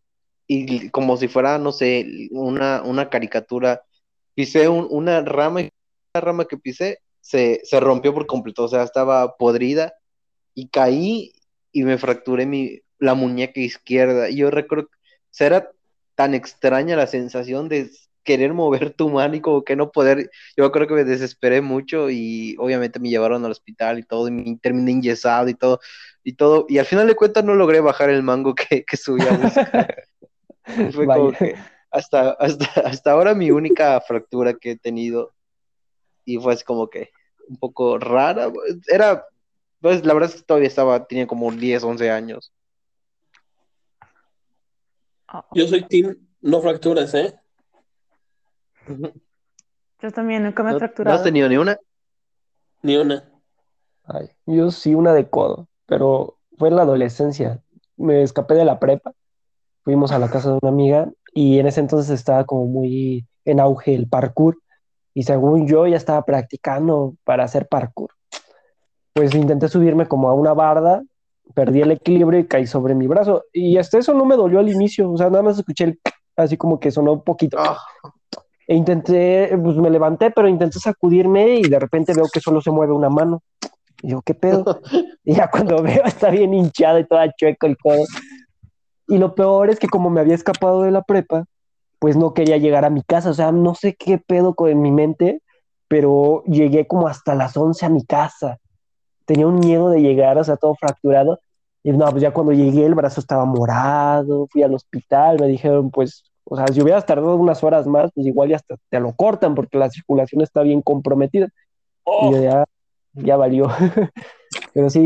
y 0.48 0.90
como 0.90 1.18
si 1.18 1.28
fuera, 1.28 1.58
no 1.58 1.72
sé, 1.72 2.30
una, 2.32 2.84
una 2.84 3.10
caricatura, 3.10 3.82
pisé 4.36 4.70
una 4.70 5.22
rama 5.22 5.62
y 5.62 5.70
la 6.14 6.22
rama 6.22 6.46
que 6.46 6.58
pisé 6.58 7.00
se, 7.20 7.62
se 7.64 7.80
rompió 7.80 8.14
por 8.14 8.28
completo, 8.28 8.64
o 8.66 8.68
sea, 8.68 8.84
estaba 8.84 9.38
podrida 9.38 9.96
y 10.54 10.70
caí 10.70 11.34
y 11.76 11.84
me 11.84 11.98
fracturé 11.98 12.46
mi, 12.46 12.80
la 13.00 13.16
muñeca 13.16 13.60
izquierda. 13.60 14.30
Y 14.30 14.38
yo 14.38 14.50
recuerdo, 14.50 14.86
o 14.86 14.90
sea, 15.30 15.48
era 15.48 15.72
tan 16.16 16.34
extraña 16.34 16.96
la 16.96 17.06
sensación 17.06 17.68
de 17.68 17.92
querer 18.24 18.54
mover 18.54 18.92
tu 18.92 19.10
mano 19.10 19.36
y 19.36 19.42
como 19.42 19.66
que 19.66 19.76
no 19.76 19.92
poder. 19.92 20.32
Yo 20.56 20.72
creo 20.72 20.88
que 20.88 20.94
me 20.94 21.04
desesperé 21.04 21.60
mucho 21.60 22.10
y 22.10 22.56
obviamente 22.60 22.98
me 23.02 23.10
llevaron 23.10 23.44
al 23.44 23.52
hospital 23.52 24.00
y 24.00 24.04
todo, 24.04 24.30
y 24.30 24.32
me 24.32 24.58
terminé 24.58 24.92
enyesado 24.92 25.50
y 25.50 25.54
todo, 25.54 25.82
y 26.24 26.32
todo. 26.32 26.66
Y 26.70 26.78
al 26.78 26.86
final 26.86 27.08
de 27.08 27.16
cuentas 27.16 27.44
no 27.44 27.56
logré 27.56 27.82
bajar 27.82 28.10
el 28.10 28.24
mango 28.24 28.56
que, 28.56 28.86
que 28.86 28.96
subí 28.96 29.22
a 29.24 29.34
buscar. 29.34 30.04
Fue 30.94 31.06
como 31.06 31.34
que 31.34 31.56
hasta, 31.92 32.32
hasta, 32.32 32.66
hasta 32.86 33.12
ahora 33.12 33.36
mi 33.36 33.52
única 33.52 34.00
fractura 34.00 34.54
que 34.54 34.72
he 34.72 34.78
tenido 34.78 35.34
y 36.24 36.38
fue 36.38 36.58
como 36.64 36.90
que 36.90 37.12
un 37.50 37.58
poco 37.58 38.00
rara. 38.00 38.50
Era, 38.88 39.26
pues 39.86 40.04
la 40.04 40.16
verdad 40.16 40.32
es 40.32 40.38
que 40.38 40.42
todavía 40.42 40.68
estaba, 40.68 41.06
tenía 41.06 41.28
como 41.28 41.52
10, 41.52 41.84
11 41.84 42.10
años. 42.10 42.52
Yo 45.54 45.68
soy 45.68 45.84
team 45.88 46.16
no 46.42 46.60
fracturas, 46.60 47.14
¿eh? 47.14 47.40
Yo 50.02 50.12
también, 50.12 50.42
nunca 50.42 50.64
me 50.64 50.72
he 50.72 50.80
fracturado. 50.80 51.14
¿No 51.14 51.20
has 51.20 51.24
tenido 51.24 51.48
ni 51.48 51.58
una? 51.58 51.78
Ni 52.82 52.98
una. 52.98 53.30
Ay, 54.06 54.32
yo 54.48 54.72
sí, 54.72 54.96
una 54.96 55.14
de 55.14 55.30
codo, 55.30 55.68
pero 55.86 56.40
fue 56.58 56.70
en 56.70 56.78
la 56.78 56.82
adolescencia. 56.82 57.62
Me 57.96 58.24
escapé 58.24 58.56
de 58.56 58.66
la 58.66 58.80
prepa 58.80 59.14
fuimos 59.84 60.12
a 60.12 60.18
la 60.18 60.32
casa 60.32 60.50
de 60.50 60.58
una 60.64 60.72
amiga 60.72 61.12
y 61.32 61.60
en 61.60 61.68
ese 61.68 61.82
entonces 61.82 62.10
estaba 62.10 62.46
como 62.46 62.66
muy 62.66 63.28
en 63.46 63.60
auge 63.60 63.94
el 63.94 64.10
parkour 64.10 64.58
y 65.14 65.22
según 65.22 65.68
yo 65.68 65.86
ya 65.86 65.98
estaba 65.98 66.26
practicando 66.26 67.14
para 67.24 67.44
hacer 67.44 67.68
parkour. 67.68 68.15
Pues 69.16 69.34
intenté 69.34 69.70
subirme 69.70 70.08
como 70.08 70.30
a 70.30 70.34
una 70.34 70.54
barda, 70.54 71.02
perdí 71.54 71.82
el 71.82 71.92
equilibrio 71.92 72.38
y 72.38 72.48
caí 72.48 72.68
sobre 72.68 72.96
mi 72.96 73.08
brazo 73.08 73.46
y 73.54 73.78
hasta 73.78 73.98
eso 73.98 74.14
no 74.14 74.26
me 74.26 74.36
dolió 74.36 74.60
al 74.60 74.68
inicio, 74.68 75.10
o 75.10 75.18
sea, 75.18 75.30
nada 75.30 75.42
más 75.42 75.58
escuché 75.58 75.86
el 75.86 76.00
así 76.36 76.58
como 76.58 76.82
que 76.82 76.92
sonó 76.92 77.14
un 77.14 77.24
poquito. 77.24 77.58
Ah. 77.58 77.78
E 78.68 78.76
intenté, 78.76 79.58
pues 79.64 79.78
me 79.78 79.90
levanté, 79.90 80.32
pero 80.32 80.50
intenté 80.50 80.80
sacudirme 80.80 81.60
y 81.60 81.62
de 81.62 81.80
repente 81.80 82.14
veo 82.14 82.26
que 82.32 82.42
solo 82.42 82.60
se 82.60 82.72
mueve 82.72 82.92
una 82.92 83.10
mano. 83.10 83.42
Y 84.02 84.10
yo, 84.10 84.22
¿qué 84.22 84.34
pedo? 84.34 84.82
y 85.24 85.36
ya 85.36 85.50
cuando 85.50 85.82
veo 85.82 86.04
está 86.04 86.30
bien 86.30 86.54
hinchado 86.54 87.00
y 87.00 87.06
toda 87.06 87.32
chueco 87.36 87.68
el 87.68 87.78
codo. 87.78 88.04
Y 89.08 89.18
lo 89.18 89.34
peor 89.34 89.70
es 89.70 89.80
que 89.80 89.88
como 89.88 90.10
me 90.10 90.20
había 90.20 90.36
escapado 90.36 90.82
de 90.82 90.92
la 90.92 91.04
prepa, 91.04 91.46
pues 92.00 92.18
no 92.18 92.34
quería 92.34 92.58
llegar 92.58 92.84
a 92.84 92.90
mi 92.90 93.02
casa. 93.02 93.30
O 93.30 93.34
sea, 93.34 93.54
no 93.54 93.76
sé 93.76 93.96
qué 93.96 94.18
pedo 94.18 94.56
con 94.56 94.82
mi 94.82 94.92
mente, 94.92 95.42
pero 95.88 96.44
llegué 96.48 96.86
como 96.86 97.08
hasta 97.08 97.36
las 97.36 97.56
11 97.56 97.86
a 97.86 97.90
mi 97.90 98.04
casa. 98.04 98.58
Tenía 99.26 99.48
un 99.48 99.60
miedo 99.60 99.90
de 99.90 100.02
llegar, 100.02 100.38
o 100.38 100.44
sea, 100.44 100.56
todo 100.58 100.76
fracturado. 100.76 101.40
Y 101.84 101.92
no, 101.92 102.06
pues 102.10 102.22
ya 102.22 102.32
cuando 102.34 102.52
llegué 102.52 102.86
el 102.86 102.96
brazo 102.96 103.20
estaba 103.20 103.46
morado, 103.46 104.48
fui 104.52 104.64
al 104.64 104.74
hospital, 104.74 105.38
me 105.40 105.48
dijeron, 105.48 105.92
pues, 105.92 106.24
o 106.44 106.56
sea, 106.56 106.68
si 106.68 106.82
hubieras 106.82 107.06
tardado 107.06 107.36
unas 107.36 107.64
horas 107.64 107.86
más, 107.88 108.12
pues 108.14 108.26
igual 108.28 108.50
ya 108.50 108.56
hasta 108.56 108.76
te 108.90 109.00
lo 109.00 109.14
cortan 109.14 109.54
porque 109.56 109.78
la 109.78 109.90
circulación 109.90 110.42
está 110.42 110.62
bien 110.64 110.82
comprometida. 110.82 111.48
Oh, 112.04 112.30
Y 112.30 112.34
yo 112.36 112.42
ya, 112.44 112.66
ya 113.14 113.38
valió. 113.38 113.68
Pero 114.74 114.90
sí, 114.90 115.06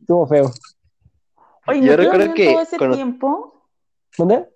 estuvo 0.00 0.26
feo. 0.26 0.50
Oye, 1.66 1.80
Yo 1.82 1.86
¿no 1.92 1.96
te 1.96 1.96
recuerdo 2.04 2.34
que 2.34 2.52
todo 2.52 2.62
ese 2.62 2.76
cuando- 2.78 2.96
tiempo? 2.96 3.62
¿Dónde? 4.16 4.46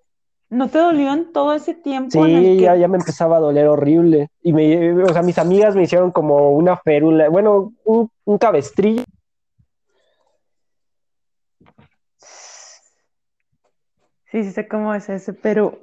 ¿No 0.52 0.68
te 0.68 0.76
dolió 0.76 1.14
en 1.14 1.32
todo 1.32 1.54
ese 1.54 1.72
tiempo 1.72 2.26
en 2.26 2.36
el 2.36 2.44
Sí, 2.44 2.56
que 2.58 2.64
ya, 2.64 2.76
ya 2.76 2.86
me 2.86 2.98
empezaba 2.98 3.38
a 3.38 3.40
doler 3.40 3.68
horrible. 3.68 4.28
Y 4.42 4.52
me, 4.52 5.02
o 5.02 5.10
sea, 5.10 5.22
mis 5.22 5.38
amigas 5.38 5.74
me 5.74 5.84
hicieron 5.84 6.10
como 6.10 6.50
una 6.50 6.76
férula, 6.76 7.30
bueno, 7.30 7.72
un, 7.84 8.10
un 8.26 8.36
cabestrillo. 8.36 9.02
Sí, 14.30 14.44
sí 14.44 14.50
sé 14.52 14.68
cómo 14.68 14.94
es 14.94 15.08
ese, 15.08 15.32
pero... 15.32 15.78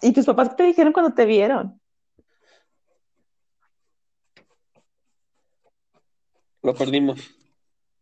¿Y 0.00 0.12
tus 0.12 0.26
papás 0.26 0.48
qué 0.48 0.54
te 0.56 0.62
dijeron 0.64 0.92
cuando 0.92 1.14
te 1.14 1.24
vieron? 1.24 1.80
lo 6.62 6.74
perdimos. 6.74 7.20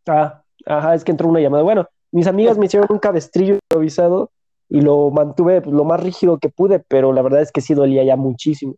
Ah, 0.07 0.41
ajá, 0.65 0.95
es 0.95 1.03
que 1.03 1.11
entró 1.11 1.27
una 1.27 1.39
llamada. 1.39 1.61
Bueno, 1.61 1.87
mis 2.09 2.25
amigas 2.25 2.57
me 2.57 2.65
hicieron 2.65 2.87
un 2.89 2.97
cabestrillo 2.97 3.59
improvisado 3.69 4.31
y 4.71 4.79
lo 4.79 5.11
mantuve 5.11 5.61
pues, 5.61 5.75
lo 5.75 5.83
más 5.83 6.01
rígido 6.01 6.39
que 6.39 6.47
pude, 6.47 6.79
pero 6.79 7.11
la 7.11 7.21
verdad 7.21 7.41
es 7.41 7.51
que 7.51 7.59
sí 7.59 7.73
dolía 7.73 8.05
ya 8.05 8.15
muchísimo. 8.15 8.75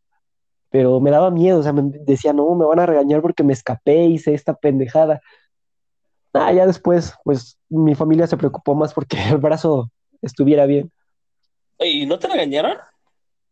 Pero 0.71 0.99
me 0.99 1.11
daba 1.11 1.29
miedo, 1.29 1.59
o 1.59 1.63
sea, 1.63 1.71
me 1.71 1.83
decía, 1.83 2.33
no, 2.33 2.55
me 2.55 2.65
van 2.65 2.79
a 2.79 2.87
regañar 2.87 3.21
porque 3.21 3.43
me 3.43 3.53
escapé, 3.53 4.05
hice 4.05 4.33
esta 4.33 4.55
pendejada. 4.55 5.21
Ah, 6.33 6.51
ya 6.51 6.65
después, 6.65 7.13
pues 7.23 7.59
mi 7.69 7.93
familia 7.93 8.25
se 8.25 8.37
preocupó 8.37 8.73
más 8.73 8.91
porque 8.91 9.17
el 9.29 9.37
brazo 9.37 9.91
estuviera 10.23 10.65
bien. 10.65 10.91
¿y 11.79 12.07
no 12.07 12.17
te 12.17 12.27
regañaron? 12.27 12.77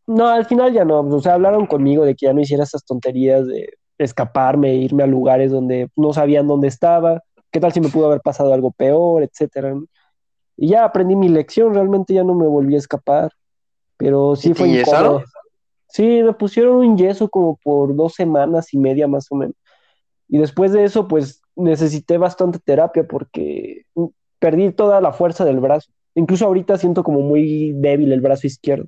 No, 0.07 0.27
al 0.27 0.45
final 0.45 0.73
ya 0.73 0.83
no, 0.83 1.01
o 1.01 1.19
sea, 1.19 1.35
hablaron 1.35 1.67
conmigo 1.67 2.05
de 2.05 2.15
que 2.15 2.25
ya 2.25 2.33
no 2.33 2.41
hiciera 2.41 2.63
esas 2.63 2.83
tonterías 2.83 3.45
de 3.45 3.71
escaparme, 3.99 4.73
irme 4.73 5.03
a 5.03 5.07
lugares 5.07 5.51
donde 5.51 5.89
no 5.95 6.11
sabían 6.11 6.47
dónde 6.47 6.69
estaba, 6.69 7.21
qué 7.51 7.59
tal 7.59 7.71
si 7.71 7.81
me 7.81 7.89
pudo 7.89 8.07
haber 8.07 8.21
pasado 8.21 8.51
algo 8.51 8.71
peor, 8.71 9.21
etcétera. 9.21 9.75
¿no? 9.75 9.85
Y 10.61 10.67
ya 10.67 10.85
aprendí 10.85 11.15
mi 11.15 11.27
lección, 11.27 11.73
realmente 11.73 12.13
ya 12.13 12.23
no 12.23 12.35
me 12.35 12.45
volví 12.45 12.75
a 12.75 12.77
escapar, 12.77 13.31
pero 13.97 14.35
sí 14.35 14.49
¿Y 14.49 14.51
te 14.51 14.59
fue 14.59 14.67
incómodo. 14.69 15.23
Sí, 15.87 16.21
me 16.21 16.33
pusieron 16.33 16.75
un 16.75 16.95
yeso 16.95 17.29
como 17.29 17.55
por 17.63 17.95
dos 17.95 18.13
semanas 18.13 18.71
y 18.71 18.77
media 18.77 19.07
más 19.07 19.25
o 19.31 19.35
menos. 19.35 19.55
Y 20.27 20.37
después 20.37 20.71
de 20.71 20.83
eso, 20.83 21.07
pues 21.07 21.41
necesité 21.55 22.19
bastante 22.19 22.59
terapia 22.59 23.07
porque 23.07 23.87
mm, 23.95 24.05
perdí 24.37 24.71
toda 24.71 25.01
la 25.01 25.13
fuerza 25.13 25.45
del 25.45 25.59
brazo. 25.59 25.91
Incluso 26.13 26.45
ahorita 26.45 26.77
siento 26.77 27.01
como 27.03 27.21
muy 27.21 27.71
débil 27.71 28.11
el 28.11 28.21
brazo 28.21 28.45
izquierdo. 28.45 28.85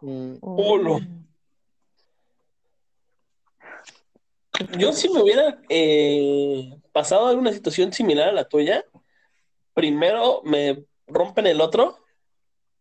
Mm, 0.00 0.36
Olo. 0.40 1.00
Yo 4.78 4.94
si 4.94 5.10
me 5.10 5.22
hubiera 5.22 5.60
eh, 5.68 6.78
pasado 6.92 7.26
alguna 7.26 7.52
situación 7.52 7.92
similar 7.92 8.30
a 8.30 8.32
la 8.32 8.44
tuya, 8.48 8.86
primero 9.74 10.42
me 10.44 10.84
rompen 11.06 11.46
el 11.46 11.60
otro, 11.60 11.98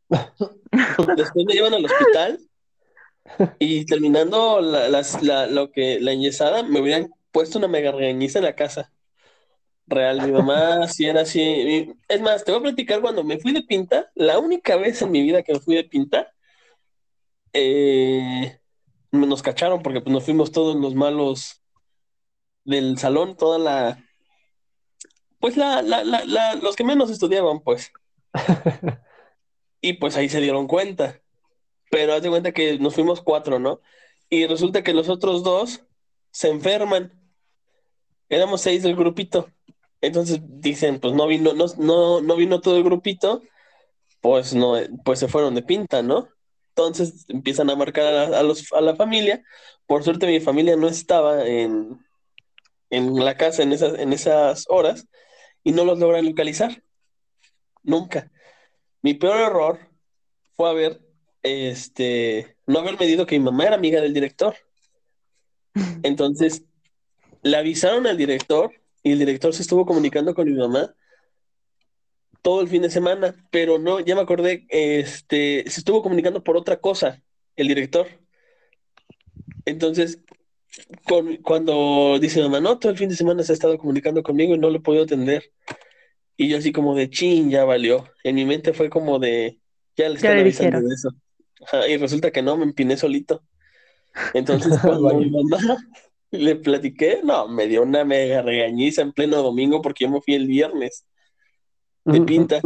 después 1.17 1.45
me 1.45 1.53
llevan 1.53 1.73
al 1.73 1.85
hospital 1.85 2.39
y 3.59 3.85
terminando 3.85 4.61
la, 4.61 4.89
la- 4.89 5.47
lo 5.47 5.71
que, 5.71 5.99
la 5.99 6.11
enyesada, 6.13 6.63
me 6.63 6.81
hubieran 6.81 7.09
puesto 7.31 7.57
una 7.57 7.67
mega 7.67 7.91
regañiza 7.91 8.39
en 8.39 8.45
la 8.45 8.55
casa. 8.55 8.91
Real, 9.87 10.21
mi 10.21 10.31
mamá 10.31 10.87
sí 10.89 11.05
era 11.05 11.21
así. 11.21 11.93
Es 12.07 12.21
más, 12.21 12.43
te 12.43 12.51
voy 12.51 12.59
a 12.59 12.63
platicar 12.63 13.01
cuando 13.01 13.23
me 13.23 13.39
fui 13.39 13.53
de 13.53 13.63
pinta, 13.63 14.11
la 14.15 14.39
única 14.39 14.75
vez 14.75 15.01
en 15.01 15.11
mi 15.11 15.21
vida 15.21 15.43
que 15.43 15.53
me 15.53 15.59
fui 15.59 15.75
de 15.75 15.83
pinta, 15.83 16.31
eh, 17.53 18.59
nos 19.11 19.41
cacharon 19.41 19.81
porque 19.81 20.01
pues, 20.01 20.13
nos 20.13 20.23
fuimos 20.23 20.51
todos 20.51 20.75
los 20.75 20.95
malos 20.95 21.61
del 22.63 22.97
salón, 22.97 23.35
toda 23.35 23.57
la, 23.57 24.03
pues 25.39 25.57
la, 25.57 25.81
la, 25.81 26.03
la, 26.03 26.25
la- 26.25 26.55
los 26.55 26.75
que 26.75 26.83
menos 26.83 27.09
estudiaban, 27.09 27.59
pues. 27.61 27.91
Y 29.81 29.93
pues 29.93 30.17
ahí 30.17 30.29
se 30.29 30.41
dieron 30.41 30.67
cuenta. 30.67 31.21
Pero 31.91 32.13
haz 32.13 32.21
de 32.23 32.29
cuenta 32.29 32.51
que 32.51 32.77
nos 32.79 32.95
fuimos 32.95 33.21
cuatro, 33.21 33.59
¿no? 33.59 33.81
Y 34.29 34.45
resulta 34.47 34.83
que 34.83 34.93
los 34.93 35.09
otros 35.09 35.43
dos 35.43 35.83
se 36.31 36.49
enferman. 36.49 37.13
Éramos 38.29 38.61
seis 38.61 38.83
del 38.83 38.95
grupito. 38.95 39.49
Entonces 40.01 40.41
dicen, 40.47 40.99
pues 40.99 41.13
no 41.13 41.27
vino, 41.27 41.53
no, 41.53 41.65
no, 41.77 42.21
no 42.21 42.35
vino 42.35 42.61
todo 42.61 42.77
el 42.77 42.83
grupito, 42.83 43.41
pues 44.21 44.53
no, 44.55 44.75
pues 45.03 45.19
se 45.19 45.27
fueron 45.27 45.55
de 45.55 45.63
pinta, 45.63 46.01
¿no? 46.03 46.29
Entonces 46.69 47.25
empiezan 47.29 47.69
a 47.69 47.75
marcar 47.75 48.05
a 48.07 48.29
la, 48.29 48.39
a 48.39 48.43
los, 48.43 48.71
a 48.73 48.81
la 48.81 48.95
familia. 48.95 49.43
Por 49.87 50.03
suerte 50.03 50.27
mi 50.27 50.39
familia 50.39 50.75
no 50.77 50.87
estaba 50.87 51.45
en, 51.47 51.99
en 52.89 53.15
la 53.23 53.35
casa 53.37 53.63
en 53.63 53.73
esas, 53.73 53.97
en 53.99 54.13
esas 54.13 54.65
horas 54.69 55.07
y 55.69 55.71
no 55.71 55.85
los 55.85 55.99
logran 55.99 56.25
localizar. 56.25 56.81
Nunca. 57.83 58.31
Mi 59.03 59.13
peor 59.13 59.39
error 59.39 59.79
fue 60.55 60.67
haber, 60.67 60.99
este, 61.43 62.57
no 62.65 62.79
haber 62.79 62.99
medido 62.99 63.27
que 63.27 63.37
mi 63.37 63.45
mamá 63.45 63.65
era 63.65 63.75
amiga 63.75 64.01
del 64.01 64.15
director. 64.15 64.55
Entonces, 66.01 66.63
le 67.43 67.55
avisaron 67.55 68.07
al 68.07 68.17
director 68.17 68.71
y 69.03 69.11
el 69.11 69.19
director 69.19 69.53
se 69.53 69.61
estuvo 69.61 69.85
comunicando 69.85 70.33
con 70.33 70.51
mi 70.51 70.57
mamá 70.57 70.95
todo 72.41 72.61
el 72.61 72.67
fin 72.67 72.81
de 72.81 72.89
semana, 72.89 73.35
pero 73.51 73.77
no, 73.77 73.99
ya 73.99 74.15
me 74.15 74.21
acordé, 74.21 74.65
este, 74.69 75.65
se 75.67 75.81
estuvo 75.81 76.01
comunicando 76.01 76.43
por 76.43 76.57
otra 76.57 76.77
cosa, 76.77 77.21
el 77.55 77.67
director. 77.67 78.07
Entonces, 79.65 80.17
con- 81.07 81.37
cuando 81.37 82.17
dice 82.19 82.41
mamá, 82.41 82.59
no, 82.59 82.77
todo 82.79 82.91
el 82.91 82.97
fin 82.97 83.09
de 83.09 83.15
semana 83.15 83.43
se 83.43 83.51
ha 83.51 83.55
estado 83.55 83.77
comunicando 83.77 84.23
conmigo 84.23 84.55
y 84.55 84.57
no 84.59 84.69
lo 84.69 84.77
he 84.77 84.81
podido 84.81 85.03
atender. 85.03 85.43
Y 86.37 86.47
yo 86.49 86.57
así 86.57 86.71
como 86.71 86.95
de 86.95 87.09
chin, 87.09 87.49
ya 87.49 87.65
valió. 87.65 88.05
En 88.23 88.35
mi 88.35 88.45
mente 88.45 88.73
fue 88.73 88.89
como 88.89 89.19
de, 89.19 89.59
ya 89.97 90.07
le 90.09 90.15
están 90.15 90.31
avisando 90.41 90.77
de 90.89 90.95
eso. 90.95 91.09
Ajá, 91.65 91.87
y 91.87 91.97
resulta 91.97 92.31
que 92.31 92.41
no, 92.41 92.55
me 92.55 92.63
empiné 92.63 92.95
solito. 92.97 93.43
Entonces, 94.33 94.77
cuando 94.81 95.15
mi 95.19 95.29
mamá 95.49 95.57
le 96.31 96.55
platiqué, 96.55 97.19
no, 97.23 97.47
me 97.47 97.67
dio 97.67 97.81
una 97.83 98.05
mega 98.05 98.41
regañiza 98.41 99.01
en 99.01 99.11
pleno 99.11 99.41
domingo 99.43 99.81
porque 99.81 100.05
yo 100.05 100.11
me 100.11 100.21
fui 100.21 100.35
el 100.35 100.47
viernes 100.47 101.05
de 102.05 102.21
pinta. 102.25 102.61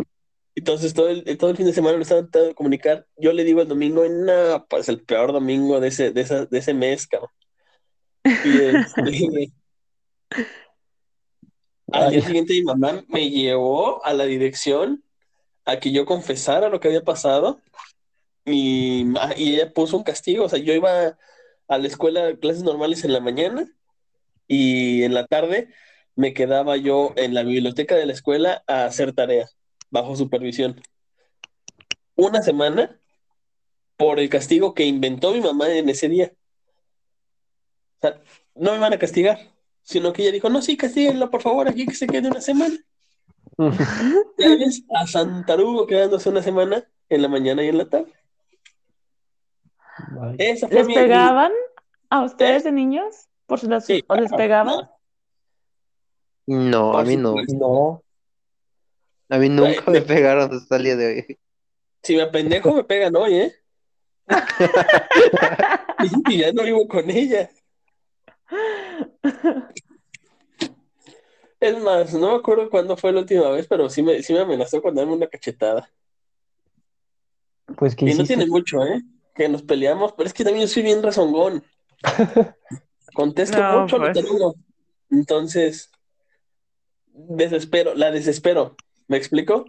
Entonces, 0.55 0.93
todo 0.93 1.09
el, 1.09 1.37
todo 1.37 1.49
el 1.49 1.57
fin 1.57 1.65
de 1.65 1.73
semana 1.73 1.95
lo 1.97 2.03
estaban 2.03 2.25
tratando 2.25 2.49
de 2.49 2.55
comunicar. 2.55 3.07
Yo 3.17 3.33
le 3.33 3.43
digo 3.43 3.61
el 3.61 3.67
domingo, 3.67 4.07
no, 4.07 4.65
pues 4.69 4.87
el 4.87 5.01
peor 5.01 5.33
domingo 5.33 5.79
de 5.79 5.87
ese, 5.87 6.11
de 6.11 6.21
esa- 6.21 6.45
de 6.45 6.57
ese 6.59 6.73
mes, 6.75 7.07
cabrón. 7.07 7.31
Y 8.23 8.59
este, 8.61 9.51
al 11.91 12.11
día 12.11 12.21
siguiente 12.21 12.53
mi 12.53 12.63
mamá 12.63 13.03
me 13.07 13.29
llevó 13.29 14.03
a 14.05 14.13
la 14.13 14.25
dirección 14.25 15.03
a 15.65 15.79
que 15.79 15.91
yo 15.91 16.05
confesara 16.05 16.69
lo 16.69 16.79
que 16.79 16.87
había 16.89 17.03
pasado 17.03 17.61
y, 18.45 19.03
ma- 19.05 19.33
y 19.37 19.55
ella 19.55 19.71
puso 19.71 19.97
un 19.97 20.03
castigo. 20.03 20.45
O 20.45 20.49
sea, 20.49 20.59
yo 20.59 20.73
iba 20.73 21.17
a 21.67 21.77
la 21.77 21.87
escuela 21.87 22.25
de 22.25 22.39
clases 22.39 22.63
normales 22.63 23.03
en 23.03 23.13
la 23.13 23.19
mañana 23.19 23.69
y 24.47 25.03
en 25.03 25.13
la 25.13 25.25
tarde 25.27 25.69
me 26.15 26.33
quedaba 26.33 26.77
yo 26.77 27.13
en 27.15 27.33
la 27.33 27.43
biblioteca 27.43 27.95
de 27.95 28.05
la 28.05 28.13
escuela 28.13 28.63
a 28.67 28.85
hacer 28.85 29.13
tarea 29.13 29.49
bajo 29.89 30.15
supervisión. 30.15 30.81
Una 32.15 32.41
semana 32.41 32.99
por 33.97 34.19
el 34.19 34.29
castigo 34.29 34.73
que 34.73 34.85
inventó 34.85 35.31
mi 35.31 35.41
mamá 35.41 35.69
en 35.73 35.89
ese 35.89 36.09
día. 36.09 36.33
Sea, 38.03 38.19
no 38.55 38.73
me 38.73 38.79
van 38.79 38.91
a 38.91 38.99
castigar, 38.99 39.39
sino 39.81 40.11
que 40.11 40.23
ella 40.23 40.33
dijo, 40.33 40.49
no, 40.49 40.61
sí, 40.61 40.75
castíguenlo, 40.75 41.31
por 41.31 41.41
favor, 41.41 41.69
aquí 41.69 41.85
que 41.85 41.95
se 41.95 42.05
quede 42.05 42.27
una 42.27 42.41
semana. 42.41 42.75
Ya 44.37 44.49
ves 44.57 44.83
a 44.93 45.07
Santarugo 45.07 45.87
quedándose 45.87 46.27
una 46.27 46.43
semana 46.43 46.85
en 47.07 47.21
la 47.21 47.29
mañana 47.29 47.63
y 47.63 47.69
en 47.69 47.77
la 47.77 47.87
tarde. 47.87 48.11
Vaya. 50.09 50.35
Esa 50.37 50.67
fue 50.67 50.79
¿Les 50.79 50.87
mi- 50.87 50.95
pegaban 50.95 51.53
a 52.09 52.23
ustedes 52.23 52.65
de 52.65 52.73
niños? 52.73 53.29
¿Por 53.45 53.61
si 53.61 53.67
los, 53.67 53.85
Sí, 53.85 54.03
o 54.07 54.15
les 54.15 54.33
pegaban? 54.33 54.75
no. 54.75 54.89
No, 56.91 56.97
a 56.97 57.03
mí 57.03 57.15
no. 57.15 57.29
supuesto. 57.29 57.55
No, 57.55 58.03
A 59.29 59.37
mí 59.39 59.47
nunca 59.47 59.81
Ay, 59.87 59.93
me 59.93 60.01
pegaron 60.01 60.53
hasta 60.53 60.75
el 60.75 60.83
día 60.83 60.95
de 60.97 61.07
hoy. 61.07 61.39
Si 62.01 62.17
me 62.17 62.23
apendejo, 62.23 62.73
me 62.73 62.83
pegan 62.83 63.15
hoy, 63.15 63.35
¿eh? 63.35 63.55
y 66.27 66.37
ya 66.39 66.51
no 66.51 66.63
vivo 66.63 66.85
con 66.87 67.09
ella. 67.09 67.49
Es 71.59 71.81
más, 71.81 72.13
no 72.13 72.31
me 72.31 72.37
acuerdo 72.37 72.69
cuándo 72.69 72.97
fue 72.97 73.13
la 73.13 73.21
última 73.21 73.49
vez, 73.49 73.67
pero 73.67 73.89
sí 73.89 74.03
me, 74.03 74.21
sí 74.21 74.33
me 74.33 74.39
amenazó 74.41 74.81
con 74.81 74.93
darme 74.95 75.13
una 75.13 75.27
cachetada. 75.27 75.89
pues 77.77 77.95
que 77.95 78.09
Y 78.09 78.13
no 78.15 78.23
tiene 78.25 78.45
mucho, 78.47 78.83
¿eh? 78.85 79.01
Que 79.33 79.47
nos 79.47 79.61
peleamos, 79.63 80.11
pero 80.13 80.27
es 80.27 80.33
que 80.33 80.43
también 80.43 80.67
yo 80.67 80.73
soy 80.73 80.83
bien 80.83 81.01
rezongón. 81.01 81.63
Contesto 83.13 83.57
No, 83.57 83.81
mucho 83.81 83.97
lo 83.97 84.11
pues. 84.11 84.17
que 84.17 84.23
digo. 84.23 84.55
Entonces, 85.09 85.89
desespero, 87.07 87.93
la 87.95 88.11
desespero. 88.11 88.75
¿Me 89.07 89.17
explico? 89.17 89.65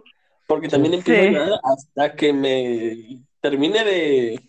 Porque 0.47 0.67
también 0.67 0.93
Sí. 0.95 1.11
empiezo 1.11 1.53
a 1.55 1.59
hasta 1.73 2.15
que 2.15 2.33
me 2.33 3.23
termine 3.39 3.85
de, 3.85 4.39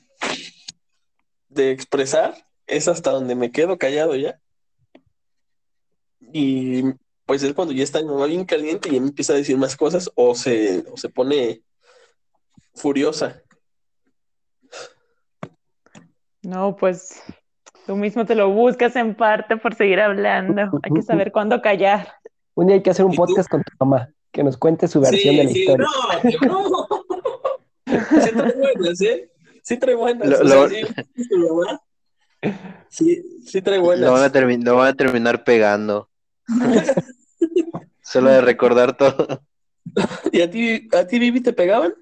de 1.48 1.70
expresar. 1.70 2.34
Es 2.66 2.88
hasta 2.88 3.10
donde 3.10 3.34
me 3.34 3.50
quedo 3.50 3.78
callado 3.78 4.16
ya. 4.16 4.40
Y 6.32 6.82
pues 7.24 7.42
es 7.42 7.54
cuando 7.54 7.74
ya 7.74 7.82
está 7.82 8.00
mi 8.00 8.08
mamá 8.08 8.26
bien 8.26 8.44
caliente 8.44 8.88
y 8.90 8.96
empieza 8.96 9.32
a 9.32 9.36
decir 9.36 9.56
más 9.56 9.76
cosas 9.76 10.10
o 10.14 10.34
se, 10.34 10.84
o 10.90 10.96
se 10.96 11.08
pone 11.08 11.62
furiosa. 12.74 13.42
No, 16.42 16.76
pues 16.76 17.22
tú 17.86 17.96
mismo 17.96 18.24
te 18.24 18.34
lo 18.34 18.50
buscas 18.50 18.94
en 18.96 19.14
parte 19.14 19.56
por 19.56 19.74
seguir 19.74 20.00
hablando. 20.00 20.62
Hay 20.82 20.92
que 20.94 21.02
saber 21.02 21.32
cuándo 21.32 21.60
callar. 21.60 22.12
Un 22.54 22.68
día 22.68 22.76
hay 22.76 22.82
que 22.82 22.90
hacer 22.90 23.04
un 23.04 23.14
podcast 23.14 23.48
con 23.48 23.62
tu 23.62 23.72
mamá, 23.80 24.08
que 24.32 24.44
nos 24.44 24.56
cuente 24.56 24.86
su 24.88 25.00
versión 25.00 25.36
de 25.36 25.44
la 25.44 25.50
sí, 25.50 25.60
historia. 25.60 25.86
no, 26.46 26.68
no. 26.68 26.88
Sí 27.86 28.30
trae 28.32 28.52
buenas, 28.52 29.00
¿eh? 29.00 29.30
Sí 29.62 29.76
trae 29.78 29.94
buenas. 29.94 30.28
Lo- 30.28 30.68
sea, 30.68 30.68
sí. 30.68 30.82
Sí, 32.88 33.42
sí 33.46 33.62
trae 33.62 33.78
Lo 33.78 33.84
van 33.84 33.96
a, 33.96 34.06
buenas. 34.06 34.32
termi- 34.32 34.62
lo 34.62 34.76
van 34.76 34.88
a 34.88 34.94
terminar 34.94 35.44
pegando. 35.44 36.08
Solo 38.02 38.30
de 38.30 38.40
recordar 38.40 38.96
todo. 38.96 39.42
¿Y 40.32 40.40
a 40.42 40.50
ti, 40.50 40.88
a 40.92 41.06
ti, 41.06 41.18
Vivi, 41.18 41.40
te 41.40 41.52
pegaban? 41.52 41.94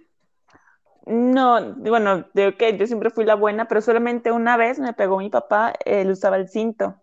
No, 1.06 1.74
bueno, 1.74 2.26
de 2.32 2.56
que 2.56 2.76
yo 2.78 2.86
siempre 2.86 3.10
fui 3.10 3.24
la 3.24 3.34
buena, 3.34 3.66
pero 3.68 3.80
solamente 3.80 4.32
una 4.32 4.56
vez 4.56 4.78
me 4.78 4.92
pegó 4.94 5.18
mi 5.18 5.28
papá, 5.28 5.74
él 5.84 6.10
usaba 6.10 6.36
el 6.36 6.48
cinto. 6.48 7.02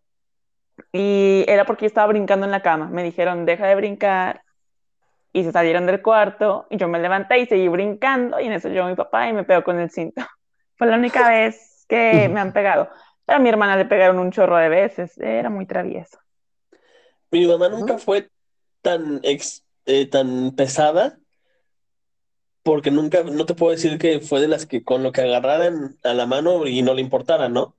Y 0.91 1.45
era 1.47 1.65
porque 1.65 1.85
yo 1.85 1.87
estaba 1.87 2.07
brincando 2.07 2.45
en 2.45 2.51
la 2.51 2.61
cama. 2.61 2.87
Me 2.89 3.03
dijeron, 3.03 3.45
deja 3.45 3.67
de 3.67 3.75
brincar. 3.75 4.41
Y 5.33 5.43
se 5.43 5.51
salieron 5.51 5.85
del 5.85 6.01
cuarto. 6.01 6.67
Y 6.69 6.77
yo 6.77 6.87
me 6.87 6.99
levanté 6.99 7.39
y 7.39 7.45
seguí 7.45 7.67
brincando. 7.67 8.39
Y 8.39 8.47
en 8.47 8.53
eso 8.53 8.69
llegó 8.69 8.87
mi 8.87 8.95
papá 8.95 9.29
y 9.29 9.33
me 9.33 9.43
pegó 9.43 9.63
con 9.63 9.79
el 9.79 9.89
cinto. 9.89 10.21
Fue 10.77 10.87
la 10.87 10.97
única 10.97 11.29
vez 11.29 11.85
que 11.87 12.29
me 12.29 12.39
han 12.39 12.53
pegado. 12.53 12.89
A 13.27 13.39
mi 13.39 13.49
hermana 13.49 13.77
le 13.77 13.85
pegaron 13.85 14.19
un 14.19 14.31
chorro 14.31 14.57
de 14.57 14.69
veces. 14.69 15.17
Era 15.17 15.49
muy 15.49 15.65
travieso. 15.65 16.19
Mi 17.31 17.45
mamá 17.47 17.69
nunca 17.69 17.97
fue 17.97 18.29
tan, 18.81 19.19
ex- 19.23 19.65
eh, 19.85 20.05
tan 20.05 20.51
pesada 20.55 21.17
porque 22.63 22.91
nunca, 22.91 23.23
no 23.23 23.45
te 23.45 23.55
puedo 23.55 23.71
decir 23.71 23.97
que 23.97 24.19
fue 24.19 24.39
de 24.39 24.47
las 24.47 24.65
que 24.65 24.83
con 24.83 25.01
lo 25.01 25.11
que 25.11 25.21
agarraran 25.21 25.97
a 26.03 26.13
la 26.13 26.25
mano 26.25 26.67
y 26.67 26.81
no 26.81 26.93
le 26.93 27.01
importara, 27.01 27.49
¿no? 27.49 27.75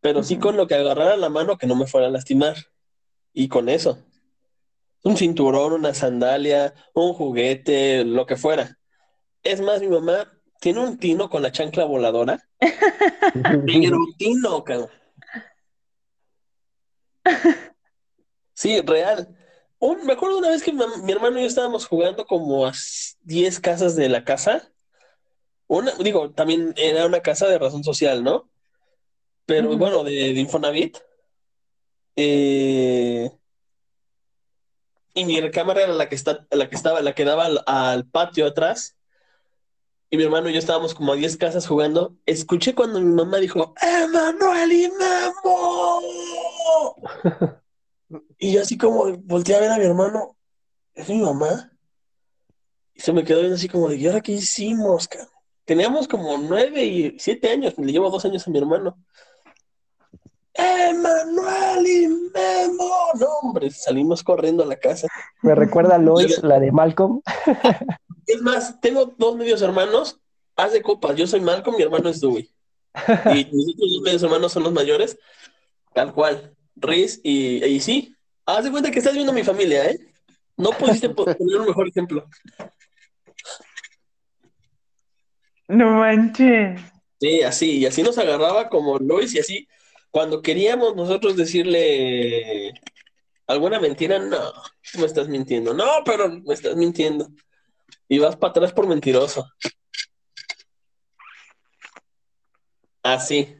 Pero 0.00 0.22
sí 0.22 0.38
con 0.38 0.56
lo 0.56 0.66
que 0.66 0.74
agarrara 0.74 1.14
a 1.14 1.16
la 1.16 1.30
mano 1.30 1.56
que 1.56 1.66
no 1.66 1.74
me 1.74 1.86
fuera 1.86 2.06
a 2.06 2.10
lastimar. 2.10 2.56
Y 3.32 3.48
con 3.48 3.68
eso. 3.68 3.98
Un 5.02 5.16
cinturón, 5.16 5.72
una 5.72 5.94
sandalia, 5.94 6.74
un 6.94 7.14
juguete, 7.14 8.04
lo 8.04 8.26
que 8.26 8.36
fuera. 8.36 8.78
Es 9.42 9.60
más, 9.60 9.80
mi 9.80 9.88
mamá 9.88 10.33
tiene 10.64 10.80
un 10.80 10.96
tino 10.98 11.28
con 11.28 11.42
la 11.42 11.52
chancla 11.52 11.84
voladora. 11.84 12.42
Pero 13.66 13.98
tino, 14.16 14.64
cabrón. 14.64 14.88
Sí, 18.54 18.80
real. 18.80 19.36
Un- 19.78 20.06
me 20.06 20.14
acuerdo 20.14 20.38
una 20.38 20.48
vez 20.48 20.62
que 20.62 20.72
mi, 20.72 20.82
mi 21.02 21.12
hermano 21.12 21.36
y 21.38 21.42
yo 21.42 21.46
estábamos 21.48 21.86
jugando 21.86 22.24
como 22.24 22.64
a 22.64 22.70
s- 22.70 23.16
10 23.20 23.60
casas 23.60 23.94
de 23.94 24.08
la 24.08 24.24
casa. 24.24 24.72
Una, 25.66 25.92
digo, 25.96 26.30
también 26.32 26.72
era 26.78 27.04
una 27.04 27.20
casa 27.20 27.46
de 27.46 27.58
razón 27.58 27.84
social, 27.84 28.24
¿no? 28.24 28.48
Pero 29.44 29.76
bueno, 29.76 30.02
de, 30.02 30.12
de 30.32 30.40
Infonavit. 30.40 30.96
Eh, 32.16 33.30
y 35.12 35.24
mi 35.26 35.40
recámara 35.42 35.82
era 35.82 35.92
la 35.92 36.08
que 36.08 36.14
está, 36.14 36.46
la 36.50 36.70
que 36.70 36.74
estaba, 36.76 37.02
la 37.02 37.14
que 37.14 37.24
daba 37.26 37.44
al, 37.44 37.62
al 37.66 38.06
patio 38.06 38.46
atrás. 38.46 38.96
Y 40.14 40.16
mi 40.16 40.22
hermano 40.22 40.48
y 40.48 40.52
yo 40.52 40.60
estábamos 40.60 40.94
como 40.94 41.12
a 41.12 41.16
10 41.16 41.36
casas 41.38 41.66
jugando. 41.66 42.14
Escuché 42.24 42.72
cuando 42.72 43.00
mi 43.00 43.12
mamá 43.12 43.38
dijo, 43.38 43.74
¡Emanuel 43.82 44.70
y 44.70 44.88
Memo! 44.88 46.00
Y 48.38 48.52
yo 48.52 48.62
así 48.62 48.78
como 48.78 49.12
volteé 49.24 49.56
a 49.56 49.60
ver 49.60 49.72
a 49.72 49.76
mi 49.76 49.84
hermano, 49.84 50.36
¿es 50.94 51.08
mi 51.08 51.20
mamá? 51.20 51.72
Y 52.94 53.00
se 53.00 53.12
me 53.12 53.24
quedó 53.24 53.40
viendo 53.40 53.56
así 53.56 53.68
como 53.68 53.88
de, 53.88 53.96
¿y 53.96 54.06
ahora 54.06 54.20
qué 54.20 54.30
hicimos, 54.30 55.08
cabrón? 55.08 55.30
Teníamos 55.64 56.06
como 56.06 56.38
nueve 56.38 56.84
y 56.84 57.18
siete 57.18 57.50
años, 57.50 57.74
le 57.76 57.90
llevo 57.90 58.08
dos 58.08 58.24
años 58.24 58.46
a 58.46 58.50
mi 58.52 58.58
hermano. 58.58 58.96
¡Emanuel 60.52 61.86
y 61.88 62.06
Memo! 62.06 62.88
No, 63.18 63.26
hombre, 63.42 63.68
salimos 63.72 64.22
corriendo 64.22 64.62
a 64.62 64.66
la 64.66 64.76
casa. 64.76 65.08
Me 65.42 65.56
recuerda 65.56 65.96
a 65.96 65.98
Lois, 65.98 66.40
la 66.44 66.60
de 66.60 66.70
Malcolm. 66.70 67.20
Es 68.26 68.40
más, 68.42 68.80
tengo 68.80 69.14
dos 69.18 69.36
medios 69.36 69.62
hermanos, 69.62 70.20
haz 70.56 70.72
de 70.72 70.82
copas, 70.82 71.16
yo 71.16 71.26
soy 71.26 71.40
Malcolm, 71.40 71.76
mi 71.76 71.82
hermano 71.82 72.08
es 72.08 72.20
Dewey. 72.20 72.50
Y 73.26 73.44
mis 73.52 73.74
otros 73.74 73.92
dos 73.92 74.02
medios 74.02 74.22
hermanos 74.22 74.52
son 74.52 74.62
los 74.62 74.72
mayores, 74.72 75.18
tal 75.92 76.12
cual, 76.14 76.54
Riz 76.76 77.20
y, 77.22 77.64
y 77.64 77.80
sí, 77.80 78.14
haz 78.46 78.64
de 78.64 78.70
cuenta 78.70 78.90
que 78.90 78.98
estás 78.98 79.14
viendo 79.14 79.32
a 79.32 79.34
mi 79.34 79.44
familia, 79.44 79.90
¿eh? 79.90 79.98
No 80.56 80.70
pudiste 80.70 81.08
po- 81.10 81.24
poner 81.36 81.60
un 81.60 81.66
mejor 81.66 81.88
ejemplo. 81.88 82.26
No 85.68 85.98
manches. 85.98 86.80
Sí, 87.20 87.42
así, 87.42 87.78
y 87.78 87.86
así 87.86 88.02
nos 88.02 88.18
agarraba 88.18 88.68
como 88.68 88.98
Lois 88.98 89.34
y 89.34 89.38
así, 89.38 89.66
cuando 90.10 90.42
queríamos 90.42 90.94
nosotros 90.94 91.36
decirle 91.36 92.74
alguna 93.46 93.80
mentira, 93.80 94.18
no, 94.18 94.52
me 94.98 95.06
estás 95.06 95.28
mintiendo, 95.28 95.72
no, 95.74 95.86
pero 96.04 96.28
me 96.28 96.54
estás 96.54 96.76
mintiendo. 96.76 97.28
Y 98.14 98.18
vas 98.20 98.36
para 98.36 98.52
atrás 98.52 98.72
por 98.72 98.86
mentiroso. 98.86 99.44
Así. 103.02 103.56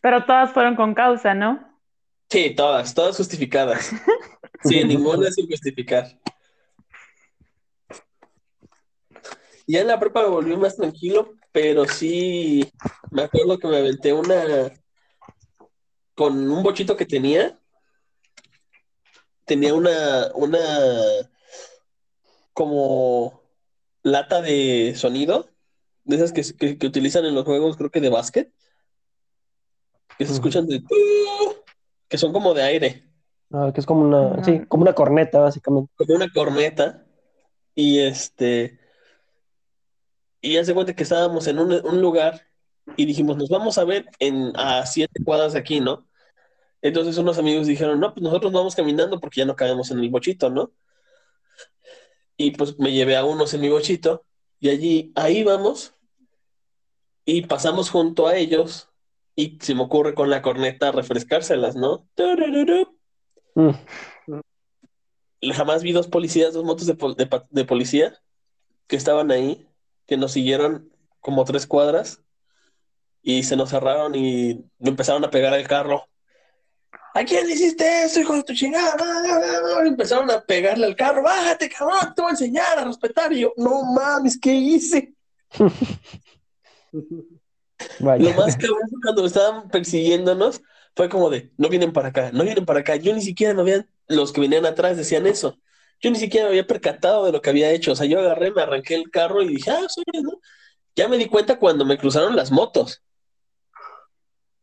Pero 0.00 0.24
todas 0.24 0.52
fueron 0.52 0.76
con 0.76 0.94
causa, 0.94 1.34
¿no? 1.34 1.80
Sí, 2.30 2.54
todas, 2.54 2.94
todas 2.94 3.16
justificadas. 3.16 3.90
Sí, 4.64 4.84
ninguna 4.84 5.28
sin 5.32 5.48
justificar. 5.48 6.06
Ya 9.66 9.80
en 9.80 9.88
la 9.88 9.98
prepa 9.98 10.22
me 10.22 10.28
volví 10.28 10.56
más 10.56 10.76
tranquilo, 10.76 11.34
pero 11.50 11.84
sí 11.84 12.72
me 13.10 13.22
acuerdo 13.22 13.58
que 13.58 13.66
me 13.66 13.78
aventé 13.78 14.12
una 14.12 14.70
con 16.14 16.48
un 16.48 16.62
bochito 16.62 16.96
que 16.96 17.06
tenía. 17.06 17.58
Tenía 19.46 19.74
una, 19.74 20.30
una 20.36 20.60
como 22.52 23.42
lata 24.02 24.40
de 24.42 24.94
sonido, 24.96 25.48
de 26.04 26.16
esas 26.16 26.32
que, 26.32 26.42
que- 26.56 26.78
que 26.78 26.86
utilizan 26.86 27.24
en 27.24 27.34
los 27.34 27.44
juegos, 27.44 27.76
creo 27.76 27.90
que 27.90 28.00
de 28.00 28.08
básquet, 28.10 28.52
que 30.18 30.26
se 30.26 30.32
escuchan 30.32 30.66
de 30.66 30.82
que 32.08 32.18
son 32.18 32.32
como 32.32 32.52
de 32.54 32.62
aire. 32.62 33.04
Ah, 33.52 33.70
que 33.74 33.80
es 33.80 33.86
como 33.86 34.02
una, 34.02 34.42
sí, 34.44 34.60
como 34.66 34.82
una 34.82 34.94
corneta, 34.94 35.38
básicamente. 35.40 35.92
como 35.96 36.14
una 36.14 36.28
corneta 36.30 37.04
y 37.74 37.98
este 38.00 38.78
y 40.40 40.56
hace 40.56 40.74
cuenta 40.74 40.94
que 40.94 41.02
estábamos 41.04 41.46
en 41.46 41.58
un, 41.58 41.72
un 41.86 42.00
lugar 42.00 42.42
y 42.96 43.04
dijimos 43.06 43.36
nos 43.36 43.48
vamos 43.48 43.78
a 43.78 43.84
ver 43.84 44.06
en 44.18 44.52
a 44.56 44.84
siete 44.86 45.22
cuadras 45.24 45.52
de 45.52 45.58
aquí, 45.60 45.80
¿no? 45.80 46.06
Entonces 46.82 47.16
unos 47.18 47.38
amigos 47.38 47.66
dijeron 47.66 48.00
no, 48.00 48.12
pues 48.12 48.22
nosotros 48.24 48.52
vamos 48.52 48.74
caminando 48.74 49.20
porque 49.20 49.40
ya 49.40 49.44
no 49.46 49.54
cabemos 49.56 49.90
en 49.90 50.00
el 50.00 50.10
bochito, 50.10 50.50
¿no? 50.50 50.72
Y 52.42 52.50
pues 52.50 52.78
me 52.78 52.90
llevé 52.92 53.16
a 53.16 53.24
unos 53.24 53.54
en 53.54 53.60
mi 53.60 53.68
bochito 53.68 54.24
y 54.58 54.68
allí 54.70 55.12
ahí 55.14 55.44
vamos 55.44 55.94
y 57.24 57.42
pasamos 57.42 57.88
junto 57.88 58.26
a 58.26 58.36
ellos 58.36 58.88
y 59.36 59.58
se 59.60 59.74
me 59.76 59.82
ocurre 59.82 60.14
con 60.14 60.28
la 60.28 60.42
corneta 60.42 60.90
refrescárselas, 60.90 61.76
¿no? 61.76 62.08
Mm. 63.54 63.70
jamás 65.52 65.82
vi 65.82 65.92
dos 65.92 66.08
policías, 66.08 66.52
dos 66.54 66.64
motos 66.64 66.86
de, 66.86 66.94
pol- 66.94 67.14
de 67.16 67.28
de 67.50 67.64
policía 67.64 68.20
que 68.88 68.96
estaban 68.96 69.30
ahí, 69.30 69.66
que 70.06 70.16
nos 70.16 70.32
siguieron 70.32 70.90
como 71.20 71.44
tres 71.44 71.66
cuadras 71.66 72.20
y 73.22 73.44
se 73.44 73.56
nos 73.56 73.70
cerraron 73.70 74.14
y 74.16 74.64
empezaron 74.80 75.24
a 75.24 75.30
pegar 75.30 75.54
al 75.54 75.68
carro. 75.68 76.08
¿A 77.14 77.24
quién 77.24 77.46
le 77.46 77.52
hiciste 77.52 78.04
eso, 78.04 78.20
hijo 78.20 78.34
de 78.34 78.42
tu 78.42 78.54
chingada? 78.54 78.96
Empezaron 79.84 80.30
a 80.30 80.40
pegarle 80.40 80.86
al 80.86 80.96
carro. 80.96 81.22
Bájate, 81.22 81.68
cabrón, 81.68 82.14
te 82.14 82.22
voy 82.22 82.30
a 82.30 82.32
enseñar 82.32 82.78
a 82.78 82.84
respetar. 82.84 83.32
Y 83.32 83.40
yo, 83.40 83.52
no 83.56 83.84
mames, 83.84 84.38
¿qué 84.40 84.54
hice? 84.54 85.12
Vaya. 87.98 88.24
Lo 88.24 88.34
más 88.34 88.56
cabrón 88.56 88.88
cuando 89.02 89.26
estaban 89.26 89.68
persiguiéndonos, 89.68 90.62
fue 90.94 91.08
como 91.08 91.30
de, 91.30 91.50
no 91.56 91.68
vienen 91.68 91.92
para 91.92 92.08
acá, 92.08 92.30
no 92.32 92.44
vienen 92.44 92.64
para 92.64 92.80
acá. 92.80 92.96
Yo 92.96 93.14
ni 93.14 93.22
siquiera 93.22 93.54
me 93.54 93.62
había, 93.62 93.86
los 94.08 94.32
que 94.32 94.40
venían 94.40 94.64
atrás 94.66 94.96
decían 94.96 95.26
eso. 95.26 95.58
Yo 96.00 96.10
ni 96.10 96.16
siquiera 96.18 96.46
me 96.46 96.50
había 96.50 96.66
percatado 96.66 97.26
de 97.26 97.32
lo 97.32 97.42
que 97.42 97.50
había 97.50 97.70
hecho. 97.70 97.92
O 97.92 97.96
sea, 97.96 98.06
yo 98.06 98.20
agarré, 98.20 98.50
me 98.50 98.62
arranqué 98.62 98.94
el 98.94 99.10
carro 99.10 99.42
y 99.42 99.48
dije, 99.48 99.70
ah, 99.70 99.86
soy 99.88 100.04
yo, 100.12 100.22
¿no? 100.22 100.32
Ya 100.96 101.08
me 101.08 101.16
di 101.16 101.26
cuenta 101.26 101.58
cuando 101.58 101.84
me 101.84 101.96
cruzaron 101.96 102.36
las 102.36 102.50
motos. 102.50 103.02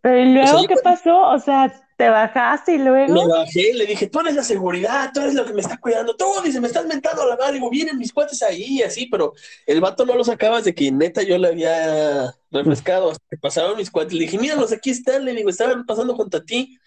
Pero 0.01 0.17
¿y 0.17 0.33
luego 0.33 0.63
qué 0.67 0.75
pasó? 0.83 1.17
O 1.29 1.39
sea, 1.39 1.73
te 1.99 2.09
bajaste 2.09 2.75
y 2.75 2.77
luego. 2.77 3.13
Me 3.13 3.27
bajé, 3.27 3.73
le 3.73 3.85
dije, 3.85 4.07
tú 4.07 4.21
eres 4.21 4.33
la 4.33 4.43
seguridad, 4.43 5.11
tú 5.13 5.19
eres 5.19 5.33
lo 5.33 5.45
que 5.45 5.51
me 5.51 5.59
está 5.59 5.77
cuidando. 5.77 6.15
Tú, 6.15 6.23
dice, 6.41 6.61
me 6.61 6.67
estás 6.67 6.85
mentando 6.85 7.23
a 7.23 7.25
la 7.25 7.35
madre. 7.35 7.55
Digo, 7.55 7.69
vienen 7.69 7.97
mis 7.97 8.13
cuates 8.13 8.41
ahí 8.41 8.77
y 8.77 8.83
así, 8.83 9.07
pero 9.07 9.33
el 9.65 9.81
vato 9.81 10.05
no 10.05 10.15
lo 10.15 10.23
sacabas 10.23 10.63
de 10.63 10.73
que 10.73 10.93
neta 10.93 11.23
yo 11.23 11.37
le 11.37 11.49
había 11.49 12.33
refrescado. 12.51 13.11
Hasta 13.11 13.25
que 13.29 13.35
pasaron 13.35 13.75
mis 13.75 13.91
cuates. 13.91 14.13
Le 14.13 14.21
dije, 14.21 14.39
míralos, 14.39 14.71
aquí 14.71 14.91
están. 14.91 15.25
Le 15.25 15.33
digo, 15.33 15.49
estaban 15.49 15.85
pasando 15.85 16.15
contra 16.15 16.41
ti. 16.41 16.79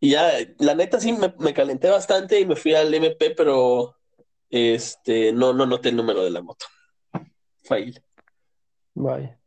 Y 0.00 0.10
ya, 0.10 0.30
la 0.58 0.74
neta 0.74 1.00
sí 1.00 1.14
me, 1.14 1.32
me 1.38 1.54
calenté 1.54 1.88
bastante 1.88 2.40
y 2.40 2.44
me 2.44 2.56
fui 2.56 2.74
al 2.74 2.92
MP, 2.92 3.30
pero 3.30 3.96
este, 4.50 5.32
no, 5.32 5.54
no 5.54 5.64
noté 5.64 5.88
el 5.88 5.96
número 5.96 6.22
de 6.22 6.30
la 6.30 6.42
moto. 6.42 6.66
Fail. 7.64 8.02
Vaya. 8.92 9.40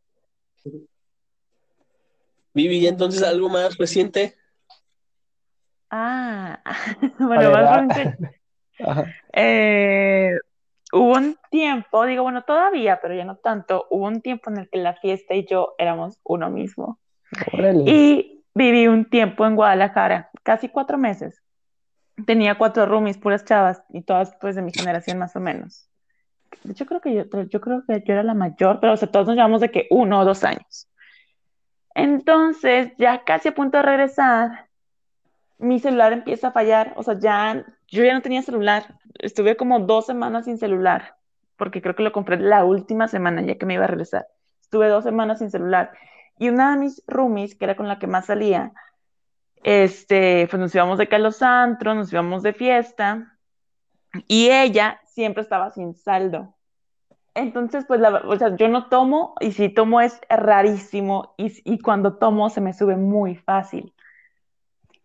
Vivi, 2.56 2.78
¿y 2.78 2.86
entonces 2.86 3.22
algo 3.22 3.50
más 3.50 3.76
reciente? 3.76 4.34
Ah, 5.90 6.58
A 6.64 6.74
bueno, 7.18 7.50
más 7.50 7.64
ah, 7.68 7.86
reciente. 7.86 8.40
Eh, 9.32 10.32
hubo 10.92 11.14
un 11.14 11.36
tiempo, 11.50 12.04
digo, 12.04 12.22
bueno, 12.22 12.44
todavía, 12.44 12.98
pero 13.00 13.14
ya 13.14 13.24
no 13.24 13.36
tanto, 13.36 13.86
hubo 13.90 14.06
un 14.06 14.20
tiempo 14.20 14.50
en 14.50 14.58
el 14.58 14.68
que 14.70 14.78
la 14.78 14.94
fiesta 14.94 15.34
y 15.34 15.46
yo 15.46 15.74
éramos 15.78 16.18
uno 16.24 16.50
mismo. 16.50 16.98
Órale. 17.52 17.90
Y 17.90 18.44
viví 18.54 18.86
un 18.86 19.08
tiempo 19.08 19.46
en 19.46 19.56
Guadalajara, 19.56 20.30
casi 20.42 20.68
cuatro 20.68 20.98
meses. 20.98 21.42
Tenía 22.26 22.58
cuatro 22.58 22.84
roomies, 22.84 23.16
puras 23.16 23.44
chavas, 23.44 23.82
y 23.90 24.02
todas 24.02 24.34
pues 24.40 24.56
de 24.56 24.62
mi 24.62 24.72
generación 24.72 25.18
más 25.18 25.36
o 25.36 25.40
menos. 25.40 25.88
De 26.64 26.72
hecho, 26.72 26.84
creo 26.84 27.00
que 27.00 27.14
yo, 27.14 27.24
yo 27.24 27.60
creo 27.60 27.82
que 27.86 28.02
yo 28.06 28.12
era 28.12 28.22
la 28.22 28.34
mayor, 28.34 28.78
pero 28.80 28.92
o 28.92 28.96
sea, 28.96 29.10
todos 29.10 29.26
nos 29.26 29.36
llevamos 29.36 29.62
de 29.62 29.70
que 29.70 29.86
uno 29.90 30.20
o 30.20 30.24
dos 30.24 30.44
años. 30.44 30.88
Entonces, 31.96 32.92
ya 32.98 33.24
casi 33.24 33.48
a 33.48 33.54
punto 33.54 33.78
de 33.78 33.82
regresar, 33.82 34.68
mi 35.56 35.80
celular 35.80 36.12
empieza 36.12 36.48
a 36.48 36.52
fallar, 36.52 36.92
o 36.96 37.02
sea, 37.02 37.18
ya 37.18 37.64
yo 37.88 38.04
ya 38.04 38.12
no 38.12 38.20
tenía 38.20 38.42
celular. 38.42 38.98
Estuve 39.18 39.56
como 39.56 39.80
dos 39.80 40.04
semanas 40.04 40.44
sin 40.44 40.58
celular, 40.58 41.16
porque 41.56 41.80
creo 41.80 41.96
que 41.96 42.02
lo 42.02 42.12
compré 42.12 42.38
la 42.38 42.66
última 42.66 43.08
semana 43.08 43.40
ya 43.40 43.56
que 43.56 43.64
me 43.64 43.74
iba 43.74 43.84
a 43.84 43.86
regresar. 43.86 44.26
Estuve 44.60 44.88
dos 44.88 45.04
semanas 45.04 45.38
sin 45.38 45.50
celular. 45.50 45.92
Y 46.38 46.50
una 46.50 46.72
de 46.72 46.80
mis 46.80 47.02
roomies, 47.06 47.54
que 47.54 47.64
era 47.64 47.76
con 47.76 47.88
la 47.88 47.98
que 47.98 48.06
más 48.06 48.26
salía, 48.26 48.74
este, 49.64 50.48
pues 50.50 50.60
nos 50.60 50.74
íbamos 50.74 50.98
de 50.98 51.08
que 51.08 51.16
a 51.16 51.18
los 51.18 51.40
antros, 51.40 51.96
nos 51.96 52.12
íbamos 52.12 52.42
de 52.42 52.52
fiesta, 52.52 53.38
y 54.28 54.50
ella 54.50 55.00
siempre 55.06 55.42
estaba 55.42 55.70
sin 55.70 55.94
saldo. 55.94 56.55
Entonces, 57.36 57.84
pues, 57.86 58.00
o 58.24 58.36
sea, 58.38 58.56
yo 58.56 58.68
no 58.68 58.88
tomo, 58.88 59.34
y 59.40 59.52
si 59.52 59.68
tomo 59.68 60.00
es 60.00 60.18
rarísimo, 60.30 61.34
y, 61.36 61.52
y 61.70 61.78
cuando 61.80 62.16
tomo 62.16 62.48
se 62.48 62.62
me 62.62 62.72
sube 62.72 62.96
muy 62.96 63.36
fácil. 63.36 63.94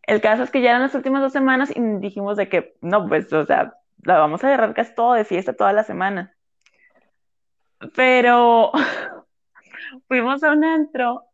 El 0.03 0.21
caso 0.21 0.43
es 0.43 0.49
que 0.49 0.61
ya 0.61 0.69
eran 0.69 0.81
las 0.81 0.95
últimas 0.95 1.21
dos 1.21 1.33
semanas 1.33 1.71
y 1.75 1.81
dijimos 1.99 2.37
de 2.37 2.47
que, 2.47 2.77
no, 2.81 3.05
pues, 3.07 3.31
o 3.33 3.45
sea, 3.45 3.73
la 4.03 4.17
vamos 4.17 4.43
a 4.43 4.47
agarrar 4.47 4.73
casi 4.73 4.95
todo 4.95 5.13
de 5.13 5.25
fiesta 5.25 5.53
toda 5.53 5.73
la 5.73 5.83
semana. 5.83 6.33
Pero 7.95 8.71
fuimos 10.07 10.41
a 10.43 10.51
un 10.53 10.63
antro 10.63 11.25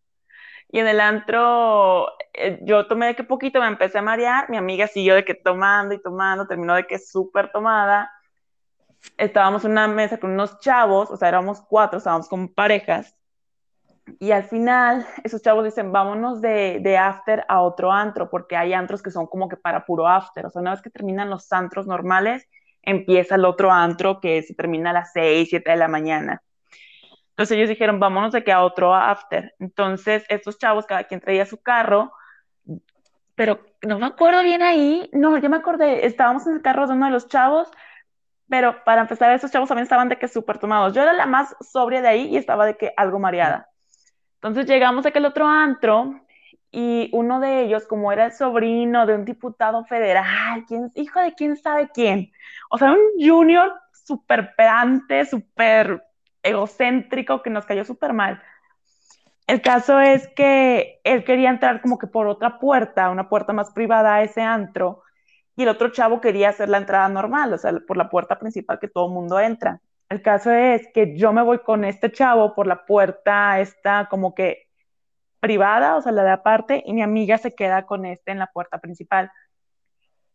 y 0.70 0.80
en 0.80 0.88
el 0.88 1.00
antro 1.00 2.08
eh, 2.34 2.60
yo 2.64 2.88
tomé 2.88 3.08
de 3.08 3.16
que 3.16 3.24
poquito, 3.24 3.60
me 3.62 3.68
empecé 3.68 4.00
a 4.00 4.02
marear, 4.02 4.50
mi 4.50 4.58
amiga 4.58 4.88
siguió 4.88 5.14
de 5.16 5.26
que 5.26 5.36
tomando 5.36 5.94
y 5.94 6.02
tomando, 6.02 6.48
terminó 6.48 6.74
de 6.74 6.88
que 6.88 6.98
súper 7.00 7.52
tomada. 7.52 8.12
Estábamos 9.18 9.66
en 9.66 9.72
una 9.72 9.88
mesa 9.88 10.18
con 10.18 10.32
unos 10.32 10.60
chavos, 10.60 11.10
o 11.12 11.18
sea, 11.18 11.30
éramos 11.30 11.62
cuatro, 11.62 11.98
estábamos 11.98 12.28
con 12.28 12.54
parejas. 12.54 13.16
Y 14.20 14.32
al 14.32 14.44
final, 14.44 15.06
esos 15.24 15.42
chavos 15.42 15.66
dicen, 15.66 15.92
vámonos 15.92 16.42
de, 16.42 16.80
de 16.82 16.98
after 16.98 17.46
a 17.50 17.62
otro 17.62 17.92
antro, 17.92 18.30
porque 18.30 18.56
hay 18.56 18.74
antros 18.74 19.02
que 19.02 19.12
son 19.12 19.28
como 19.28 19.50
que 19.50 19.58
para 19.58 19.86
puro 19.86 20.08
after. 20.08 20.46
O 20.46 20.50
sea, 20.50 20.62
una 20.62 20.72
vez 20.72 20.82
que 20.82 20.90
terminan 20.90 21.30
los 21.30 21.52
antros 21.52 21.88
normales, 21.88 22.48
empieza 22.82 23.36
el 23.36 23.46
otro 23.46 23.72
antro 23.72 24.22
que 24.22 24.42
se 24.44 24.54
termina 24.54 24.92
a 24.92 24.94
las 24.94 25.12
6, 25.12 25.50
7 25.50 25.72
de 25.72 25.78
la 25.78 25.90
mañana. 25.90 26.42
Entonces 27.38 27.56
ellos 27.56 27.70
dijeron, 27.70 28.00
vámonos 28.00 28.32
de 28.32 28.44
que 28.44 28.52
a 28.52 28.64
otro 28.64 28.96
after. 28.96 29.54
Entonces 29.60 30.26
estos 30.30 30.58
chavos, 30.58 30.88
cada 30.88 31.04
quien 31.04 31.20
traía 31.20 31.46
su 31.46 31.62
carro, 31.62 32.12
pero 33.36 33.60
no 33.84 34.00
me 34.00 34.08
acuerdo 34.08 34.42
bien 34.42 34.64
ahí. 34.64 35.08
No, 35.14 35.38
yo 35.38 35.48
me 35.48 35.58
acordé, 35.58 36.08
estábamos 36.08 36.48
en 36.48 36.54
el 36.54 36.62
carro 36.64 36.88
de 36.88 36.94
uno 36.94 37.06
de 37.06 37.12
los 37.12 37.28
chavos, 37.28 37.70
pero 38.50 38.84
para 38.84 39.02
empezar, 39.02 39.32
esos 39.32 39.52
chavos 39.52 39.70
también 39.70 39.84
estaban 39.84 40.10
de 40.10 40.18
que 40.18 40.28
súper 40.28 40.58
tomados. 40.58 40.94
Yo 40.94 41.02
era 41.02 41.14
la 41.14 41.26
más 41.26 41.56
sobria 41.60 42.02
de 42.02 42.08
ahí 42.08 42.28
y 42.28 42.38
estaba 42.38 42.66
de 42.66 42.78
que 42.78 42.94
algo 42.96 43.20
mareada. 43.20 43.70
Entonces 44.36 44.66
llegamos 44.66 45.06
a 45.06 45.10
aquel 45.10 45.26
otro 45.26 45.48
antro 45.48 46.22
y 46.72 47.10
uno 47.14 47.40
de 47.40 47.64
ellos, 47.64 47.86
como 47.88 48.12
era 48.12 48.26
el 48.26 48.34
sobrino 48.34 49.06
de 49.06 49.16
un 49.16 49.26
diputado 49.26 49.86
federal, 49.86 50.66
¿quién, 50.68 50.92
hijo 50.96 51.20
de 51.20 51.34
quién 51.34 51.58
sabe 51.58 51.90
quién, 51.94 52.32
o 52.70 52.78
sea, 52.78 52.92
un 52.92 53.00
junior 53.20 53.74
súper 53.92 54.56
pedante, 54.56 55.26
súper 55.26 56.04
egocéntrico 56.44 57.42
que 57.42 57.50
nos 57.50 57.66
cayó 57.66 57.84
súper 57.84 58.14
mal. 58.14 58.42
El 59.48 59.62
caso 59.62 60.00
es 60.00 60.28
que 60.30 61.00
él 61.04 61.24
quería 61.24 61.50
entrar 61.50 61.82
como 61.82 61.98
que 61.98 62.08
por 62.08 62.28
otra 62.28 62.60
puerta, 62.60 63.10
una 63.10 63.30
puerta 63.30 63.54
más 63.54 63.72
privada 63.72 64.16
a 64.16 64.24
ese 64.24 64.42
antro, 64.42 65.04
y 65.58 65.64
el 65.64 65.70
otro 65.70 65.90
chavo 65.90 66.22
quería 66.22 66.50
hacer 66.50 66.70
la 66.70 66.78
entrada 66.78 67.10
normal, 67.10 67.52
o 67.52 67.58
sea, 67.58 67.74
por 67.86 67.98
la 67.98 68.10
puerta 68.10 68.38
principal 68.38 68.80
que 68.80 68.88
todo 68.88 69.10
mundo 69.10 69.40
entra. 69.40 69.82
El 70.08 70.22
caso 70.22 70.52
es 70.52 70.88
que 70.94 71.18
yo 71.18 71.34
me 71.34 71.42
voy 71.42 71.60
con 71.60 71.84
este 71.84 72.12
chavo 72.12 72.54
por 72.54 72.68
la 72.68 72.86
puerta 72.86 73.60
esta 73.60 74.08
como 74.08 74.36
que 74.36 74.68
privada, 75.40 75.98
o 75.98 76.02
sea, 76.02 76.12
la 76.12 76.24
de 76.24 76.30
aparte, 76.30 76.84
y 76.86 76.94
mi 76.94 77.02
amiga 77.02 77.40
se 77.40 77.56
queda 77.56 77.88
con 77.88 78.06
este 78.06 78.32
en 78.32 78.40
la 78.40 78.48
puerta 78.48 78.78
principal. 78.78 79.32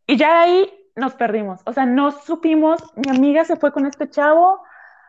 Y 0.08 0.16
ya 0.16 0.42
ahí 0.42 0.68
nos 0.96 1.14
perdimos, 1.14 1.61
o 1.66 1.72
sea, 1.72 1.87
no 1.87 2.11
supimos, 2.11 2.82
mi 2.96 3.16
amiga 3.16 3.44
se 3.44 3.56
fue 3.56 3.72
con 3.72 3.87
este 3.87 4.11
chavo, 4.11 4.61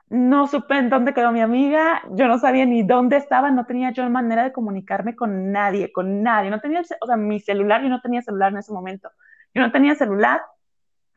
no 0.09 0.45
supe 0.45 0.77
en 0.77 0.91
dónde 0.91 1.15
quedó 1.15 1.31
mi 1.31 1.41
amiga, 1.41 2.03
yo 2.11 2.27
no 2.27 2.37
sabía 2.37 2.67
ni 2.67 2.83
dónde 2.83 3.17
estaba, 3.17 3.49
no 3.49 3.65
tenía 3.65 3.91
yo 3.91 4.07
manera 4.11 4.43
de 4.43 4.51
comunicarme 4.51 5.15
con 5.15 5.51
nadie, 5.51 5.91
con 5.91 6.21
nadie, 6.21 6.51
no 6.51 6.59
tenía, 6.59 6.81
o 7.01 7.07
sea, 7.07 7.17
mi 7.17 7.39
celular, 7.39 7.81
yo 7.81 7.89
no 7.89 7.99
tenía 7.99 8.21
celular 8.21 8.51
en 8.51 8.59
ese 8.59 8.71
momento, 8.71 9.09
yo 9.53 9.61
no 9.61 9.71
tenía 9.71 9.95
celular, 9.95 10.41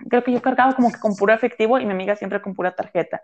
creo 0.08 0.22
que 0.22 0.32
yo 0.32 0.42
cargaba 0.42 0.74
como 0.74 0.92
que 0.92 0.98
con 0.98 1.16
puro 1.16 1.32
efectivo 1.32 1.78
y 1.78 1.86
mi 1.86 1.92
amiga 1.92 2.16
siempre 2.16 2.40
con 2.40 2.54
pura 2.54 2.74
tarjeta. 2.74 3.20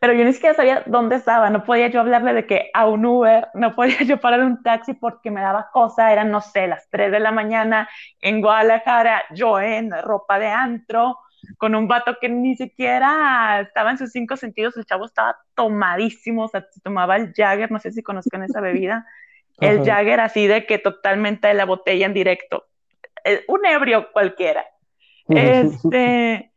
Pero 0.00 0.14
yo 0.14 0.24
ni 0.24 0.32
siquiera 0.32 0.56
sabía 0.56 0.82
dónde 0.86 1.14
estaba, 1.14 1.48
no 1.48 1.62
podía 1.62 1.86
yo 1.86 2.00
hablarle 2.00 2.34
de 2.34 2.44
que 2.44 2.70
a 2.74 2.88
un 2.88 3.06
Uber, 3.06 3.48
no 3.54 3.74
podía 3.76 4.02
yo 4.02 4.18
parar 4.18 4.40
un 4.40 4.62
taxi 4.62 4.94
porque 4.94 5.30
me 5.30 5.40
daba 5.40 5.70
cosa, 5.72 6.12
eran, 6.12 6.30
no 6.30 6.40
sé, 6.40 6.66
las 6.66 6.88
3 6.90 7.12
de 7.12 7.20
la 7.20 7.30
mañana 7.30 7.88
en 8.20 8.40
Guadalajara, 8.40 9.22
yo 9.32 9.60
en 9.60 9.92
ropa 10.02 10.40
de 10.40 10.48
antro, 10.48 11.18
con 11.58 11.74
un 11.74 11.86
vato 11.86 12.16
que 12.20 12.28
ni 12.28 12.56
siquiera 12.56 13.60
estaba 13.60 13.92
en 13.92 13.98
sus 13.98 14.10
cinco 14.10 14.36
sentidos, 14.36 14.76
el 14.76 14.86
chavo 14.86 15.06
estaba 15.06 15.36
tomadísimo, 15.54 16.44
o 16.44 16.48
sea, 16.48 16.66
se 16.70 16.80
tomaba 16.80 17.16
el 17.16 17.32
Jagger, 17.32 17.70
no 17.70 17.78
sé 17.78 17.92
si 17.92 18.02
conozcan 18.02 18.42
esa 18.42 18.60
bebida, 18.60 19.06
el. 19.60 19.84
Jagger 19.84 20.20
así 20.20 20.46
de 20.46 20.66
que 20.66 20.78
totalmente 20.78 21.46
de 21.46 21.54
la 21.54 21.64
botella 21.64 22.06
en 22.06 22.14
directo, 22.14 22.66
un 23.48 23.66
ebrio 23.66 24.10
cualquiera. 24.12 24.64
Este, 25.28 26.52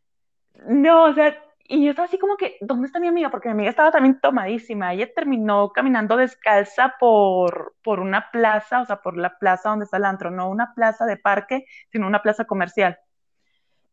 no, 0.68 1.05
o 1.05 1.13
sea, 1.13 1.38
y 1.68 1.84
yo 1.84 1.91
estaba 1.91 2.07
así 2.07 2.20
como 2.20 2.38
que, 2.38 2.57
¿dónde 2.61 2.86
está 2.86 2.99
mi 2.99 3.07
amiga? 3.07 3.32
Porque 3.32 3.49
mi 3.49 3.53
amiga 3.53 3.70
estaba 3.72 3.91
también 3.91 4.20
tomadísima. 4.20 4.93
Ella 4.93 5.11
terminó 5.13 5.72
caminando 5.72 6.16
descalza 6.16 6.95
por, 6.99 7.76
por 7.84 7.99
una 7.99 8.30
plaza, 8.32 8.82
o 8.82 8.86
sea, 8.86 8.97
por 8.97 9.18
la 9.18 9.38
plaza 9.39 9.70
donde 9.70 9.86
está 9.86 9.97
el 9.97 10.05
antro, 10.05 10.30
no 10.30 10.49
una 10.49 10.74
plaza 10.76 11.05
de 11.05 11.18
parque, 11.18 11.66
sino 11.91 12.05
una 12.05 12.22
plaza 12.22 12.45
comercial. 12.45 12.99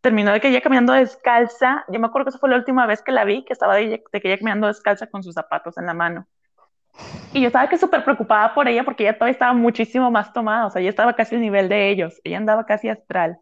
Terminó 0.02 0.32
de 0.32 0.40
que 0.40 0.48
ella 0.48 0.60
caminando 0.60 0.92
descalza. 0.92 1.84
Yo 1.88 1.98
me 1.98 2.08
acuerdo 2.08 2.26
que 2.26 2.30
esa 2.30 2.38
fue 2.38 2.50
la 2.50 2.56
última 2.56 2.86
vez 2.86 3.02
que 3.02 3.12
la 3.12 3.24
vi, 3.24 3.44
que 3.44 3.54
estaba 3.54 3.76
de, 3.76 4.04
de 4.12 4.20
que 4.20 4.28
ella 4.28 4.38
caminando 4.38 4.66
descalza 4.66 5.06
con 5.06 5.22
sus 5.22 5.34
zapatos 5.34 5.78
en 5.78 5.86
la 5.86 5.94
mano. 5.94 6.26
Y 7.32 7.40
yo 7.40 7.46
estaba 7.46 7.68
que 7.68 7.78
súper 7.78 8.04
preocupada 8.04 8.54
por 8.54 8.68
ella 8.68 8.84
porque 8.84 9.04
ella 9.04 9.14
todavía 9.14 9.32
estaba 9.32 9.54
muchísimo 9.54 10.10
más 10.10 10.32
tomada, 10.32 10.66
o 10.66 10.70
sea, 10.70 10.80
ella 10.80 10.90
estaba 10.90 11.14
casi 11.14 11.34
al 11.34 11.40
nivel 11.40 11.68
de 11.68 11.90
ellos, 11.90 12.20
ella 12.24 12.36
andaba 12.38 12.66
casi 12.66 12.88
astral. 12.88 13.38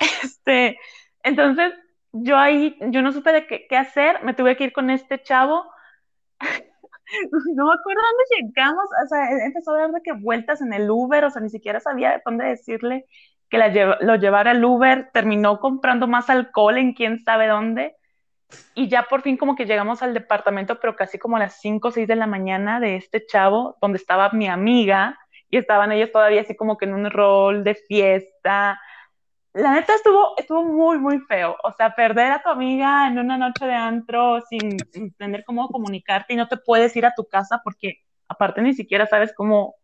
Este, 0.22 0.78
Entonces, 1.22 1.72
yo 2.12 2.36
ahí, 2.38 2.76
yo 2.90 3.02
no 3.02 3.12
supe 3.12 3.32
de 3.32 3.46
qué, 3.46 3.66
qué 3.68 3.76
hacer, 3.76 4.22
me 4.24 4.34
tuve 4.34 4.56
que 4.56 4.64
ir 4.64 4.72
con 4.72 4.90
este 4.90 5.22
chavo. 5.22 5.64
no 7.54 7.66
me 7.66 7.72
acuerdo 7.74 8.02
dónde 8.02 8.52
llegamos, 8.52 8.84
o 9.04 9.08
sea, 9.08 9.30
empezó 9.46 9.74
a 9.74 9.80
dar 9.80 9.90
de 9.90 10.02
que 10.02 10.12
vueltas 10.12 10.60
en 10.62 10.72
el 10.72 10.90
Uber, 10.90 11.24
o 11.24 11.30
sea, 11.30 11.42
ni 11.42 11.50
siquiera 11.50 11.80
sabía 11.80 12.22
dónde 12.24 12.46
decirle 12.46 13.06
que 13.48 13.58
la 13.58 13.68
lo 14.00 14.14
llevara 14.16 14.52
el 14.52 14.64
Uber, 14.64 15.10
terminó 15.12 15.58
comprando 15.58 16.06
más 16.06 16.30
alcohol 16.30 16.78
en 16.78 16.94
quién 16.94 17.18
sabe 17.18 17.48
dónde, 17.48 17.96
y 18.74 18.88
ya 18.88 19.04
por 19.04 19.22
fin 19.22 19.36
como 19.36 19.56
que 19.56 19.66
llegamos 19.66 20.02
al 20.02 20.14
departamento, 20.14 20.78
pero 20.80 20.96
casi 20.96 21.18
como 21.18 21.36
a 21.36 21.40
las 21.40 21.60
5 21.60 21.88
o 21.88 21.90
6 21.90 22.08
de 22.08 22.16
la 22.16 22.26
mañana 22.26 22.80
de 22.80 22.96
este 22.96 23.26
chavo, 23.26 23.76
donde 23.80 23.98
estaba 23.98 24.30
mi 24.30 24.48
amiga, 24.48 25.18
y 25.50 25.56
estaban 25.56 25.92
ellos 25.92 26.12
todavía 26.12 26.42
así 26.42 26.56
como 26.56 26.76
que 26.76 26.84
en 26.84 26.94
un 26.94 27.10
rol 27.10 27.64
de 27.64 27.74
fiesta, 27.74 28.80
la 29.52 29.72
neta 29.72 29.94
estuvo, 29.94 30.34
estuvo 30.38 30.64
muy, 30.64 30.98
muy 30.98 31.18
feo. 31.20 31.56
O 31.64 31.72
sea, 31.72 31.94
perder 31.94 32.32
a 32.32 32.42
tu 32.42 32.50
amiga 32.50 33.08
en 33.08 33.18
una 33.18 33.36
noche 33.36 33.66
de 33.66 33.74
antro 33.74 34.40
sin, 34.42 34.76
tener 35.18 35.44
cómo 35.44 35.68
comunicarte 35.68 36.34
y 36.34 36.36
no 36.36 36.48
te 36.48 36.56
puedes 36.56 36.94
ir 36.96 37.04
a 37.04 37.14
tu 37.14 37.26
casa 37.26 37.60
porque 37.64 38.00
aparte 38.28 38.62
ni 38.62 38.74
siquiera 38.74 39.06
sabes 39.06 39.32
cómo, 39.34 39.74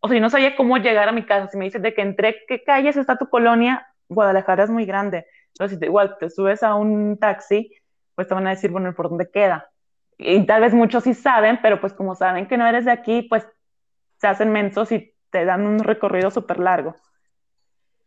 o 0.00 0.08
sea, 0.08 0.16
yo 0.16 0.20
no 0.20 0.30
sabía 0.30 0.56
cómo 0.56 0.76
llegar 0.76 1.08
a 1.08 1.12
mi 1.12 1.24
casa. 1.24 1.48
Si 1.50 1.56
me 1.56 1.64
dices 1.64 1.82
de 1.82 1.94
que 1.94 2.02
entre 2.02 2.44
qué 2.46 2.62
calles 2.62 2.96
está 2.96 3.16
tu 3.16 3.28
colonia, 3.30 3.86
Guadalajara 4.08 4.64
es 4.64 4.70
muy 4.70 4.84
grande. 4.84 5.26
Entonces, 5.48 5.80
igual 5.80 6.16
te 6.18 6.28
subes 6.28 6.62
a 6.62 6.74
un 6.74 7.18
taxi, 7.18 7.70
pues 8.14 8.28
te 8.28 8.34
van 8.34 8.46
a 8.46 8.50
decir, 8.50 8.70
bueno, 8.70 8.94
¿por 8.94 9.08
dónde 9.08 9.30
queda? 9.30 9.70
Y 10.18 10.44
tal 10.46 10.60
vez 10.60 10.74
muchos 10.74 11.04
sí 11.04 11.14
saben, 11.14 11.58
pero 11.62 11.80
pues 11.80 11.92
como 11.92 12.14
saben 12.14 12.46
que 12.46 12.56
no 12.56 12.66
eres 12.66 12.84
de 12.84 12.92
aquí, 12.92 13.22
pues 13.22 13.46
se 14.18 14.26
hacen 14.26 14.52
mensos 14.52 14.92
y 14.92 15.14
te 15.30 15.44
dan 15.44 15.66
un 15.66 15.80
recorrido 15.80 16.30
súper 16.30 16.58
largo. 16.60 16.94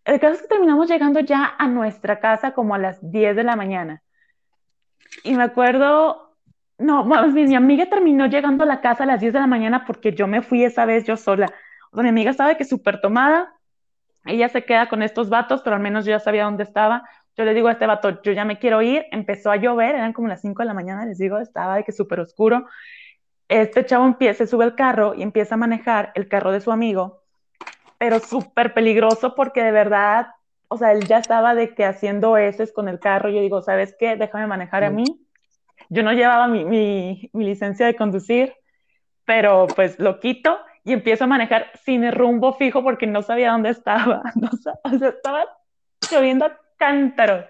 El 0.06 0.20
caso 0.20 0.36
es 0.36 0.42
que 0.42 0.48
terminamos 0.48 0.88
llegando 0.88 1.20
ya 1.20 1.56
a 1.58 1.68
nuestra 1.68 2.20
casa 2.20 2.54
como 2.54 2.74
a 2.74 2.78
las 2.78 3.12
10 3.12 3.36
de 3.36 3.44
la 3.44 3.58
mañana. 3.58 4.02
Y 5.24 5.36
me 5.36 5.44
acuerdo, 5.44 6.38
no, 6.78 7.04
mi 7.04 7.56
amiga 7.56 7.88
terminó 7.88 8.28
llegando 8.28 8.64
a 8.64 8.68
la 8.68 8.80
casa 8.80 9.04
a 9.04 9.08
las 9.08 9.20
10 9.20 9.34
de 9.34 9.40
la 9.40 9.48
mañana 9.48 9.86
porque 9.86 10.14
yo 10.14 10.28
me 10.28 10.42
fui 10.42 10.64
esa 10.64 10.86
vez 10.86 11.04
yo 11.04 11.18
sola. 11.18 11.54
O 11.92 12.02
mi 12.02 12.10
amiga 12.10 12.32
estaba 12.32 12.56
que 12.56 12.64
súper 12.64 13.02
tomada, 13.02 13.54
ella 14.26 14.50
se 14.50 14.64
queda 14.64 14.88
con 14.88 15.02
estos 15.02 15.30
vatos, 15.30 15.62
pero 15.62 15.76
al 15.76 15.82
menos 15.82 16.06
yo 16.06 16.12
ya 16.12 16.20
sabía 16.20 16.46
dónde 16.46 16.64
estaba. 16.64 17.04
Yo 17.38 17.46
le 17.46 17.54
digo 17.54 17.68
a 17.68 17.74
este 17.74 17.86
vato, 17.86 18.22
yo 18.22 18.32
ya 18.32 18.46
me 18.46 18.58
quiero 18.60 18.82
ir, 18.82 19.06
empezó 19.12 19.52
a 19.52 19.58
llover, 19.58 19.96
eran 19.96 20.14
como 20.14 20.28
las 20.28 20.42
5 20.42 20.64
de 20.64 20.68
la 20.68 20.74
mañana, 20.74 21.06
les 21.06 21.20
digo, 21.20 21.38
estaba 21.38 21.76
de 21.76 21.84
que 21.84 21.92
súper 21.92 22.20
oscuro. 22.20 22.66
Este 23.48 23.86
chavo 23.86 24.06
empieza, 24.06 24.40
se 24.40 24.48
sube 24.48 24.64
al 24.64 24.76
carro 24.76 25.14
y 25.16 25.22
empieza 25.22 25.56
a 25.56 25.58
manejar 25.58 26.12
el 26.16 26.28
carro 26.28 26.52
de 26.52 26.62
su 26.62 26.72
amigo 26.72 27.24
pero 27.98 28.20
súper 28.20 28.74
peligroso 28.74 29.36
porque 29.36 29.64
de 29.64 29.72
verdad, 29.72 30.28
o 30.68 30.78
sea, 30.78 30.92
él 30.92 31.08
ya 31.08 31.18
estaba 31.18 31.56
de 31.56 31.74
que 31.74 31.86
haciendo 31.86 32.38
eso 32.38 32.64
con 32.74 32.88
el 32.88 33.00
carro. 33.00 33.30
Yo 33.30 33.42
digo, 33.42 33.62
¿sabes 33.62 33.96
qué? 34.00 34.16
Déjame 34.16 34.48
manejar 34.48 34.84
a 34.84 34.90
mí. 34.90 35.06
Yo 35.90 36.04
no 36.04 36.14
llevaba 36.14 36.48
mi, 36.48 36.66
mi, 36.66 37.30
mi 37.34 37.46
licencia 37.46 37.86
de 37.86 37.96
conducir, 37.96 38.54
pero 39.26 39.68
pues 39.76 40.00
lo 40.00 40.20
quito 40.20 40.60
y 40.84 40.94
empiezo 40.94 41.24
a 41.24 41.28
manejar 41.28 41.72
sin 41.84 42.12
rumbo 42.12 42.54
fijo 42.54 42.84
porque 42.84 43.08
no 43.08 43.22
sabía 43.22 43.52
dónde 43.52 43.70
estaba. 43.70 44.22
o 44.84 44.98
sea, 44.98 45.10
estaba 45.10 45.46
lloviendo 46.12 46.46
a 46.46 46.58
cántaros. 46.78 47.46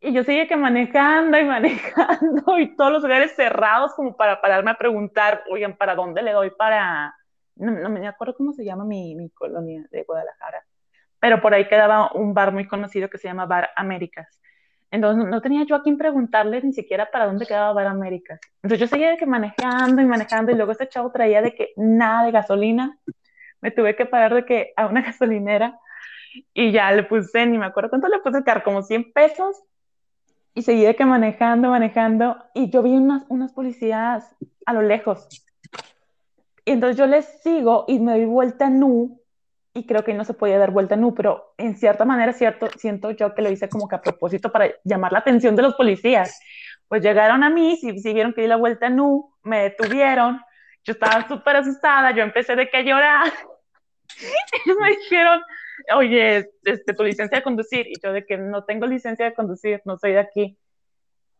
Y 0.00 0.12
yo 0.12 0.22
seguía 0.22 0.46
que 0.46 0.56
manejando 0.56 1.38
y 1.38 1.44
manejando 1.46 2.58
y 2.58 2.76
todos 2.76 2.92
los 2.92 3.02
lugares 3.02 3.34
cerrados 3.34 3.94
como 3.94 4.16
para 4.16 4.40
pararme 4.40 4.70
a 4.70 4.78
preguntar, 4.78 5.44
oigan, 5.50 5.76
¿para 5.76 5.94
dónde 5.94 6.22
le 6.22 6.32
doy 6.32 6.50
para, 6.50 7.14
no, 7.56 7.88
me 7.88 8.06
acuerdo 8.06 8.34
cómo 8.36 8.52
se 8.52 8.64
llama 8.64 8.84
mi, 8.84 9.14
mi, 9.14 9.30
colonia 9.30 9.86
de 9.90 10.02
Guadalajara, 10.02 10.64
pero 11.18 11.40
por 11.40 11.54
ahí 11.54 11.66
quedaba 11.66 12.12
un 12.12 12.34
bar 12.34 12.52
muy 12.52 12.66
conocido 12.66 13.08
que 13.08 13.18
se 13.18 13.28
llama 13.28 13.46
Bar 13.46 13.70
Américas. 13.76 14.40
Entonces 14.90 15.26
no 15.26 15.40
tenía 15.40 15.64
yo 15.64 15.74
a 15.74 15.82
quien 15.82 15.96
preguntarle 15.96 16.60
ni 16.62 16.72
siquiera 16.72 17.10
para 17.10 17.26
dónde 17.26 17.46
quedaba 17.46 17.72
Bar 17.72 17.86
Américas. 17.86 18.38
Entonces 18.56 18.78
yo 18.78 18.86
seguía 18.86 19.16
que 19.16 19.26
manejando 19.26 20.02
y 20.02 20.04
manejando 20.04 20.52
y 20.52 20.54
luego 20.54 20.72
ese 20.72 20.88
chavo 20.88 21.10
traía 21.10 21.42
de 21.42 21.54
que 21.54 21.72
nada 21.76 22.24
de 22.24 22.30
gasolina. 22.30 22.98
Me 23.60 23.70
tuve 23.70 23.96
que 23.96 24.06
parar 24.06 24.34
de 24.34 24.44
que 24.44 24.72
a 24.76 24.86
una 24.86 25.00
gasolinera 25.02 25.80
y 26.52 26.72
ya 26.72 26.90
le 26.92 27.04
puse, 27.04 27.46
ni 27.46 27.58
me 27.58 27.66
acuerdo 27.66 27.90
cuánto 27.90 28.08
le 28.08 28.18
puse 28.18 28.44
carro, 28.44 28.62
como 28.64 28.82
100 28.82 29.12
pesos 29.12 29.62
y 30.54 30.62
seguí 30.62 30.82
de 30.84 30.94
que 30.94 31.04
manejando, 31.04 31.70
manejando 31.70 32.36
y 32.54 32.70
yo 32.70 32.82
vi 32.82 32.96
unas, 32.96 33.24
unas 33.28 33.52
policías 33.52 34.36
a 34.66 34.72
lo 34.72 34.82
lejos 34.82 35.28
y 36.64 36.72
entonces 36.72 36.96
yo 36.96 37.06
les 37.06 37.26
sigo 37.42 37.84
y 37.88 37.98
me 37.98 38.12
doy 38.12 38.24
vuelta 38.24 38.70
nu 38.70 39.20
y 39.74 39.86
creo 39.86 40.04
que 40.04 40.14
no 40.14 40.24
se 40.24 40.34
podía 40.34 40.58
dar 40.58 40.70
vuelta 40.70 40.96
nu, 40.96 41.14
pero 41.14 41.54
en 41.58 41.76
cierta 41.76 42.04
manera 42.04 42.32
cierto, 42.32 42.68
siento 42.78 43.10
yo 43.10 43.34
que 43.34 43.42
lo 43.42 43.50
hice 43.50 43.68
como 43.68 43.88
que 43.88 43.96
a 43.96 44.00
propósito 44.00 44.50
para 44.50 44.70
llamar 44.84 45.12
la 45.12 45.18
atención 45.18 45.56
de 45.56 45.62
los 45.62 45.74
policías. 45.74 46.38
Pues 46.86 47.02
llegaron 47.02 47.42
a 47.42 47.50
mí, 47.50 47.76
si, 47.76 47.98
si 47.98 48.14
vieron 48.14 48.32
que 48.32 48.42
di 48.42 48.46
la 48.46 48.56
vuelta 48.56 48.88
nu, 48.88 49.34
me 49.42 49.62
detuvieron, 49.62 50.40
yo 50.84 50.92
estaba 50.92 51.26
súper 51.26 51.56
asustada, 51.56 52.12
yo 52.12 52.22
empecé 52.22 52.54
de 52.54 52.68
que 52.70 52.76
a 52.76 52.82
llorar. 52.82 53.32
Ellos 54.64 54.76
me 54.80 54.90
dijeron, 54.90 55.40
oye, 55.94 56.50
este, 56.64 56.94
tu 56.94 57.04
licencia 57.04 57.38
de 57.38 57.44
conducir, 57.44 57.86
y 57.86 57.94
yo 58.02 58.12
de 58.12 58.24
que 58.24 58.36
no 58.38 58.64
tengo 58.64 58.86
licencia 58.86 59.24
de 59.24 59.34
conducir, 59.34 59.82
no 59.84 59.98
soy 59.98 60.12
de 60.12 60.20
aquí. 60.20 60.58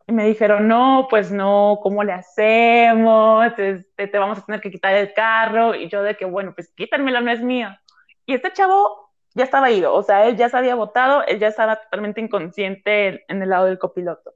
Y 0.07 0.13
me 0.13 0.25
dijeron, 0.25 0.67
no, 0.67 1.07
pues 1.09 1.31
no, 1.31 1.79
¿cómo 1.81 2.03
le 2.03 2.13
hacemos? 2.13 3.45
Este, 3.45 4.07
te 4.07 4.17
vamos 4.17 4.37
a 4.39 4.45
tener 4.45 4.61
que 4.61 4.69
quitar 4.71 4.95
el 4.95 5.13
carro. 5.13 5.73
Y 5.73 5.89
yo 5.89 6.03
de 6.03 6.15
que, 6.15 6.25
bueno, 6.25 6.53
pues 6.53 6.71
quítanmelo, 6.75 7.21
no 7.21 7.31
es 7.31 7.41
mío. 7.41 7.69
Y 8.25 8.35
este 8.35 8.53
chavo 8.53 9.05
ya 9.35 9.43
estaba 9.43 9.69
ido, 9.69 9.93
o 9.93 10.01
sea, 10.01 10.27
él 10.27 10.37
ya 10.37 10.47
se 10.49 10.57
había 10.57 10.75
votado, 10.75 11.23
él 11.27 11.39
ya 11.39 11.49
estaba 11.49 11.75
totalmente 11.75 12.21
inconsciente 12.21 13.25
en 13.27 13.41
el 13.41 13.49
lado 13.49 13.65
del 13.65 13.77
copiloto. 13.77 14.33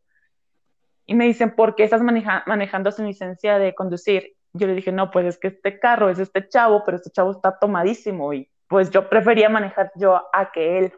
Y 1.05 1.15
me 1.15 1.25
dicen, 1.25 1.55
¿por 1.55 1.75
qué 1.75 1.85
estás 1.85 2.01
manejando 2.01 2.91
sin 2.91 3.07
licencia 3.07 3.57
de 3.57 3.73
conducir? 3.73 4.35
Yo 4.53 4.67
le 4.67 4.75
dije, 4.75 4.91
no, 4.91 5.09
pues 5.09 5.25
es 5.25 5.39
que 5.39 5.47
este 5.47 5.79
carro 5.79 6.09
es 6.09 6.19
este 6.19 6.47
chavo, 6.47 6.83
pero 6.85 6.97
este 6.97 7.11
chavo 7.11 7.31
está 7.31 7.57
tomadísimo 7.57 8.33
y 8.33 8.49
pues 8.69 8.89
yo 8.91 9.09
prefería 9.09 9.49
manejar 9.49 9.91
yo 9.95 10.23
a 10.31 10.51
que 10.53 10.79
él. 10.79 10.93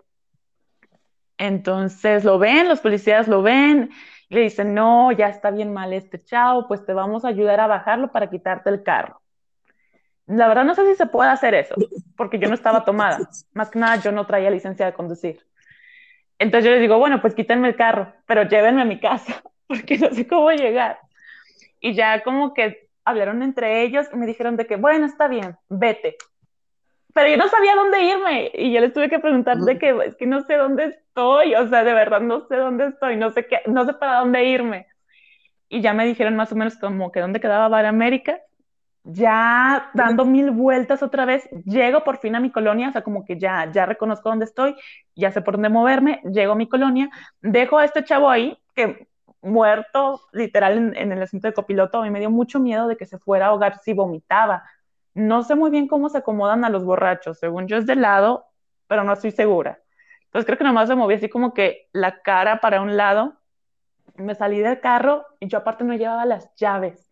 Entonces 1.39 2.23
lo 2.23 2.37
ven, 2.37 2.69
los 2.69 2.81
policías 2.81 3.27
lo 3.27 3.41
ven 3.41 3.89
le 4.31 4.39
dicen, 4.39 4.73
no, 4.73 5.11
ya 5.11 5.27
está 5.27 5.51
bien 5.51 5.73
mal 5.73 5.91
este 5.91 6.17
chavo, 6.23 6.65
pues 6.65 6.85
te 6.85 6.93
vamos 6.93 7.25
a 7.25 7.27
ayudar 7.27 7.59
a 7.59 7.67
bajarlo 7.67 8.13
para 8.13 8.29
quitarte 8.29 8.69
el 8.69 8.81
carro. 8.81 9.21
La 10.25 10.47
verdad 10.47 10.63
no 10.63 10.73
sé 10.73 10.85
si 10.87 10.95
se 10.95 11.05
puede 11.05 11.29
hacer 11.29 11.53
eso, 11.53 11.75
porque 12.15 12.39
yo 12.39 12.47
no 12.47 12.53
estaba 12.53 12.85
tomada. 12.85 13.19
Más 13.51 13.69
que 13.69 13.79
nada, 13.79 13.97
yo 13.97 14.13
no 14.13 14.25
traía 14.25 14.49
licencia 14.49 14.85
de 14.85 14.93
conducir. 14.93 15.45
Entonces 16.39 16.63
yo 16.63 16.71
les 16.71 16.79
digo, 16.79 16.97
bueno, 16.97 17.19
pues 17.19 17.35
quítenme 17.35 17.67
el 17.67 17.75
carro, 17.75 18.13
pero 18.25 18.43
llévenme 18.43 18.83
a 18.83 18.85
mi 18.85 19.01
casa, 19.01 19.43
porque 19.67 19.97
no 19.97 20.09
sé 20.11 20.25
cómo 20.25 20.49
llegar. 20.51 20.99
Y 21.81 21.93
ya 21.93 22.23
como 22.23 22.53
que 22.53 22.87
hablaron 23.03 23.43
entre 23.43 23.81
ellos 23.81 24.07
y 24.13 24.15
me 24.15 24.27
dijeron 24.27 24.55
de 24.55 24.65
que, 24.65 24.77
bueno, 24.77 25.05
está 25.05 25.27
bien, 25.27 25.57
vete 25.67 26.15
pero 27.13 27.29
yo 27.29 27.37
no 27.37 27.47
sabía 27.47 27.75
dónde 27.75 28.03
irme 28.03 28.51
y 28.53 28.71
yo 28.71 28.79
les 28.79 28.93
tuve 28.93 29.09
que 29.09 29.19
preguntar 29.19 29.57
de 29.57 29.77
que 29.77 29.89
es 30.05 30.15
que 30.15 30.25
no 30.25 30.41
sé 30.41 30.55
dónde 30.55 30.85
estoy, 30.85 31.55
o 31.55 31.67
sea, 31.67 31.83
de 31.83 31.93
verdad 31.93 32.21
no 32.21 32.47
sé 32.47 32.55
dónde 32.55 32.87
estoy, 32.87 33.17
no 33.17 33.31
sé 33.31 33.47
qué, 33.47 33.59
no 33.67 33.85
sé 33.85 33.93
para 33.93 34.19
dónde 34.19 34.43
irme. 34.45 34.87
Y 35.69 35.81
ya 35.81 35.93
me 35.93 36.05
dijeron 36.05 36.35
más 36.35 36.51
o 36.51 36.55
menos 36.55 36.77
como 36.77 37.11
que 37.11 37.21
dónde 37.21 37.39
quedaba 37.39 37.69
Bar 37.69 37.85
América. 37.85 38.39
Ya 39.03 39.89
dando 39.95 40.25
mil 40.25 40.51
vueltas 40.51 41.01
otra 41.01 41.25
vez, 41.25 41.49
llego 41.65 42.03
por 42.03 42.17
fin 42.17 42.35
a 42.35 42.39
mi 42.39 42.51
colonia, 42.51 42.89
o 42.89 42.91
sea, 42.91 43.01
como 43.01 43.25
que 43.25 43.39
ya, 43.39 43.71
ya 43.71 43.87
reconozco 43.87 44.29
dónde 44.29 44.45
estoy, 44.45 44.75
ya 45.15 45.31
sé 45.31 45.41
por 45.41 45.55
dónde 45.55 45.69
moverme, 45.69 46.21
llego 46.31 46.51
a 46.51 46.55
mi 46.55 46.69
colonia, 46.69 47.09
dejo 47.41 47.79
a 47.79 47.85
este 47.85 48.03
chavo 48.03 48.29
ahí, 48.29 48.55
que 48.75 49.07
muerto 49.41 50.21
literal 50.33 50.77
en, 50.77 50.95
en 50.95 51.11
el 51.11 51.23
asiento 51.23 51.47
de 51.47 51.53
copiloto, 51.55 51.99
a 51.99 52.03
mí 52.03 52.11
me 52.11 52.19
dio 52.19 52.29
mucho 52.29 52.59
miedo 52.59 52.87
de 52.87 52.95
que 52.95 53.07
se 53.07 53.17
fuera 53.17 53.47
a 53.47 53.49
ahogar 53.49 53.79
si 53.79 53.93
vomitaba, 53.93 54.63
no 55.13 55.43
sé 55.43 55.55
muy 55.55 55.71
bien 55.71 55.87
cómo 55.87 56.09
se 56.09 56.19
acomodan 56.19 56.63
a 56.65 56.69
los 56.69 56.83
borrachos, 56.83 57.39
según 57.39 57.67
yo 57.67 57.77
es 57.77 57.85
de 57.85 57.95
lado, 57.95 58.45
pero 58.87 59.03
no 59.03 59.13
estoy 59.13 59.31
segura. 59.31 59.79
Entonces 60.25 60.45
creo 60.45 60.57
que 60.57 60.63
nomás 60.63 60.89
me 60.89 60.95
moví 60.95 61.15
así 61.15 61.29
como 61.29 61.53
que 61.53 61.89
la 61.91 62.21
cara 62.21 62.61
para 62.61 62.81
un 62.81 62.95
lado, 62.95 63.37
me 64.15 64.35
salí 64.35 64.59
del 64.59 64.79
carro 64.79 65.25
y 65.39 65.47
yo 65.47 65.59
aparte 65.59 65.83
no 65.83 65.93
llevaba 65.93 66.25
las 66.25 66.53
llaves. 66.55 67.09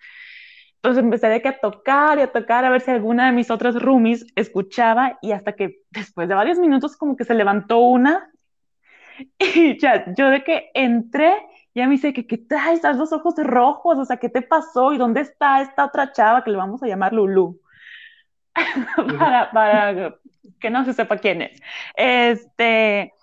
Entonces 0.75 1.03
empecé 1.03 1.27
de 1.27 1.41
que 1.41 1.49
a 1.49 1.59
tocar 1.59 2.19
y 2.19 2.21
a 2.21 2.31
tocar 2.31 2.63
a 2.63 2.69
ver 2.69 2.79
si 2.79 2.91
alguna 2.91 3.25
de 3.25 3.33
mis 3.33 3.51
otras 3.51 3.75
roomies 3.75 4.25
escuchaba 4.35 5.17
y 5.21 5.33
hasta 5.33 5.53
que 5.53 5.83
después 5.89 6.29
de 6.29 6.35
varios 6.35 6.57
minutos 6.57 6.95
como 6.95 7.17
que 7.17 7.25
se 7.25 7.33
levantó 7.33 7.79
una 7.79 8.31
y 9.39 9.77
ya 9.77 10.13
yo 10.15 10.29
de 10.29 10.43
que 10.43 10.71
entré 10.73 11.33
ya 11.75 11.85
me 11.85 11.91
dice 11.93 12.13
que 12.13 12.25
qué 12.25 12.37
traes, 12.37 12.75
estás 12.75 12.97
los 12.97 13.13
ojos 13.13 13.35
rojos, 13.37 13.97
o 13.97 14.05
sea, 14.05 14.17
¿qué 14.17 14.29
te 14.29 14.41
pasó? 14.41 14.91
¿Y 14.91 14.97
dónde 14.97 15.21
está 15.21 15.61
esta 15.61 15.85
otra 15.85 16.11
chava 16.11 16.43
que 16.43 16.51
le 16.51 16.57
vamos 16.57 16.81
a 16.83 16.87
llamar 16.87 17.13
Lulu? 17.13 17.59
para, 19.53 20.15
que 20.59 20.69
no 20.69 20.85
se 20.85 20.93
sepa 20.93 21.17
quién 21.17 21.41
es. 21.41 21.61
Este, 21.95 23.13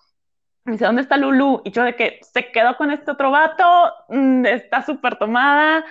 me 0.64 0.72
dice, 0.72 0.85
¿dónde 0.85 1.03
está 1.03 1.16
Lulu? 1.16 1.62
Y 1.64 1.70
yo 1.70 1.85
de 1.85 1.95
que 1.95 2.20
se 2.22 2.51
quedó 2.51 2.77
con 2.77 2.91
este 2.91 3.11
otro 3.11 3.31
vato, 3.31 3.64
mm, 4.09 4.47
está 4.47 4.83
súper 4.83 5.16
tomada 5.16 5.85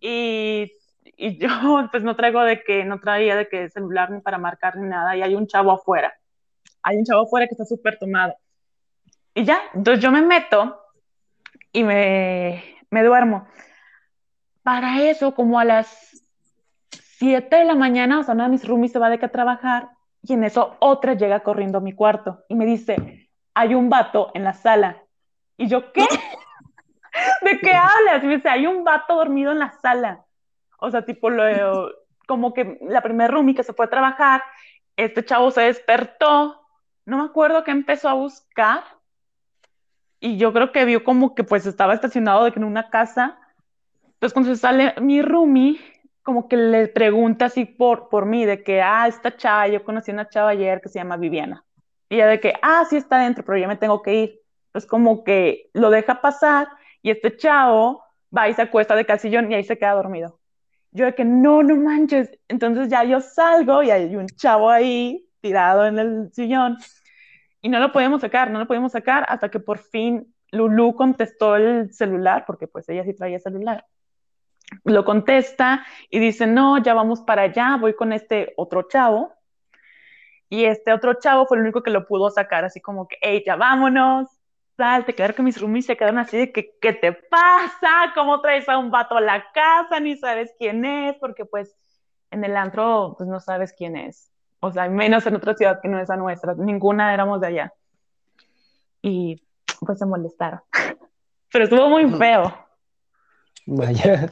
y, 0.00 0.72
y, 1.16 1.38
yo 1.38 1.48
pues 1.90 2.02
no 2.02 2.16
traigo 2.16 2.42
de 2.42 2.62
que, 2.62 2.84
no 2.84 2.98
traía 3.00 3.36
de 3.36 3.48
que 3.48 3.68
celular 3.68 4.10
ni 4.10 4.20
para 4.20 4.38
marcar 4.38 4.76
ni 4.76 4.88
nada 4.88 5.16
y 5.16 5.22
hay 5.22 5.34
un 5.34 5.46
chavo 5.46 5.72
afuera. 5.72 6.12
Hay 6.82 6.96
un 6.96 7.04
chavo 7.04 7.22
afuera 7.22 7.46
que 7.46 7.54
está 7.54 7.64
súper 7.64 7.98
tomado. 7.98 8.34
Y 9.34 9.44
ya, 9.44 9.60
entonces 9.74 10.02
yo 10.02 10.10
me 10.10 10.22
meto 10.22 10.78
y 11.72 11.84
me, 11.84 12.62
me 12.90 13.02
duermo. 13.02 13.46
Para 14.62 15.02
eso, 15.02 15.34
como 15.34 15.58
a 15.58 15.64
las 15.64 16.21
7 17.22 17.54
de 17.54 17.64
la 17.64 17.76
mañana, 17.76 18.18
o 18.18 18.24
sea, 18.24 18.34
una 18.34 18.44
de 18.44 18.50
mis 18.50 18.66
roomies 18.66 18.90
se 18.90 18.98
va 18.98 19.08
de 19.08 19.20
que 19.20 19.26
a 19.26 19.30
trabajar 19.30 19.90
y 20.22 20.32
en 20.32 20.42
eso 20.42 20.76
otra 20.80 21.14
llega 21.14 21.44
corriendo 21.44 21.78
a 21.78 21.80
mi 21.80 21.92
cuarto 21.92 22.42
y 22.48 22.56
me 22.56 22.66
dice, 22.66 23.30
hay 23.54 23.76
un 23.76 23.88
vato 23.88 24.32
en 24.34 24.42
la 24.42 24.54
sala. 24.54 25.04
Y 25.56 25.68
yo, 25.68 25.92
¿qué? 25.92 26.04
¿De 27.42 27.60
qué 27.60 27.74
hablas? 27.74 28.24
Y 28.24 28.26
me 28.26 28.36
dice, 28.38 28.48
hay 28.48 28.66
un 28.66 28.82
vato 28.82 29.14
dormido 29.14 29.52
en 29.52 29.60
la 29.60 29.70
sala. 29.70 30.26
O 30.80 30.90
sea, 30.90 31.04
tipo, 31.04 31.30
lo, 31.30 31.92
como 32.26 32.52
que 32.52 32.80
la 32.88 33.02
primer 33.02 33.30
roomie 33.30 33.54
que 33.54 33.62
se 33.62 33.72
fue 33.72 33.86
a 33.86 33.90
trabajar, 33.90 34.42
este 34.96 35.24
chavo 35.24 35.52
se 35.52 35.60
despertó, 35.60 36.60
no 37.06 37.18
me 37.18 37.24
acuerdo 37.24 37.62
que 37.62 37.70
empezó 37.70 38.08
a 38.08 38.14
buscar, 38.14 38.82
y 40.18 40.38
yo 40.38 40.52
creo 40.52 40.72
que 40.72 40.84
vio 40.84 41.04
como 41.04 41.36
que 41.36 41.44
pues 41.44 41.66
estaba 41.66 41.94
estacionado 41.94 42.42
de 42.42 42.50
que 42.50 42.58
en 42.58 42.64
una 42.64 42.90
casa. 42.90 43.38
Entonces 44.02 44.32
cuando 44.32 44.52
se 44.52 44.60
sale 44.60 44.94
mi 45.00 45.22
roomie, 45.22 45.78
como 46.22 46.48
que 46.48 46.56
le 46.56 46.88
pregunta 46.88 47.46
así 47.46 47.64
por, 47.64 48.08
por 48.08 48.26
mí, 48.26 48.44
de 48.44 48.62
que, 48.62 48.80
ah, 48.80 49.06
esta 49.08 49.36
chava, 49.36 49.68
yo 49.68 49.84
conocí 49.84 50.10
una 50.10 50.28
chava 50.28 50.50
ayer 50.50 50.80
que 50.80 50.88
se 50.88 50.98
llama 50.98 51.16
Viviana. 51.16 51.64
Y 52.08 52.16
ella 52.16 52.26
de 52.26 52.40
que, 52.40 52.54
ah, 52.62 52.84
sí 52.88 52.96
está 52.96 53.18
dentro, 53.18 53.44
pero 53.44 53.58
ya 53.58 53.68
me 53.68 53.76
tengo 53.76 54.02
que 54.02 54.14
ir. 54.14 54.40
Pues 54.72 54.86
como 54.86 55.24
que 55.24 55.70
lo 55.74 55.90
deja 55.90 56.20
pasar 56.20 56.68
y 57.02 57.10
este 57.10 57.36
chavo 57.36 58.02
va 58.36 58.48
y 58.48 58.54
se 58.54 58.62
acuesta 58.62 58.96
de 58.96 59.04
calcillón 59.04 59.50
y 59.50 59.54
ahí 59.54 59.64
se 59.64 59.78
queda 59.78 59.92
dormido. 59.92 60.38
Yo 60.92 61.06
de 61.06 61.14
que, 61.14 61.24
no, 61.24 61.62
no 61.62 61.76
manches. 61.76 62.30
Entonces 62.48 62.88
ya 62.88 63.04
yo 63.04 63.20
salgo 63.20 63.82
y 63.82 63.90
hay 63.90 64.14
un 64.16 64.26
chavo 64.28 64.70
ahí 64.70 65.26
tirado 65.40 65.86
en 65.86 65.98
el 65.98 66.32
sillón 66.32 66.78
y 67.62 67.68
no 67.68 67.78
lo 67.78 67.92
podíamos 67.92 68.20
sacar, 68.20 68.50
no 68.50 68.58
lo 68.58 68.66
podíamos 68.66 68.92
sacar 68.92 69.24
hasta 69.28 69.48
que 69.48 69.60
por 69.60 69.78
fin 69.78 70.34
Lulu 70.50 70.94
contestó 70.94 71.56
el 71.56 71.92
celular, 71.94 72.44
porque 72.46 72.66
pues 72.66 72.88
ella 72.88 73.04
sí 73.04 73.14
traía 73.14 73.38
celular. 73.38 73.86
Lo 74.84 75.04
contesta 75.04 75.84
y 76.10 76.18
dice, 76.18 76.46
no, 76.46 76.78
ya 76.78 76.94
vamos 76.94 77.22
para 77.22 77.42
allá, 77.42 77.76
voy 77.80 77.94
con 77.94 78.12
este 78.12 78.52
otro 78.56 78.88
chavo. 78.88 79.32
Y 80.48 80.64
este 80.64 80.92
otro 80.92 81.14
chavo 81.14 81.46
fue 81.46 81.56
el 81.56 81.62
único 81.62 81.82
que 81.82 81.90
lo 81.90 82.06
pudo 82.06 82.30
sacar, 82.30 82.64
así 82.64 82.80
como 82.80 83.08
que, 83.08 83.16
hey, 83.22 83.42
ya 83.46 83.56
vámonos, 83.56 84.28
te 85.06 85.14
quedaron 85.14 85.36
que 85.36 85.42
mis 85.42 85.60
roomies 85.60 85.86
se 85.86 85.96
quedaron 85.96 86.18
así 86.18 86.36
de 86.36 86.52
que, 86.52 86.74
¿qué 86.80 86.92
te 86.92 87.12
pasa? 87.12 88.12
¿Cómo 88.14 88.40
traes 88.40 88.68
a 88.68 88.78
un 88.78 88.90
vato 88.90 89.16
a 89.16 89.20
la 89.20 89.44
casa? 89.52 90.00
Ni 90.00 90.16
sabes 90.16 90.52
quién 90.58 90.84
es, 90.84 91.16
porque 91.18 91.44
pues 91.44 91.76
en 92.30 92.44
el 92.44 92.56
antro, 92.56 93.14
pues 93.16 93.28
no 93.28 93.38
sabes 93.38 93.72
quién 93.72 93.96
es 93.96 94.32
o 94.64 94.70
sea, 94.70 94.88
menos 94.88 95.26
en 95.26 95.34
otra 95.34 95.54
ciudad 95.54 95.80
que 95.82 95.88
no 95.88 96.00
es 96.00 96.08
la 96.08 96.16
nuestra, 96.16 96.54
ninguna 96.54 97.12
éramos 97.12 97.40
de 97.40 97.48
allá. 97.48 97.74
Y 99.02 99.42
pues 99.84 99.98
se 99.98 100.06
molestaron. 100.06 100.60
Pero 101.52 101.64
estuvo 101.64 101.88
muy 101.88 102.08
feo. 102.12 102.54
Vaya, 103.66 104.28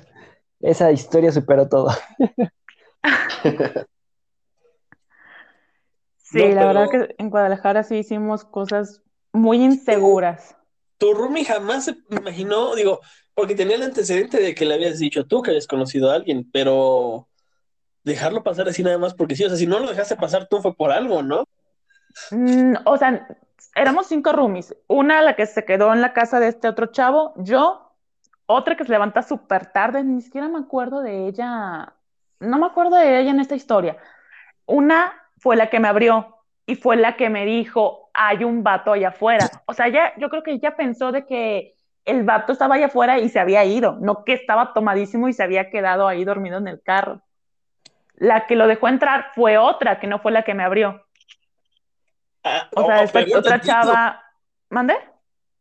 esa 0.61 0.93
historia 0.93 1.33
superó 1.33 1.69
todo. 1.69 1.91
sí, 6.17 6.53
la 6.53 6.67
verdad 6.67 6.91
que 6.91 7.15
en 7.19 7.31
Guadalajara 7.31 7.83
sí 7.83 7.97
hicimos 7.97 8.45
cosas 8.45 9.03
muy 9.33 9.63
inseguras. 9.63 10.57
Tu 10.99 11.15
Rumi 11.15 11.45
jamás 11.45 11.87
se 11.87 11.97
imaginó, 12.11 12.75
digo, 12.75 13.01
porque 13.35 13.55
tenía 13.55 13.77
el 13.77 13.83
antecedente 13.83 14.39
de 14.39 14.55
que 14.55 14.67
le 14.67 14.75
habías 14.75 14.99
dicho 14.99 15.27
tú 15.27 15.41
que 15.41 15.51
habías 15.51 15.67
conocido 15.67 16.11
a 16.11 16.15
alguien, 16.15 16.49
pero 16.53 17.27
dejarlo 18.05 18.43
pasar 18.43 18.69
así 18.69 18.83
nada 18.83 18.99
más 18.99 19.15
porque 19.15 19.37
sí, 19.37 19.45
o 19.45 19.49
sea, 19.49 19.57
si 19.57 19.67
no 19.67 19.79
lo 19.79 19.89
dejaste 19.89 20.17
pasar 20.17 20.47
tú 20.49 20.61
fue 20.61 20.75
por 20.75 20.91
algo, 20.91 21.23
¿no? 21.23 21.45
Mm, 22.31 22.75
o 22.85 22.97
sea, 22.97 23.27
éramos 23.75 24.07
cinco 24.09 24.33
roomies. 24.33 24.75
Una, 24.89 25.23
la 25.23 25.37
que 25.37 25.47
se 25.47 25.65
quedó 25.65 25.93
en 25.93 26.01
la 26.01 26.13
casa 26.13 26.41
de 26.41 26.49
este 26.49 26.69
otro 26.69 26.87
chavo, 26.87 27.35
yo, 27.37 27.90
otra 28.51 28.77
que 28.77 28.85
se 28.85 28.93
levanta 28.93 29.23
súper 29.23 29.67
tarde, 29.67 30.03
ni 30.03 30.21
siquiera 30.21 30.49
me 30.49 30.59
acuerdo 30.59 31.01
de 31.03 31.29
ella, 31.29 31.95
no 32.41 32.59
me 32.59 32.67
acuerdo 32.67 32.97
de 32.97 33.21
ella 33.21 33.31
en 33.31 33.41
esta 33.41 33.55
historia. 33.55 33.97
Una 34.67 35.13
fue 35.39 35.57
la 35.57 35.71
que 35.71 35.81
me 35.81 35.89
abrió 35.89 36.37
y 36.67 36.77
fue 36.77 36.97
la 36.97 37.17
que 37.17 37.31
me 37.31 37.45
dijo, 37.45 38.11
hay 38.13 38.45
un 38.45 38.63
vato 38.63 38.93
allá 38.93 39.09
afuera. 39.09 39.49
O 39.67 39.75
sea, 39.75 39.89
ya, 39.89 40.13
yo 40.17 40.29
creo 40.31 40.43
que 40.43 40.53
ella 40.53 40.77
pensó 40.77 41.13
de 41.13 41.27
que 41.27 41.75
el 42.05 42.25
vato 42.25 42.53
estaba 42.53 42.75
allá 42.75 42.87
afuera 42.87 43.19
y 43.19 43.29
se 43.29 43.41
había 43.41 43.65
ido, 43.65 43.97
no 44.01 44.25
que 44.25 44.33
estaba 44.33 44.73
tomadísimo 44.73 45.29
y 45.29 45.33
se 45.33 45.43
había 45.43 45.71
quedado 45.71 46.09
ahí 46.09 46.25
dormido 46.25 46.59
en 46.59 46.69
el 46.69 46.83
carro. 46.83 47.23
La 48.15 48.47
que 48.47 48.57
lo 48.57 48.67
dejó 48.67 48.89
entrar 48.89 49.31
fue 49.35 49.59
otra, 49.59 50.01
que 50.01 50.07
no 50.07 50.19
fue 50.19 50.33
la 50.33 50.43
que 50.43 50.55
me 50.55 50.65
abrió. 50.65 51.07
Ah, 52.45 52.69
o 52.75 52.85
sea, 52.85 53.03
esta 53.03 53.21
otra 53.39 53.61
chava. 53.61 54.23
¿Mande? 54.69 54.95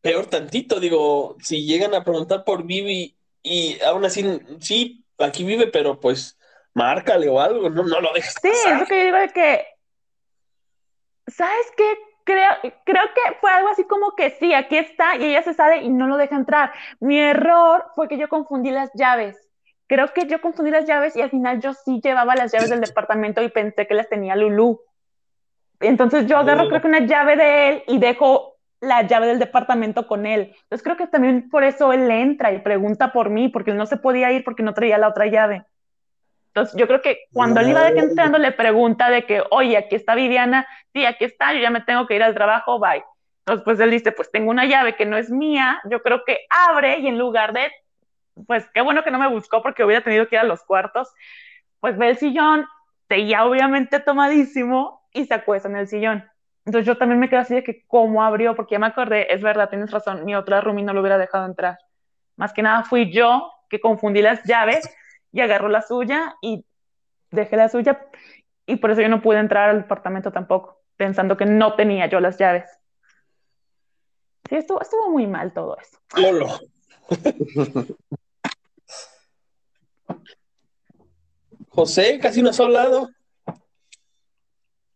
Peor 0.01 0.27
tantito, 0.27 0.79
digo, 0.79 1.35
si 1.41 1.65
llegan 1.65 1.93
a 1.93 2.03
preguntar 2.03 2.43
por 2.43 2.63
Vivi 2.63 3.17
y 3.43 3.79
aún 3.81 4.05
así, 4.05 4.39
sí, 4.59 5.05
aquí 5.17 5.43
vive, 5.43 5.67
pero 5.67 5.99
pues 5.99 6.37
márcale 6.73 7.27
o 7.27 7.39
algo, 7.39 7.69
no, 7.69 7.83
no 7.83 7.99
lo 7.99 8.13
dejes. 8.13 8.35
Sí, 8.41 8.49
es 8.49 8.79
lo 8.79 8.85
que 8.85 9.05
digo 9.05 9.17
de 9.17 9.29
que. 9.29 9.65
¿Sabes 11.27 11.71
qué? 11.75 11.97
Creo, 12.23 12.51
creo 12.85 13.03
que 13.15 13.35
fue 13.41 13.51
algo 13.51 13.69
así 13.69 13.83
como 13.85 14.15
que 14.15 14.29
sí, 14.31 14.53
aquí 14.53 14.77
está 14.77 15.15
y 15.15 15.25
ella 15.25 15.41
se 15.41 15.53
sale 15.53 15.77
y 15.77 15.89
no 15.89 16.07
lo 16.07 16.17
deja 16.17 16.35
entrar. 16.35 16.71
Mi 16.99 17.19
error 17.19 17.85
fue 17.95 18.07
que 18.07 18.17
yo 18.17 18.29
confundí 18.29 18.69
las 18.69 18.91
llaves 18.93 19.49
creo 19.89 20.13
que 20.13 20.27
yo 20.27 20.39
confundí 20.39 20.69
las 20.69 20.85
llaves 20.85 21.15
y 21.15 21.21
al 21.21 21.31
final 21.31 21.59
yo 21.59 21.73
sí 21.73 21.99
llevaba 22.01 22.35
las 22.35 22.51
llaves 22.53 22.69
del 22.69 22.79
departamento 22.79 23.41
y 23.41 23.49
pensé 23.49 23.87
que 23.87 23.95
las 23.95 24.07
tenía 24.07 24.35
Lulu. 24.35 24.79
Entonces 25.79 26.27
yo 26.27 26.37
agarro 26.37 26.69
creo 26.69 26.79
que 26.79 26.87
una 26.87 27.05
llave 27.05 27.35
de 27.35 27.69
él 27.69 27.83
y 27.87 27.97
dejo 27.97 28.48
la 28.81 29.01
llave 29.01 29.27
del 29.27 29.39
departamento 29.39 30.07
con 30.07 30.25
él. 30.25 30.53
Entonces 30.63 30.83
creo 30.83 30.97
que 30.97 31.07
también 31.07 31.49
por 31.49 31.63
eso 31.63 31.91
él 31.91 32.09
entra 32.09 32.51
y 32.51 32.59
pregunta 32.59 33.11
por 33.11 33.29
mí, 33.29 33.49
porque 33.49 33.71
él 33.71 33.77
no 33.77 33.85
se 33.85 33.97
podía 33.97 34.31
ir 34.31 34.43
porque 34.43 34.63
no 34.63 34.73
traía 34.73 34.97
la 34.97 35.09
otra 35.09 35.25
llave. 35.27 35.65
Entonces 36.47 36.75
yo 36.79 36.87
creo 36.87 37.01
que 37.01 37.25
cuando 37.31 37.59
él 37.59 37.69
iba 37.69 37.83
de 37.83 37.93
que 37.93 37.99
entrando 37.99 38.37
le 38.37 38.51
pregunta 38.51 39.09
de 39.09 39.25
que, 39.25 39.43
oye, 39.51 39.77
aquí 39.77 39.95
está 39.95 40.15
Viviana, 40.15 40.67
sí, 40.93 41.05
aquí 41.05 41.25
está, 41.25 41.53
yo 41.53 41.59
ya 41.59 41.69
me 41.69 41.81
tengo 41.81 42.07
que 42.07 42.15
ir 42.15 42.23
al 42.23 42.33
trabajo, 42.33 42.79
bye. 42.79 43.03
Entonces 43.45 43.63
pues 43.63 43.79
él 43.79 43.91
dice, 43.91 44.11
pues 44.11 44.31
tengo 44.31 44.49
una 44.49 44.65
llave 44.65 44.95
que 44.95 45.05
no 45.05 45.17
es 45.17 45.29
mía, 45.29 45.81
yo 45.89 46.01
creo 46.01 46.23
que 46.25 46.39
abre 46.49 46.99
y 46.99 47.07
en 47.07 47.17
lugar 47.17 47.53
de 47.53 47.71
pues 48.47 48.69
qué 48.73 48.81
bueno 48.81 49.03
que 49.03 49.11
no 49.11 49.19
me 49.19 49.27
buscó 49.27 49.61
porque 49.61 49.83
hubiera 49.83 50.03
tenido 50.03 50.27
que 50.27 50.35
ir 50.35 50.41
a 50.41 50.45
los 50.45 50.63
cuartos, 50.63 51.09
pues 51.79 51.97
ve 51.97 52.09
el 52.09 52.17
sillón, 52.17 52.65
seguía 53.07 53.45
obviamente 53.45 53.99
tomadísimo 53.99 55.01
y 55.13 55.25
se 55.25 55.33
acuesta 55.33 55.67
en 55.67 55.75
el 55.75 55.87
sillón. 55.87 56.29
Entonces 56.69 56.85
yo 56.85 56.99
también 56.99 57.19
me 57.19 57.27
quedo 57.29 57.39
así 57.39 57.55
de 57.55 57.63
que 57.63 57.83
cómo 57.87 58.23
abrió, 58.23 58.55
porque 58.55 58.75
ya 58.75 58.79
me 58.79 58.85
acordé, 58.85 59.33
es 59.33 59.41
verdad, 59.41 59.69
tienes 59.69 59.89
razón, 59.89 60.23
mi 60.23 60.35
otra 60.35 60.61
roomie 60.61 60.85
no 60.85 60.93
lo 60.93 60.99
hubiera 60.99 61.17
dejado 61.17 61.47
entrar. 61.47 61.79
Más 62.35 62.53
que 62.53 62.61
nada 62.61 62.83
fui 62.83 63.11
yo 63.11 63.51
que 63.71 63.79
confundí 63.79 64.21
las 64.21 64.43
llaves 64.43 64.87
y 65.31 65.41
agarró 65.41 65.67
la 65.67 65.81
suya 65.81 66.35
y 66.43 66.63
dejé 67.31 67.57
la 67.57 67.69
suya 67.69 68.05
y 68.67 68.75
por 68.75 68.91
eso 68.91 69.01
yo 69.01 69.09
no 69.09 69.19
pude 69.19 69.39
entrar 69.39 69.71
al 69.71 69.81
departamento 69.81 70.31
tampoco, 70.31 70.83
pensando 70.95 71.37
que 71.37 71.47
no 71.47 71.73
tenía 71.73 72.05
yo 72.05 72.19
las 72.19 72.37
llaves. 72.37 72.69
Sí, 74.47 74.57
estuvo, 74.57 74.79
estuvo 74.79 75.09
muy 75.09 75.25
mal 75.25 75.51
todo 75.51 75.75
eso. 75.75 75.97
José, 81.69 82.19
casi 82.21 82.43
no 82.43 82.51
has 82.51 82.59
hablado. 82.59 83.09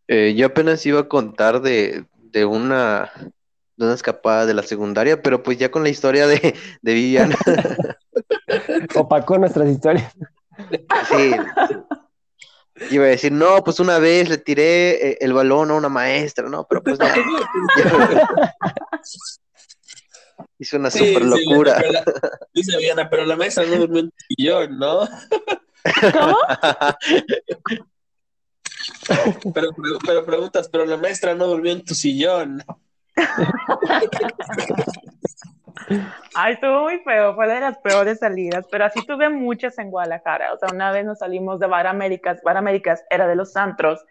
Eh, 0.08 0.34
yo 0.36 0.48
apenas 0.48 0.86
iba 0.86 1.00
a 1.02 1.08
contar 1.08 1.62
de, 1.62 2.06
una, 2.46 3.12
de 3.78 3.86
una 3.86 3.94
escapada 3.94 4.46
de 4.46 4.54
la 4.54 4.64
secundaria, 4.64 5.22
pero 5.22 5.44
pues 5.44 5.58
ya 5.58 5.72
con 5.72 5.84
la 5.84 5.90
historia 5.90 6.28
de, 6.28 6.56
de 6.82 6.94
Viviana. 6.94 7.36
Opacó 8.96 9.38
nuestras 9.38 9.70
historias. 9.70 10.14
Sí. 11.10 11.32
Iba 12.92 13.06
a 13.06 13.10
decir, 13.10 13.32
no, 13.32 13.64
pues 13.64 13.80
una 13.80 14.00
vez 14.00 14.30
le 14.30 14.38
tiré 14.38 15.12
eh, 15.12 15.18
el 15.22 15.34
balón 15.34 15.72
a 15.72 15.76
una 15.76 15.90
maestra, 15.90 16.50
¿no? 16.50 16.68
Pero 16.68 16.84
pues 16.84 17.00
no. 17.00 17.06
Hizo 20.60 20.78
una 20.78 20.90
super 20.92 21.24
locura. 21.24 21.82
dice 22.54 22.78
Viviana, 22.78 23.10
pero 23.10 23.26
la 23.26 23.36
maestra 23.36 23.66
no 23.66 23.76
durmió 23.76 24.00
en 24.02 24.10
tu 24.10 24.16
sillón, 24.30 24.80
¿no? 24.80 25.08
¿Cómo? 26.12 26.38
Pero, 29.54 29.72
pero, 30.06 30.26
preguntas, 30.26 30.70
pero 30.70 30.86
la 30.86 30.98
maestra 30.98 31.36
no 31.36 31.48
durmió 31.48 31.72
en 31.72 31.84
tu 31.84 31.94
sillón. 31.94 32.64
Ay, 36.36 36.54
estuvo 36.54 36.84
muy 36.84 37.00
feo, 37.00 37.36
fue 37.36 37.48
de 37.48 37.60
las 37.60 37.78
peores 37.80 38.20
salidas, 38.20 38.66
pero 38.72 38.86
así 38.86 39.06
tuve 39.06 39.30
muchas 39.30 39.78
en 39.80 39.92
Guadalajara. 39.92 40.54
O 40.54 40.58
sea, 40.58 40.70
una 40.74 40.92
vez 40.92 41.06
nos 41.06 41.20
salimos 41.20 41.60
de 41.60 41.68
Bar 41.68 41.88
Américas, 41.88 42.42
Bar 42.44 42.58
Américas 42.58 43.04
era 43.10 43.28
de 43.28 43.36
los 43.36 43.56
antros 43.56 44.04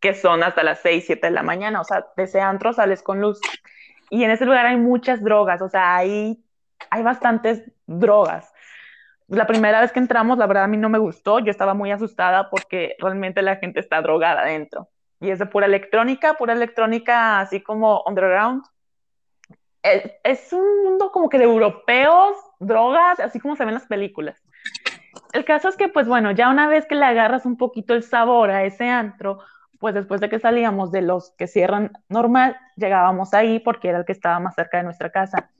que 0.00 0.14
son 0.14 0.42
hasta 0.42 0.62
las 0.62 0.80
6, 0.80 1.04
7 1.06 1.26
de 1.26 1.32
la 1.32 1.42
mañana. 1.42 1.80
O 1.80 1.84
sea, 1.84 2.06
de 2.16 2.22
ese 2.22 2.40
antro 2.40 2.72
sales 2.72 3.02
con 3.02 3.20
luz. 3.20 3.40
Y 4.10 4.24
en 4.24 4.30
ese 4.30 4.44
lugar 4.44 4.66
hay 4.66 4.76
muchas 4.76 5.22
drogas, 5.22 5.60
o 5.60 5.68
sea, 5.68 5.96
hay, 5.96 6.42
hay 6.90 7.02
bastantes 7.02 7.62
drogas. 7.86 8.52
La 9.28 9.46
primera 9.46 9.80
vez 9.80 9.92
que 9.92 9.98
entramos, 9.98 10.38
la 10.38 10.46
verdad 10.46 10.64
a 10.64 10.68
mí 10.68 10.76
no 10.76 10.88
me 10.88 10.98
gustó, 10.98 11.38
yo 11.38 11.50
estaba 11.50 11.74
muy 11.74 11.90
asustada 11.90 12.48
porque 12.50 12.96
realmente 12.98 13.42
la 13.42 13.56
gente 13.56 13.80
está 13.80 14.00
drogada 14.00 14.40
adentro. 14.40 14.88
Y 15.20 15.30
es 15.30 15.38
de 15.38 15.46
pura 15.46 15.66
electrónica, 15.66 16.34
pura 16.34 16.54
electrónica 16.54 17.40
así 17.40 17.60
como 17.60 18.02
underground. 18.06 18.62
es, 19.82 20.12
es 20.24 20.52
un 20.52 20.84
mundo 20.84 21.10
como 21.12 21.28
que 21.28 21.38
de 21.38 21.44
europeos, 21.44 22.36
drogas, 22.58 23.20
así 23.20 23.38
como 23.38 23.54
se 23.54 23.64
ven 23.64 23.70
en 23.70 23.74
las 23.74 23.86
películas. 23.86 24.42
El 25.32 25.44
caso 25.44 25.68
es 25.68 25.76
que, 25.76 25.88
pues 25.88 26.08
bueno, 26.08 26.30
ya 26.30 26.48
una 26.48 26.68
vez 26.68 26.86
que 26.86 26.94
le 26.94 27.04
agarras 27.04 27.44
un 27.44 27.56
poquito 27.56 27.94
el 27.94 28.02
sabor 28.02 28.50
a 28.50 28.64
ese 28.64 28.88
antro, 28.88 29.40
pues 29.78 29.94
después 29.94 30.20
de 30.20 30.28
que 30.28 30.38
salíamos 30.38 30.90
de 30.90 31.02
los 31.02 31.30
que 31.38 31.46
cierran 31.46 31.92
normal, 32.08 32.56
llegábamos 32.76 33.32
ahí 33.34 33.60
porque 33.60 33.88
era 33.88 33.98
el 33.98 34.04
que 34.04 34.12
estaba 34.12 34.40
más 34.40 34.54
cerca 34.54 34.78
de 34.78 34.84
nuestra 34.84 35.10
casa. 35.10 35.50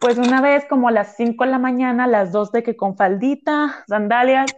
Pues 0.00 0.18
una 0.18 0.40
vez 0.40 0.64
como 0.66 0.88
a 0.88 0.92
las 0.92 1.16
5 1.16 1.44
de 1.44 1.50
la 1.50 1.58
mañana, 1.58 2.06
las 2.06 2.32
2 2.32 2.52
de 2.52 2.62
que 2.62 2.76
con 2.76 2.96
faldita, 2.96 3.84
sandalias, 3.86 4.54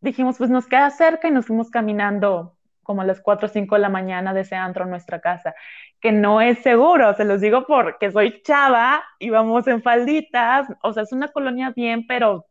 dijimos 0.00 0.38
pues 0.38 0.50
nos 0.50 0.66
queda 0.66 0.90
cerca 0.90 1.28
y 1.28 1.30
nos 1.30 1.46
fuimos 1.46 1.70
caminando 1.70 2.56
como 2.82 3.02
a 3.02 3.04
las 3.04 3.20
4 3.20 3.46
o 3.46 3.48
5 3.48 3.76
de 3.76 3.80
la 3.80 3.88
mañana 3.88 4.34
de 4.34 4.40
ese 4.40 4.56
antro 4.56 4.82
a 4.82 4.88
nuestra 4.88 5.20
casa, 5.20 5.54
que 6.00 6.10
no 6.10 6.40
es 6.40 6.58
seguro, 6.60 7.14
se 7.14 7.24
los 7.24 7.40
digo 7.40 7.64
porque 7.66 8.10
soy 8.10 8.42
chava, 8.42 9.04
íbamos 9.20 9.68
en 9.68 9.80
falditas, 9.80 10.66
o 10.82 10.92
sea, 10.92 11.04
es 11.04 11.12
una 11.12 11.28
colonia 11.28 11.72
bien, 11.76 12.06
pero 12.08 12.46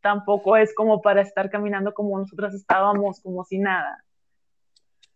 tampoco 0.00 0.56
es 0.56 0.74
como 0.74 1.00
para 1.00 1.22
estar 1.22 1.50
caminando 1.50 1.92
como 1.92 2.16
nosotras 2.16 2.54
estábamos, 2.54 3.20
como 3.20 3.42
si 3.44 3.58
nada. 3.58 4.04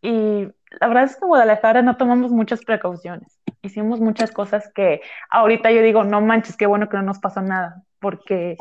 Y 0.04 0.46
la 0.80 0.88
verdad 0.88 1.04
es 1.04 1.16
que 1.16 1.24
en 1.24 1.28
Guadalajara 1.28 1.80
no 1.80 1.96
tomamos 1.96 2.30
muchas 2.30 2.62
precauciones. 2.62 3.40
Hicimos 3.62 4.00
muchas 4.00 4.32
cosas 4.32 4.70
que 4.74 5.00
ahorita 5.30 5.72
yo 5.72 5.80
digo, 5.80 6.04
no 6.04 6.20
manches, 6.20 6.58
qué 6.58 6.66
bueno 6.66 6.90
que 6.90 6.98
no 6.98 7.04
nos 7.04 7.20
pasó 7.20 7.40
nada, 7.40 7.82
porque 8.00 8.58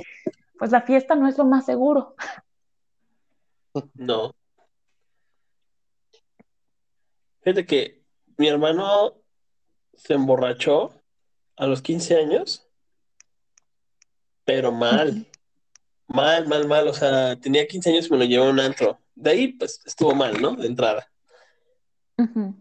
pues 0.58 0.72
la 0.72 0.84
fiesta 0.84 1.16
no 1.16 1.28
es 1.28 1.38
lo 1.38 1.44
más 1.46 1.66
seguro. 1.66 2.16
No. 3.96 4.36
Fíjate 7.42 7.66
que 7.66 8.04
mi 8.38 8.48
hermano 8.48 9.16
se 9.96 10.14
emborrachó 10.14 10.94
a 11.58 11.66
los 11.66 11.82
15 11.82 12.16
años, 12.18 12.70
pero 14.46 14.72
mal. 14.72 15.26
Mal, 16.08 16.48
mal, 16.48 16.68
mal. 16.68 16.88
O 16.88 16.94
sea, 16.94 17.36
tenía 17.38 17.66
15 17.66 17.90
años 17.90 18.08
y 18.08 18.12
me 18.12 18.18
lo 18.20 18.26
llevó 18.26 18.46
a 18.46 18.50
un 18.52 18.60
antro. 18.60 19.00
De 19.16 19.32
ahí, 19.32 19.48
pues, 19.54 19.82
estuvo 19.86 20.14
mal, 20.14 20.40
¿no? 20.40 20.56
De 20.56 20.68
entrada. 20.68 21.10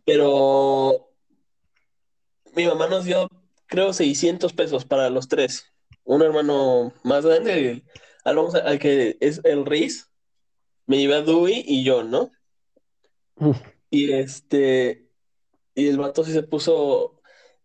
Pero 0.05 1.09
mi 2.55 2.66
mamá 2.66 2.88
nos 2.88 3.05
dio, 3.05 3.28
creo, 3.66 3.92
600 3.92 4.53
pesos 4.53 4.84
para 4.84 5.11
los 5.11 5.28
tres. 5.28 5.66
Un 6.05 6.22
hermano 6.22 6.92
más 7.05 7.24
grande, 7.24 7.84
al, 8.24 8.38
al 8.38 8.78
que 8.78 9.16
es 9.20 9.40
el 9.44 9.64
Riz, 9.66 10.11
me 10.86 10.98
llevé 10.98 11.16
a 11.16 11.22
Dewey 11.22 11.64
y 11.66 11.84
yo, 11.84 12.03
¿no? 12.03 12.30
Y 13.90 14.12
este, 14.12 15.09
y 15.74 15.88
el 15.88 15.98
vato 15.98 16.24
sí 16.24 16.32
se 16.32 16.42
puso, 16.42 17.20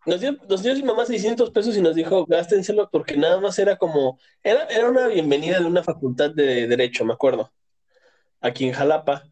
nos 0.06 0.22
dio, 0.22 0.38
nos 0.48 0.64
dio 0.64 0.74
mi 0.76 0.84
mamá 0.84 1.06
600 1.06 1.52
pesos 1.52 1.76
y 1.78 1.82
nos 1.82 1.96
dijo, 1.96 2.26
gástenselo 2.26 2.90
porque 2.92 3.18
nada 3.18 3.40
más 3.40 3.60
era 3.60 3.78
como, 3.78 4.20
era, 4.44 4.66
era 4.66 4.90
una 4.90 5.08
bienvenida 5.08 5.60
de 5.60 5.66
una 5.66 5.84
facultad 5.84 6.32
de 6.32 6.68
Derecho, 6.68 7.06
me 7.06 7.14
acuerdo, 7.14 7.52
aquí 8.42 8.66
en 8.66 8.74
Jalapa. 8.74 9.24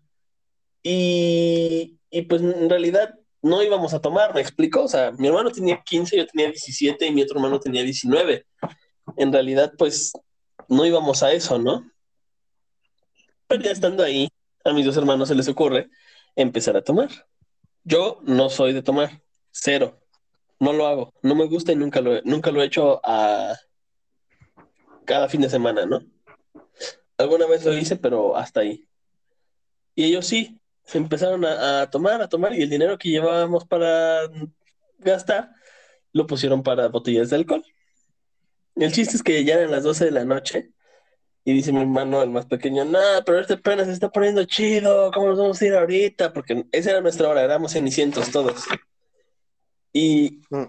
Y, 0.84 1.97
y 2.16 2.22
pues 2.22 2.41
en 2.41 2.70
realidad 2.70 3.13
no 3.41 3.61
íbamos 3.61 3.93
a 3.93 3.99
tomar, 3.99 4.34
me 4.34 4.39
explico, 4.39 4.84
o 4.84 4.88
sea, 4.88 5.11
mi 5.11 5.28
hermano 5.28 5.51
tenía 5.51 5.84
15, 5.84 6.16
yo 6.16 6.26
tenía 6.26 6.47
17 6.47 7.05
y 7.05 7.11
mi 7.11 7.24
otro 7.24 7.36
hermano 7.36 7.59
tenía 7.59 7.84
19. 7.84 8.45
En 9.18 9.34
realidad, 9.34 9.74
pues 9.78 10.13
no 10.70 10.86
íbamos 10.86 11.24
a 11.24 11.34
eso, 11.34 11.59
¿no? 11.59 11.91
Pero 13.47 13.63
ya 13.63 13.72
estando 13.72 14.01
ahí, 14.01 14.30
a 14.63 14.72
mis 14.72 14.86
dos 14.86 14.95
hermanos 14.95 15.28
se 15.28 15.36
les 15.36 15.49
ocurre 15.49 15.89
empezar 16.38 16.78
a 16.78 16.84
tomar. 16.86 17.09
Yo 17.84 18.22
no 18.24 18.49
soy 18.49 18.72
de 18.72 18.82
tomar, 18.82 19.22
cero. 19.51 19.99
No 20.57 20.72
lo 20.72 20.88
hago, 20.88 21.13
no 21.22 21.36
me 21.36 21.47
gusta 21.47 21.74
y 21.74 21.76
nunca 21.76 21.99
lo, 21.99 22.16
he, 22.16 22.22
nunca 22.24 22.49
lo 22.49 22.61
he 22.61 22.66
hecho 22.66 23.01
a 23.03 23.57
cada 25.03 25.28
fin 25.28 25.41
de 25.41 25.49
semana, 25.49 25.86
¿no? 25.86 25.99
Alguna 27.18 27.45
vez 27.45 27.66
lo 27.66 27.74
hice, 27.78 27.97
pero 27.97 28.38
hasta 28.38 28.61
ahí. 28.61 28.88
Y 29.95 30.05
ellos 30.05 30.26
sí, 30.26 30.61
se 30.86 30.97
empezaron 30.97 31.43
a, 31.45 31.81
a 31.81 31.89
tomar, 31.89 32.21
a 32.21 32.29
tomar, 32.29 32.53
y 32.53 32.61
el 32.61 32.69
dinero 32.69 32.97
que 32.97 33.09
llevábamos 33.09 33.65
para 33.65 34.29
gastar 34.99 35.51
lo 36.13 36.25
pusieron 36.27 36.63
para 36.63 36.88
botellas 36.89 37.29
de 37.29 37.36
alcohol. 37.38 37.63
El 38.75 38.91
chiste 38.91 39.15
es 39.15 39.23
que 39.23 39.43
ya 39.43 39.55
eran 39.55 39.71
las 39.71 39.83
12 39.83 40.05
de 40.05 40.11
la 40.11 40.25
noche 40.25 40.71
y 41.43 41.53
dice 41.53 41.71
mi 41.71 41.79
hermano, 41.81 42.21
el 42.23 42.29
más 42.29 42.45
pequeño, 42.47 42.86
no, 42.86 42.99
pero 43.25 43.39
este 43.39 43.57
pena 43.57 43.86
se 43.86 43.91
está 43.91 44.09
poniendo 44.09 44.43
chido, 44.45 45.11
¿cómo 45.11 45.27
nos 45.27 45.38
vamos 45.38 45.61
a 45.61 45.65
ir 45.65 45.73
ahorita? 45.75 46.33
Porque 46.33 46.65
esa 46.71 46.91
era 46.91 47.01
nuestra 47.01 47.29
hora, 47.29 47.43
éramos 47.43 47.71
cenicientos 47.73 48.31
todos. 48.31 48.63
Y 49.93 50.41
Mm. 50.49 50.63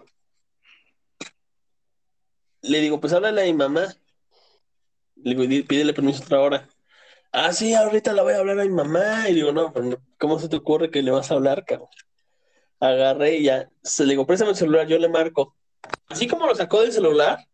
le 2.62 2.80
digo, 2.80 3.00
pues 3.00 3.12
háblale 3.12 3.42
a 3.42 3.44
mi 3.46 3.54
mamá. 3.54 3.86
Le 5.16 5.30
digo, 5.34 5.46
"Di- 5.46 5.62
pídele 5.62 5.94
permiso 5.94 6.22
otra 6.24 6.40
hora. 6.40 6.68
Ah, 7.32 7.52
sí, 7.52 7.74
ahorita 7.74 8.12
la 8.12 8.22
voy 8.22 8.32
a 8.32 8.38
hablar 8.38 8.60
a 8.60 8.64
mi 8.64 8.70
mamá. 8.70 9.28
Y 9.28 9.34
digo, 9.34 9.52
no, 9.52 9.72
pero 9.72 9.84
no, 9.84 9.96
¿cómo 10.18 10.38
se 10.38 10.48
te 10.48 10.56
ocurre 10.56 10.90
que 10.90 11.02
le 11.02 11.10
vas 11.10 11.30
a 11.30 11.34
hablar, 11.34 11.64
cabrón? 11.64 11.88
Agarré 12.80 13.36
y 13.38 13.44
ya, 13.44 13.70
se 13.82 14.04
le 14.04 14.10
digo, 14.10 14.26
préstame 14.26 14.50
el 14.50 14.56
celular, 14.56 14.86
yo 14.86 14.98
le 14.98 15.08
marco. 15.08 15.56
Así 16.08 16.26
como 16.26 16.46
lo 16.46 16.54
sacó 16.54 16.82
del 16.82 16.92
celular, 16.92 17.46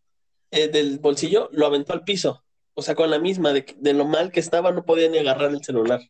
eh, 0.51 0.67
del 0.67 0.99
bolsillo, 0.99 1.49
lo 1.51 1.65
aventó 1.65 1.93
al 1.93 2.03
piso. 2.03 2.43
O 2.73 2.81
sea, 2.81 2.95
con 2.95 3.09
la 3.09 3.19
misma, 3.19 3.53
de, 3.53 3.65
de 3.77 3.93
lo 3.93 4.05
mal 4.05 4.31
que 4.31 4.39
estaba, 4.39 4.71
no 4.71 4.83
podía 4.83 5.09
ni 5.09 5.17
agarrar 5.17 5.51
el 5.51 5.63
celular. 5.63 6.01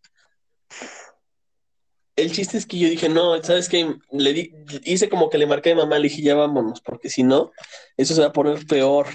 El 2.15 2.31
chiste 2.31 2.57
es 2.57 2.65
que 2.65 2.77
yo 2.77 2.89
dije, 2.89 3.09
no, 3.09 3.41
¿sabes 3.43 3.69
qué? 3.69 3.95
Le 4.11 4.33
di, 4.33 4.53
hice 4.83 5.09
como 5.09 5.29
que 5.29 5.39
le 5.39 5.47
marqué 5.47 5.71
a 5.71 5.75
mi 5.75 5.81
mamá, 5.81 5.97
le 5.97 6.09
dije, 6.09 6.21
ya 6.21 6.35
vámonos, 6.35 6.79
porque 6.81 7.09
si 7.09 7.23
no, 7.23 7.51
eso 7.97 8.13
se 8.13 8.21
va 8.21 8.27
a 8.27 8.33
poner 8.33 8.65
peor. 8.67 9.07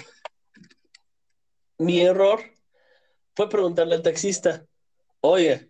Mi 1.77 2.01
error 2.01 2.41
fue 3.39 3.47
preguntarle 3.47 3.95
al 3.95 4.01
taxista, 4.01 4.65
oye, 5.21 5.69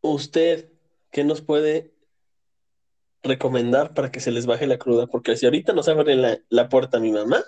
¿usted 0.00 0.70
qué 1.10 1.24
nos 1.24 1.42
puede 1.42 1.92
recomendar 3.24 3.94
para 3.94 4.12
que 4.12 4.20
se 4.20 4.30
les 4.30 4.46
baje 4.46 4.68
la 4.68 4.78
cruda? 4.78 5.08
Porque 5.08 5.34
si 5.34 5.44
ahorita 5.44 5.72
nos 5.72 5.88
abre 5.88 6.14
la, 6.14 6.38
la 6.50 6.68
puerta 6.68 7.00
mi 7.00 7.10
mamá, 7.10 7.42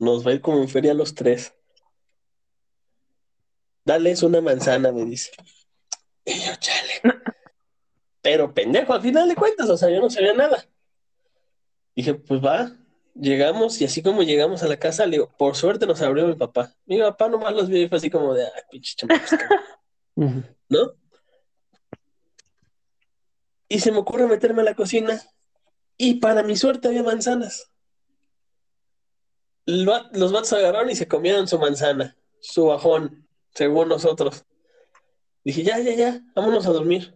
nos 0.00 0.26
va 0.26 0.32
a 0.32 0.34
ir 0.34 0.40
como 0.40 0.58
en 0.60 0.68
feria 0.68 0.90
a 0.90 0.96
los 0.96 1.14
tres. 1.14 1.54
Dales 3.84 4.24
una 4.24 4.40
manzana, 4.40 4.90
me 4.90 5.04
dice. 5.04 5.30
Y 6.24 6.32
yo, 6.32 6.56
chale. 6.58 7.22
Pero 8.22 8.52
pendejo, 8.52 8.92
al 8.92 9.02
final 9.02 9.28
de 9.28 9.36
cuentas, 9.36 9.70
o 9.70 9.76
sea, 9.76 9.88
yo 9.88 10.00
no 10.00 10.10
sabía 10.10 10.34
nada. 10.34 10.66
Dije, 11.94 12.14
pues 12.14 12.44
va, 12.44 12.76
llegamos 13.20 13.80
y 13.80 13.84
así 13.84 14.02
como 14.02 14.22
llegamos 14.22 14.62
a 14.62 14.68
la 14.68 14.78
casa, 14.78 15.04
le 15.06 15.12
digo, 15.12 15.30
por 15.36 15.54
suerte 15.54 15.86
nos 15.86 16.00
abrió 16.02 16.26
mi 16.26 16.34
papá. 16.34 16.74
Mi 16.86 16.98
papá 16.98 17.28
nomás 17.28 17.54
los 17.54 17.68
vio 17.68 17.82
y 17.82 17.88
fue 17.88 17.98
así 17.98 18.10
como 18.10 18.34
de, 18.34 18.44
ay, 18.44 18.62
pinche 18.70 18.94
chamacos. 18.96 19.30
¿no? 20.68 20.94
Y 23.68 23.78
se 23.80 23.92
me 23.92 23.98
ocurre 23.98 24.26
meterme 24.26 24.62
a 24.62 24.64
la 24.64 24.74
cocina 24.74 25.20
y 25.96 26.14
para 26.14 26.42
mi 26.42 26.56
suerte 26.56 26.88
había 26.88 27.02
manzanas. 27.02 27.70
Los 29.66 30.32
vatos 30.32 30.52
agarraron 30.52 30.90
y 30.90 30.96
se 30.96 31.06
comieron 31.06 31.46
su 31.46 31.58
manzana, 31.58 32.16
su 32.40 32.66
bajón, 32.66 33.28
según 33.54 33.88
nosotros. 33.88 34.44
Dije, 35.44 35.62
ya, 35.62 35.78
ya, 35.78 35.94
ya, 35.94 36.20
vámonos 36.34 36.66
a 36.66 36.72
dormir. 36.72 37.14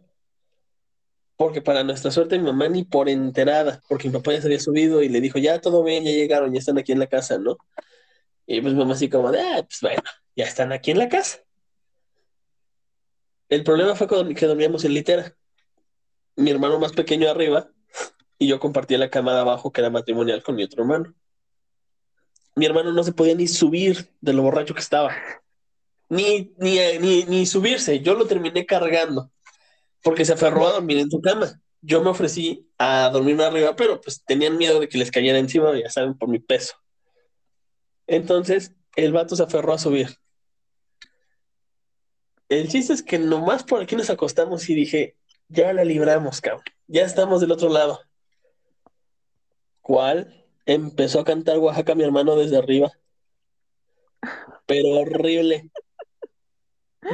Porque 1.36 1.60
para 1.60 1.82
nuestra 1.82 2.10
suerte 2.10 2.38
mi 2.38 2.44
mamá 2.44 2.68
ni 2.68 2.84
por 2.84 3.08
enterada, 3.08 3.82
porque 3.88 4.08
mi 4.08 4.14
papá 4.14 4.32
ya 4.32 4.40
se 4.40 4.46
había 4.46 4.60
subido 4.60 5.02
y 5.02 5.08
le 5.08 5.20
dijo, 5.20 5.38
ya 5.38 5.60
todo 5.60 5.82
bien, 5.82 6.04
ya 6.04 6.12
llegaron, 6.12 6.52
ya 6.52 6.60
están 6.60 6.78
aquí 6.78 6.92
en 6.92 7.00
la 7.00 7.08
casa, 7.08 7.38
¿no? 7.38 7.56
Y 8.46 8.60
pues 8.60 8.74
mamá 8.74 8.94
así 8.94 9.08
como 9.08 9.28
ah, 9.28 9.32
pues 9.66 9.80
bueno, 9.80 10.02
ya 10.36 10.44
están 10.44 10.72
aquí 10.72 10.90
en 10.90 10.98
la 10.98 11.08
casa. 11.08 11.38
El 13.48 13.64
problema 13.64 13.94
fue 13.94 14.08
que 14.34 14.46
dormíamos 14.46 14.84
en 14.84 14.94
litera. 14.94 15.36
Mi 16.36 16.50
hermano 16.50 16.78
más 16.78 16.92
pequeño 16.92 17.28
arriba 17.28 17.68
y 18.38 18.48
yo 18.48 18.58
compartía 18.60 18.98
la 18.98 19.10
cama 19.10 19.34
de 19.34 19.40
abajo 19.40 19.72
que 19.72 19.80
era 19.80 19.90
matrimonial 19.90 20.42
con 20.42 20.56
mi 20.56 20.64
otro 20.64 20.82
hermano. 20.82 21.14
Mi 22.56 22.66
hermano 22.66 22.92
no 22.92 23.02
se 23.02 23.12
podía 23.12 23.34
ni 23.34 23.48
subir 23.48 24.08
de 24.20 24.32
lo 24.32 24.42
borracho 24.42 24.74
que 24.74 24.80
estaba. 24.80 25.14
Ni, 26.08 26.54
ni, 26.58 27.24
ni 27.24 27.46
subirse. 27.46 28.00
Yo 28.00 28.14
lo 28.14 28.26
terminé 28.26 28.66
cargando 28.66 29.30
porque 30.04 30.24
se 30.24 30.34
aferró 30.34 30.68
a 30.68 30.72
dormir 30.72 30.98
en 30.98 31.10
su 31.10 31.20
cama. 31.20 31.60
Yo 31.80 32.02
me 32.02 32.10
ofrecí 32.10 32.70
a 32.78 33.10
dormir 33.10 33.40
arriba, 33.40 33.74
pero 33.74 34.00
pues 34.00 34.22
tenían 34.24 34.56
miedo 34.56 34.78
de 34.78 34.88
que 34.88 34.98
les 34.98 35.10
cayera 35.10 35.38
encima, 35.38 35.76
ya 35.76 35.90
saben, 35.90 36.16
por 36.16 36.28
mi 36.28 36.38
peso. 36.38 36.74
Entonces, 38.06 38.72
el 38.96 39.12
vato 39.12 39.34
se 39.34 39.42
aferró 39.42 39.72
a 39.72 39.78
subir. 39.78 40.08
El 42.48 42.68
chiste 42.68 42.92
es 42.92 43.02
que 43.02 43.18
nomás 43.18 43.64
por 43.64 43.82
aquí 43.82 43.96
nos 43.96 44.10
acostamos 44.10 44.68
y 44.68 44.74
dije, 44.74 45.16
ya 45.48 45.72
la 45.72 45.84
libramos, 45.84 46.40
cabrón. 46.40 46.64
Ya 46.86 47.04
estamos 47.04 47.40
del 47.40 47.52
otro 47.52 47.70
lado. 47.70 48.00
¿Cuál? 49.80 50.44
Empezó 50.66 51.20
a 51.20 51.24
cantar 51.24 51.58
Oaxaca 51.58 51.94
mi 51.94 52.04
hermano 52.04 52.36
desde 52.36 52.58
arriba. 52.58 52.92
Pero 54.66 54.88
horrible. 54.90 55.70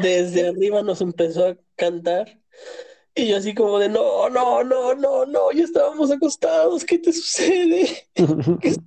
Desde 0.02 0.48
arriba 0.48 0.82
nos 0.82 1.00
empezó 1.00 1.46
a 1.46 1.56
cantar. 1.76 2.39
Y 3.14 3.28
yo 3.28 3.36
así 3.36 3.54
como 3.54 3.78
de, 3.78 3.88
no, 3.88 4.28
no, 4.28 4.62
no, 4.62 4.94
no, 4.94 5.26
no, 5.26 5.52
ya 5.52 5.64
estábamos 5.64 6.10
acostados, 6.10 6.84
¿qué 6.84 6.98
te 6.98 7.12
sucede? 7.12 8.08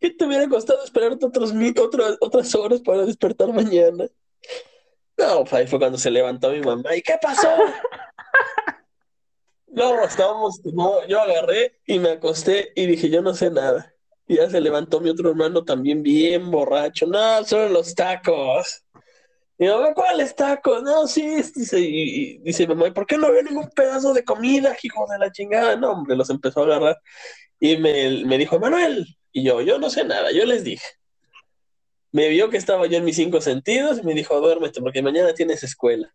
¿Qué 0.00 0.10
te 0.10 0.24
hubiera 0.24 0.48
costado 0.48 0.82
esperarte 0.84 1.26
otros, 1.26 1.52
otras, 1.80 2.16
otras 2.20 2.54
horas 2.54 2.80
para 2.80 3.04
despertar 3.04 3.52
mañana? 3.52 4.06
No, 5.16 5.40
pues 5.40 5.52
ahí 5.52 5.66
fue 5.66 5.78
cuando 5.78 5.98
se 5.98 6.10
levantó 6.10 6.50
mi 6.50 6.60
mamá. 6.60 6.94
¿Y 6.96 7.02
qué 7.02 7.14
pasó? 7.20 7.48
No, 9.74 10.04
estábamos, 10.04 10.60
no, 10.66 11.06
yo 11.06 11.18
agarré 11.18 11.80
y 11.86 11.98
me 11.98 12.10
acosté 12.10 12.72
y 12.76 12.84
dije, 12.84 13.08
yo 13.08 13.22
no 13.22 13.32
sé 13.32 13.50
nada. 13.50 13.94
Y 14.28 14.36
ya 14.36 14.50
se 14.50 14.60
levantó 14.60 15.00
mi 15.00 15.08
otro 15.08 15.30
hermano 15.30 15.64
también 15.64 16.02
bien 16.02 16.50
borracho. 16.50 17.06
No, 17.06 17.42
solo 17.44 17.70
los 17.70 17.94
tacos. 17.94 18.81
Y 19.58 19.66
mamá, 19.66 19.94
¿cuáles 19.94 20.34
tacos? 20.34 20.82
No, 20.82 21.06
sí, 21.06 21.36
dice, 21.54 21.78
y, 21.78 22.38
dice 22.38 22.66
mamá, 22.66 22.88
¿y 22.88 22.90
por 22.90 23.06
qué 23.06 23.16
no 23.16 23.28
había 23.28 23.42
ningún 23.42 23.68
pedazo 23.70 24.12
de 24.12 24.24
comida, 24.24 24.76
hijo 24.82 25.06
de 25.10 25.18
la 25.18 25.30
chingada? 25.30 25.76
No, 25.76 25.92
hombre, 25.92 26.16
los 26.16 26.30
empezó 26.30 26.60
a 26.60 26.64
agarrar. 26.64 27.00
Y 27.60 27.76
me, 27.76 28.24
me 28.24 28.38
dijo, 28.38 28.58
Manuel, 28.58 29.06
y 29.32 29.44
yo, 29.44 29.60
yo 29.60 29.78
no 29.78 29.90
sé 29.90 30.04
nada, 30.04 30.32
yo 30.32 30.44
les 30.44 30.64
dije. 30.64 30.86
Me 32.10 32.28
vio 32.28 32.50
que 32.50 32.56
estaba 32.56 32.86
yo 32.86 32.98
en 32.98 33.04
mis 33.04 33.16
cinco 33.16 33.40
sentidos 33.40 33.98
y 33.98 34.02
me 34.02 34.14
dijo, 34.14 34.40
duérmete, 34.40 34.80
porque 34.80 35.02
mañana 35.02 35.32
tienes 35.32 35.62
escuela. 35.62 36.12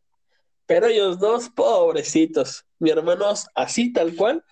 Pero 0.66 0.88
ellos 0.88 1.18
dos, 1.18 1.50
pobrecitos, 1.50 2.66
mi 2.78 2.90
hermano 2.90 3.26
así 3.56 3.94
tal 3.94 4.16
cual, 4.16 4.44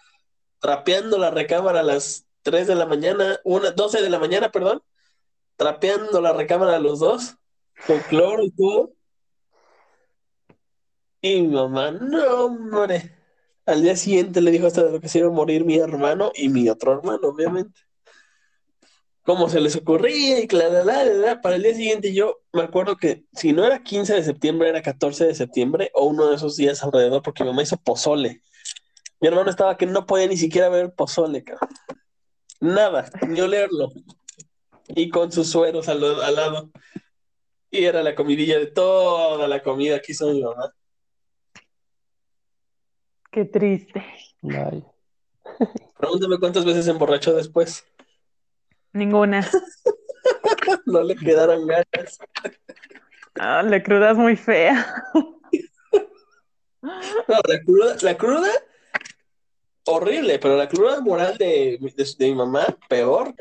trapeando 0.59 1.17
la 1.17 1.29
recámara 1.29 1.81
a 1.81 1.83
las 1.83 2.25
3 2.41 2.67
de 2.67 2.75
la 2.75 2.85
mañana, 2.85 3.39
una, 3.43 3.71
12 3.71 4.01
de 4.01 4.09
la 4.09 4.19
mañana, 4.19 4.49
perdón, 4.51 4.81
trapeando 5.57 6.21
la 6.21 6.31
recámara 6.31 6.75
a 6.75 6.79
los 6.79 6.99
dos, 6.99 7.35
con 7.87 7.99
cloro 8.01 8.43
y 8.43 8.51
todo. 8.51 8.93
Y 11.21 11.41
mi 11.41 11.47
mamá, 11.55 11.91
no, 11.91 12.45
hombre. 12.45 13.11
Al 13.65 13.81
día 13.81 13.95
siguiente 13.95 14.41
le 14.41 14.51
dijo 14.51 14.67
hasta 14.67 14.83
de 14.83 14.91
lo 14.91 15.01
que 15.01 15.09
se 15.09 15.19
iba 15.19 15.27
a 15.27 15.31
morir 15.31 15.65
mi 15.65 15.77
hermano 15.77 16.31
y 16.35 16.49
mi 16.49 16.69
otro 16.69 16.93
hermano, 16.93 17.29
obviamente 17.29 17.79
cómo 19.25 19.49
se 19.49 19.59
les 19.59 19.75
ocurría 19.75 20.39
y 20.39 20.47
claro, 20.47 20.85
para 21.41 21.55
el 21.55 21.63
día 21.63 21.73
siguiente 21.73 22.13
yo 22.13 22.41
me 22.53 22.61
acuerdo 22.61 22.95
que 22.95 23.25
si 23.33 23.53
no 23.53 23.65
era 23.65 23.81
15 23.81 24.13
de 24.13 24.23
septiembre, 24.23 24.69
era 24.69 24.83
14 24.83 25.25
de 25.25 25.33
septiembre 25.33 25.89
o 25.95 26.05
uno 26.05 26.27
de 26.27 26.35
esos 26.35 26.55
días 26.55 26.83
alrededor 26.83 27.23
porque 27.23 27.43
mi 27.43 27.49
mamá 27.49 27.63
hizo 27.63 27.77
pozole. 27.77 28.43
Mi 29.19 29.27
hermano 29.27 29.49
estaba 29.49 29.77
que 29.77 29.87
no 29.87 30.05
podía 30.05 30.27
ni 30.27 30.37
siquiera 30.37 30.69
ver 30.69 30.93
pozole, 30.93 31.43
cabrón. 31.43 31.69
Nada, 32.59 33.09
ni 33.27 33.41
olerlo. 33.41 33.91
Y 34.89 35.09
con 35.09 35.31
sus 35.31 35.49
sueros 35.49 35.89
al, 35.89 36.01
lado. 36.01 36.69
Y 37.75 37.83
era 37.83 38.01
la 38.01 38.15
comidilla 38.15 38.57
de 38.57 38.67
toda 38.67 39.49
la 39.49 39.61
comida 39.61 40.01
que 40.01 40.13
hizo 40.13 40.31
mi 40.31 40.41
mamá. 40.41 40.73
Qué 43.29 43.43
triste. 43.43 44.01
Pregúntame 45.97 46.39
cuántas 46.39 46.63
veces 46.63 46.87
emborrachó 46.87 47.33
después. 47.35 47.85
Ninguna. 48.93 49.45
no 50.85 51.03
le 51.03 51.17
quedaron 51.17 51.67
ganas. 51.67 52.17
Ah, 53.37 53.61
la 53.61 53.83
cruda 53.83 54.11
es 54.11 54.17
muy 54.17 54.37
fea. 54.37 55.03
no, 56.81 57.41
la 57.45 57.59
cruda, 57.65 57.97
la 58.01 58.15
cruda, 58.15 58.51
horrible, 59.83 60.39
pero 60.39 60.55
la 60.55 60.69
cruda 60.69 61.01
moral 61.01 61.37
de, 61.37 61.77
de, 62.17 62.25
mi 62.25 62.35
mamá, 62.35 62.65
peor. 62.87 63.35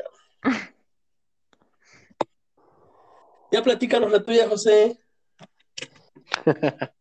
Ya 3.51 3.63
platícanos 3.63 4.11
la 4.11 4.23
tuya, 4.23 4.47
José. 4.49 4.97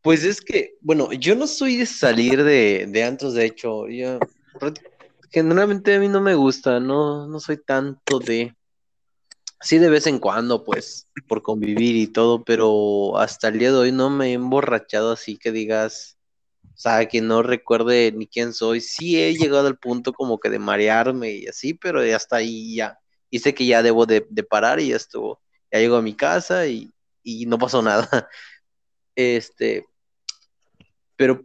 Pues 0.00 0.22
es 0.22 0.40
que, 0.40 0.76
bueno, 0.80 1.12
yo 1.12 1.34
no 1.34 1.48
soy 1.48 1.76
de 1.76 1.86
salir 1.86 2.44
de, 2.44 2.86
de 2.88 3.02
antros, 3.02 3.34
de 3.34 3.44
hecho, 3.44 3.88
yo 3.88 4.20
generalmente 5.30 5.94
a 5.94 6.00
mí 6.00 6.08
no 6.08 6.20
me 6.20 6.34
gusta, 6.34 6.80
no, 6.80 7.26
no 7.26 7.40
soy 7.40 7.58
tanto 7.58 8.18
de... 8.18 8.54
Sí, 9.60 9.78
de 9.78 9.88
vez 9.88 10.06
en 10.06 10.18
cuando, 10.18 10.64
pues, 10.64 11.08
por 11.26 11.42
convivir 11.42 11.96
y 11.96 12.06
todo, 12.06 12.44
pero 12.44 13.18
hasta 13.18 13.48
el 13.48 13.58
día 13.58 13.72
de 13.72 13.78
hoy 13.78 13.92
no 13.92 14.10
me 14.10 14.28
he 14.28 14.32
emborrachado 14.34 15.12
así 15.12 15.36
que 15.36 15.50
digas, 15.50 16.18
o 16.62 16.78
sea, 16.78 17.06
que 17.08 17.22
no 17.22 17.42
recuerde 17.42 18.12
ni 18.12 18.26
quién 18.26 18.52
soy. 18.52 18.80
Sí 18.80 19.20
he 19.20 19.34
llegado 19.34 19.66
al 19.66 19.78
punto 19.78 20.12
como 20.12 20.38
que 20.38 20.50
de 20.50 20.58
marearme 20.58 21.32
y 21.32 21.46
así, 21.46 21.72
pero 21.74 22.00
hasta 22.14 22.36
ahí 22.36 22.76
ya. 22.76 22.98
Y 23.30 23.40
sé 23.40 23.54
que 23.54 23.66
ya 23.66 23.82
debo 23.82 24.06
de, 24.06 24.22
parar 24.48 24.80
y 24.80 24.88
ya 24.88 24.96
estuvo. 24.96 25.40
Ya 25.72 25.80
llego 25.80 25.96
a 25.96 26.02
mi 26.02 26.14
casa 26.14 26.66
y, 26.66 26.90
y 27.22 27.46
no 27.46 27.58
pasó 27.58 27.82
nada. 27.82 28.08
Este, 29.18 29.86
pero 31.16 31.42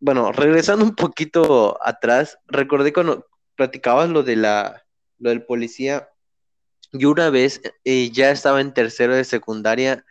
bueno, 0.00 0.32
regresando 0.32 0.84
un 0.84 0.96
poquito 0.96 1.78
atrás, 1.86 2.38
recordé 2.48 2.92
cuando 2.92 3.26
platicabas 3.54 4.08
lo 4.10 4.22
de 4.22 4.36
la, 4.36 4.84
lo 5.18 5.30
del 5.30 5.44
policía. 5.44 6.08
Yo 6.92 7.10
una 7.10 7.30
vez 7.30 7.60
eh, 7.84 8.10
ya 8.10 8.30
estaba 8.30 8.60
en 8.60 8.74
tercero 8.74 9.14
de 9.14 9.24
secundaria. 9.24 10.04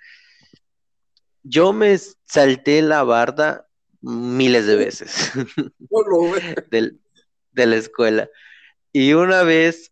Yo 1.43 1.73
me 1.73 1.97
salté 1.97 2.81
la 2.81 3.03
barda 3.03 3.67
miles 3.99 4.65
de 4.65 4.75
veces 4.77 5.31
de 6.71 7.65
la 7.65 7.75
escuela. 7.75 8.29
Y 8.93 9.13
una 9.13 9.43
vez 9.43 9.91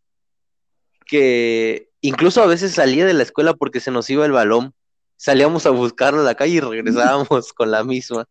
que 1.09 1.89
incluso 2.01 2.41
a 2.41 2.47
veces 2.47 2.73
salía 2.73 3.05
de 3.05 3.13
la 3.13 3.23
escuela 3.23 3.53
porque 3.53 3.79
se 3.79 3.91
nos 3.91 4.09
iba 4.09 4.25
el 4.25 4.31
balón, 4.31 4.73
salíamos 5.17 5.65
a 5.65 5.71
buscarlo 5.71 6.21
a 6.21 6.23
la 6.23 6.35
calle 6.35 6.53
y 6.55 6.59
regresábamos 6.59 7.53
con 7.53 7.71
la 7.71 7.83
misma 7.83 8.27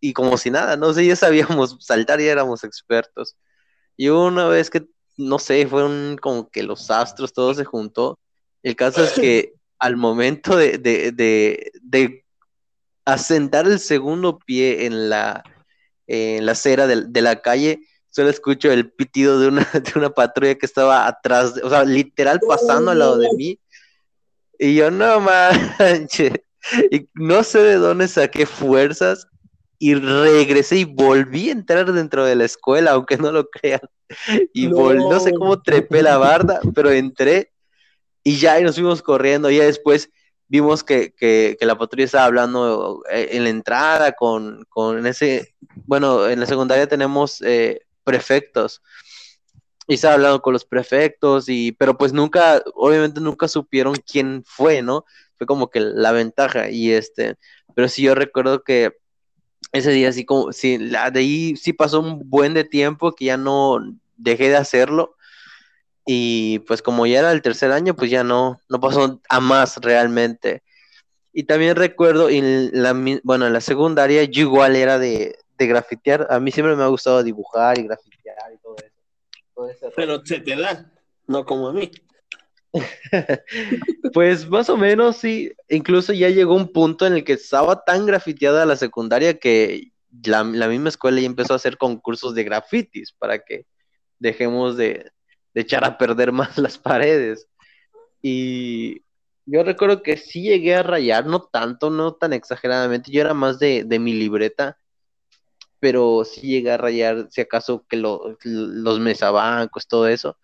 y 0.00 0.12
como 0.12 0.36
si 0.38 0.50
nada, 0.50 0.76
no 0.76 0.92
sé, 0.92 1.06
ya 1.06 1.16
sabíamos 1.16 1.76
saltar 1.80 2.20
y 2.20 2.26
éramos 2.26 2.64
expertos. 2.64 3.36
Y 3.96 4.08
una 4.08 4.46
vez 4.48 4.70
que, 4.70 4.86
no 5.16 5.38
sé, 5.38 5.66
fueron 5.66 6.16
como 6.20 6.48
que 6.50 6.62
los 6.62 6.90
astros, 6.90 7.32
todo 7.32 7.54
se 7.54 7.64
juntó. 7.64 8.18
El 8.62 8.76
caso 8.76 9.02
es 9.02 9.12
que 9.12 9.54
al 9.78 9.96
momento 9.96 10.56
de, 10.56 10.78
de, 10.78 11.12
de, 11.12 11.72
de 11.82 12.24
asentar 13.04 13.66
el 13.66 13.80
segundo 13.80 14.38
pie 14.38 14.86
en 14.86 15.08
la, 15.08 15.42
en 16.06 16.46
la 16.46 16.52
acera 16.52 16.86
de, 16.86 17.22
la 17.22 17.40
calle, 17.40 17.80
solo 18.18 18.30
escucho 18.30 18.72
el 18.72 18.90
pitido 18.90 19.38
de 19.38 19.46
una, 19.46 19.60
de 19.72 19.92
una 19.94 20.10
patrulla 20.10 20.56
que 20.56 20.66
estaba 20.66 21.06
atrás, 21.06 21.54
o 21.62 21.70
sea, 21.70 21.84
literal 21.84 22.40
pasando 22.46 22.90
al 22.90 22.98
lado 22.98 23.16
de 23.16 23.28
mí. 23.36 23.60
Y 24.58 24.74
yo, 24.74 24.90
no 24.90 25.20
manches. 25.20 26.32
Y 26.90 27.08
no 27.14 27.44
sé 27.44 27.60
de 27.60 27.74
dónde 27.76 28.08
saqué 28.08 28.44
fuerzas 28.44 29.28
y 29.78 29.94
regresé 29.94 30.78
y 30.78 30.84
volví 30.84 31.48
a 31.48 31.52
entrar 31.52 31.92
dentro 31.92 32.24
de 32.24 32.34
la 32.34 32.44
escuela, 32.44 32.90
aunque 32.90 33.16
no 33.16 33.30
lo 33.30 33.48
crean. 33.48 33.80
Y 34.52 34.66
no, 34.66 35.20
sé 35.20 35.32
cómo 35.32 35.62
trepé 35.62 36.02
la 36.02 36.18
barda, 36.18 36.60
pero 36.74 36.90
entré 36.90 37.52
y 38.24 38.38
ya 38.38 38.58
y 38.58 38.64
nos 38.64 38.74
fuimos 38.74 39.00
corriendo. 39.00 39.48
Ya 39.48 39.62
después 39.62 40.10
vimos 40.48 40.82
que, 40.82 41.14
que, 41.14 41.56
la 41.60 41.78
patrulla 41.78 42.06
estaba 42.06 42.24
hablando 42.24 43.04
eh, 43.12 43.28
en 43.30 43.44
la 43.44 43.50
entrada 43.50 44.10
con, 44.10 44.64
con 44.68 45.06
ese, 45.06 45.54
bueno, 45.86 46.28
en 46.28 46.40
la 46.40 46.46
secundaria 46.46 46.88
tenemos 46.88 47.40
eh, 47.42 47.86
prefectos. 48.08 48.80
Y 49.86 49.94
estaba 49.94 50.14
hablando 50.14 50.40
con 50.40 50.54
los 50.54 50.64
prefectos, 50.64 51.48
y, 51.48 51.72
pero 51.72 51.98
pues 51.98 52.14
nunca, 52.14 52.62
obviamente 52.74 53.20
nunca 53.20 53.48
supieron 53.48 53.94
quién 54.10 54.42
fue, 54.46 54.80
¿no? 54.80 55.04
Fue 55.36 55.46
como 55.46 55.68
que 55.68 55.80
la 55.80 56.12
ventaja. 56.12 56.70
Y 56.70 56.92
este, 56.92 57.36
pero 57.74 57.88
sí 57.88 58.02
yo 58.02 58.14
recuerdo 58.14 58.62
que 58.62 58.96
ese 59.72 59.90
día 59.90 60.10
sí 60.12 60.24
como, 60.24 60.52
sí, 60.52 60.78
la, 60.78 61.10
de 61.10 61.20
ahí 61.20 61.56
sí 61.56 61.74
pasó 61.74 62.00
un 62.00 62.30
buen 62.30 62.54
de 62.54 62.64
tiempo 62.64 63.12
que 63.12 63.26
ya 63.26 63.36
no 63.36 63.78
dejé 64.16 64.48
de 64.48 64.56
hacerlo. 64.56 65.16
Y 66.06 66.60
pues 66.60 66.80
como 66.80 67.06
ya 67.06 67.18
era 67.18 67.32
el 67.32 67.42
tercer 67.42 67.72
año, 67.72 67.94
pues 67.94 68.10
ya 68.10 68.24
no, 68.24 68.58
no 68.70 68.80
pasó 68.80 69.20
a 69.28 69.40
más 69.40 69.76
realmente. 69.76 70.62
Y 71.34 71.44
también 71.44 71.76
recuerdo, 71.76 72.30
en 72.30 72.70
la, 72.72 72.94
bueno, 73.22 73.46
en 73.46 73.52
la 73.52 73.60
secundaria 73.60 74.24
yo 74.24 74.42
igual 74.42 74.76
era 74.76 74.98
de, 74.98 75.36
de 75.58 75.66
grafitear. 75.66 76.26
A 76.30 76.40
mí 76.40 76.50
siempre 76.50 76.76
me 76.76 76.82
ha 76.82 76.88
gustado 76.88 77.22
dibujar 77.22 77.78
y 77.78 77.84
grafitear 77.84 78.52
y 78.54 78.58
todo 78.58 78.76
eso. 79.68 79.90
Pero 79.96 80.24
se 80.24 80.40
te 80.40 80.56
da, 80.56 80.90
no 81.26 81.44
como 81.44 81.68
a 81.68 81.72
mí. 81.72 81.90
pues 84.12 84.48
más 84.48 84.68
o 84.68 84.76
menos 84.76 85.16
sí, 85.16 85.52
incluso 85.68 86.12
ya 86.12 86.28
llegó 86.28 86.54
un 86.54 86.72
punto 86.72 87.06
en 87.06 87.14
el 87.14 87.24
que 87.24 87.32
estaba 87.32 87.84
tan 87.84 88.06
grafiteada 88.06 88.66
la 88.66 88.76
secundaria 88.76 89.38
que 89.38 89.90
la, 90.24 90.44
misma 90.44 90.88
escuela 90.88 91.20
ya 91.20 91.26
empezó 91.26 91.52
a 91.54 91.56
hacer 91.56 91.76
concursos 91.76 92.34
de 92.34 92.44
grafitis 92.44 93.12
para 93.12 93.38
que 93.40 93.66
dejemos 94.18 94.76
de, 94.76 95.10
echar 95.54 95.84
a 95.84 95.98
perder 95.98 96.32
más 96.32 96.56
las 96.58 96.78
paredes. 96.78 97.48
Y 98.22 99.02
yo 99.46 99.62
recuerdo 99.64 100.02
que 100.02 100.16
sí 100.16 100.42
llegué 100.42 100.74
a 100.74 100.82
rayar, 100.82 101.26
no 101.26 101.42
tanto, 101.42 101.90
no 101.90 102.14
tan 102.14 102.32
exageradamente, 102.32 103.10
yo 103.10 103.20
era 103.20 103.34
más 103.34 103.58
de, 103.58 103.84
mi 103.98 104.12
libreta, 104.12 104.78
pero 105.80 106.24
sí 106.24 106.42
llegué 106.42 106.72
a 106.72 106.76
rayar, 106.76 107.28
si 107.30 107.40
acaso, 107.40 107.84
que 107.88 107.96
los 107.96 109.00
mesabancos, 109.00 109.86
todo 109.86 110.08
eso 110.08 110.36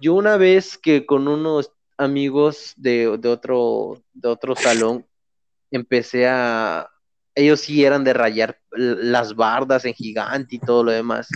yo 0.00 0.14
una 0.14 0.36
vez 0.36 0.78
que 0.78 1.06
con 1.06 1.28
unos 1.28 1.72
amigos 1.96 2.74
de, 2.76 3.08
otro, 3.08 4.02
de 4.12 4.28
otro 4.28 4.54
salón 4.54 5.06
empecé 5.70 6.26
a, 6.28 6.88
ellos 7.34 7.60
sí 7.60 7.84
eran 7.84 8.04
de 8.04 8.12
rayar 8.12 8.58
las 8.72 9.34
bardas 9.34 9.84
en 9.84 9.94
gigante 9.94 10.56
y 10.56 10.58
todo 10.58 10.84
lo 10.84 10.92
demás. 10.92 11.28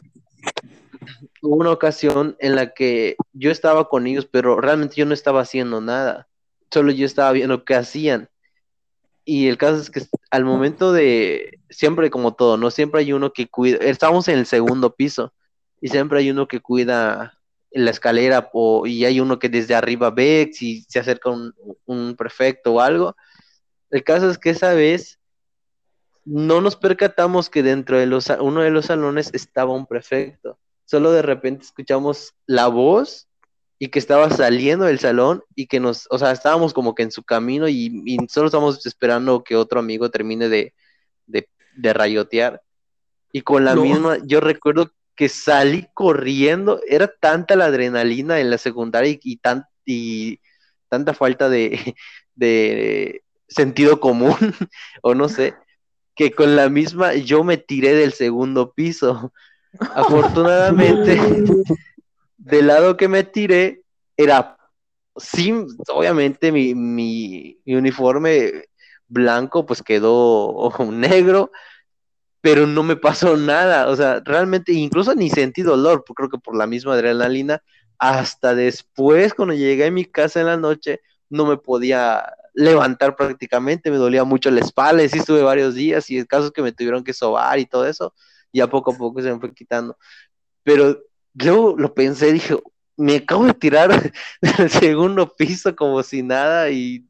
Hubo 1.42 1.56
una 1.56 1.72
ocasión 1.72 2.36
en 2.38 2.54
la 2.54 2.72
que 2.72 3.16
yo 3.32 3.50
estaba 3.50 3.88
con 3.88 4.06
ellos, 4.06 4.28
pero 4.30 4.60
realmente 4.60 4.96
yo 4.96 5.06
no 5.06 5.14
estaba 5.14 5.40
haciendo 5.40 5.80
nada. 5.80 6.28
Solo 6.70 6.92
yo 6.92 7.06
estaba 7.06 7.32
viendo 7.32 7.64
qué 7.64 7.74
hacían. 7.74 8.28
Y 9.24 9.48
el 9.48 9.58
caso 9.58 9.80
es 9.80 9.90
que 9.90 10.02
al 10.30 10.44
momento 10.44 10.92
de, 10.92 11.60
siempre 11.68 12.10
como 12.10 12.34
todo, 12.34 12.56
¿no? 12.56 12.70
Siempre 12.70 13.00
hay 13.00 13.12
uno 13.12 13.32
que 13.32 13.48
cuida, 13.48 13.78
estamos 13.78 14.28
en 14.28 14.38
el 14.38 14.46
segundo 14.46 14.94
piso 14.94 15.32
y 15.80 15.88
siempre 15.88 16.20
hay 16.20 16.30
uno 16.30 16.48
que 16.48 16.60
cuida 16.60 17.38
la 17.70 17.90
escalera 17.90 18.50
y 18.84 19.04
hay 19.04 19.20
uno 19.20 19.38
que 19.38 19.48
desde 19.48 19.74
arriba 19.74 20.10
ve 20.10 20.50
si 20.52 20.82
se 20.88 20.98
acerca 20.98 21.30
un, 21.30 21.54
un 21.86 22.16
prefecto 22.16 22.74
o 22.74 22.80
algo. 22.80 23.16
El 23.90 24.04
caso 24.04 24.30
es 24.30 24.38
que 24.38 24.50
esa 24.50 24.74
vez 24.74 25.20
no 26.24 26.60
nos 26.60 26.76
percatamos 26.76 27.50
que 27.50 27.62
dentro 27.62 27.98
de 27.98 28.06
los, 28.06 28.28
uno 28.40 28.62
de 28.62 28.70
los 28.70 28.86
salones 28.86 29.30
estaba 29.32 29.72
un 29.72 29.86
prefecto. 29.86 30.58
Solo 30.84 31.12
de 31.12 31.22
repente 31.22 31.64
escuchamos 31.64 32.34
la 32.46 32.68
voz 32.68 33.29
y 33.82 33.88
que 33.88 33.98
estaba 33.98 34.28
saliendo 34.28 34.84
del 34.84 34.98
salón 34.98 35.42
y 35.56 35.66
que 35.66 35.80
nos, 35.80 36.06
o 36.10 36.18
sea, 36.18 36.32
estábamos 36.32 36.74
como 36.74 36.94
que 36.94 37.02
en 37.02 37.10
su 37.10 37.24
camino 37.24 37.66
y, 37.66 38.18
solo 38.28 38.46
estábamos 38.46 38.84
esperando 38.84 39.42
que 39.42 39.56
otro 39.56 39.80
amigo 39.80 40.10
termine 40.10 40.50
de, 40.50 40.74
de, 41.26 41.92
rayotear. 41.94 42.60
Y 43.32 43.40
con 43.40 43.64
la 43.64 43.74
misma, 43.74 44.18
yo 44.26 44.40
recuerdo 44.40 44.92
que 45.16 45.30
salí 45.30 45.88
corriendo, 45.94 46.82
era 46.86 47.08
tanta 47.08 47.56
la 47.56 47.66
adrenalina 47.66 48.38
en 48.38 48.50
la 48.50 48.58
secundaria 48.58 49.18
y, 49.22 49.38
tan, 49.38 49.64
y 49.86 50.40
tanta 50.90 51.14
falta 51.14 51.48
de, 51.48 51.94
de 52.34 53.22
sentido 53.48 53.98
común, 53.98 54.36
o 55.02 55.14
no 55.14 55.30
sé, 55.30 55.54
que 56.14 56.32
con 56.32 56.54
la 56.54 56.68
misma 56.68 57.14
yo 57.14 57.44
me 57.44 57.56
tiré 57.56 57.94
del 57.94 58.12
segundo 58.12 58.74
piso. 58.74 59.32
Afortunadamente, 59.94 61.18
del 62.40 62.68
lado 62.68 62.96
que 62.96 63.08
me 63.08 63.22
tiré 63.22 63.82
era, 64.16 64.56
sí, 65.16 65.52
obviamente 65.88 66.50
mi, 66.50 66.74
mi, 66.74 67.58
uniforme 67.66 68.64
blanco 69.08 69.66
pues 69.66 69.82
quedó 69.82 70.72
negro, 70.90 71.50
pero 72.40 72.66
no 72.66 72.82
me 72.82 72.96
pasó 72.96 73.36
nada, 73.36 73.88
o 73.88 73.96
sea, 73.96 74.22
realmente 74.24 74.72
incluso 74.72 75.14
ni 75.14 75.28
sentí 75.28 75.62
dolor, 75.62 76.04
creo 76.16 76.30
que 76.30 76.38
por 76.38 76.56
la 76.56 76.66
misma 76.66 76.94
adrenalina, 76.94 77.62
hasta 77.98 78.54
después 78.54 79.34
cuando 79.34 79.54
llegué 79.54 79.86
a 79.86 79.90
mi 79.90 80.06
casa 80.06 80.40
en 80.40 80.46
la 80.46 80.56
noche, 80.56 81.00
no 81.28 81.44
me 81.44 81.58
podía 81.58 82.32
levantar 82.54 83.14
prácticamente, 83.16 83.90
me 83.90 83.98
dolía 83.98 84.24
mucho 84.24 84.50
la 84.50 84.60
espalda, 84.60 85.04
y 85.04 85.10
sí 85.10 85.18
estuve 85.18 85.42
varios 85.42 85.74
días 85.74 86.08
y 86.10 86.18
el 86.18 86.26
caso 86.26 86.46
es 86.46 86.52
que 86.52 86.62
me 86.62 86.72
tuvieron 86.72 87.04
que 87.04 87.12
sobar 87.12 87.58
y 87.58 87.66
todo 87.66 87.86
eso, 87.86 88.14
y 88.50 88.60
a 88.60 88.70
poco 88.70 88.92
a 88.92 88.96
poco 88.96 89.20
se 89.20 89.32
me 89.32 89.38
fue 89.38 89.54
quitando. 89.54 89.98
Pero 90.62 90.98
yo 91.34 91.74
lo 91.76 91.94
pensé, 91.94 92.32
dije, 92.32 92.56
me 92.96 93.16
acabo 93.16 93.46
de 93.46 93.54
tirar 93.54 94.12
del 94.40 94.70
segundo 94.70 95.32
piso 95.34 95.74
como 95.74 96.02
si 96.02 96.22
nada 96.22 96.70
y, 96.70 97.06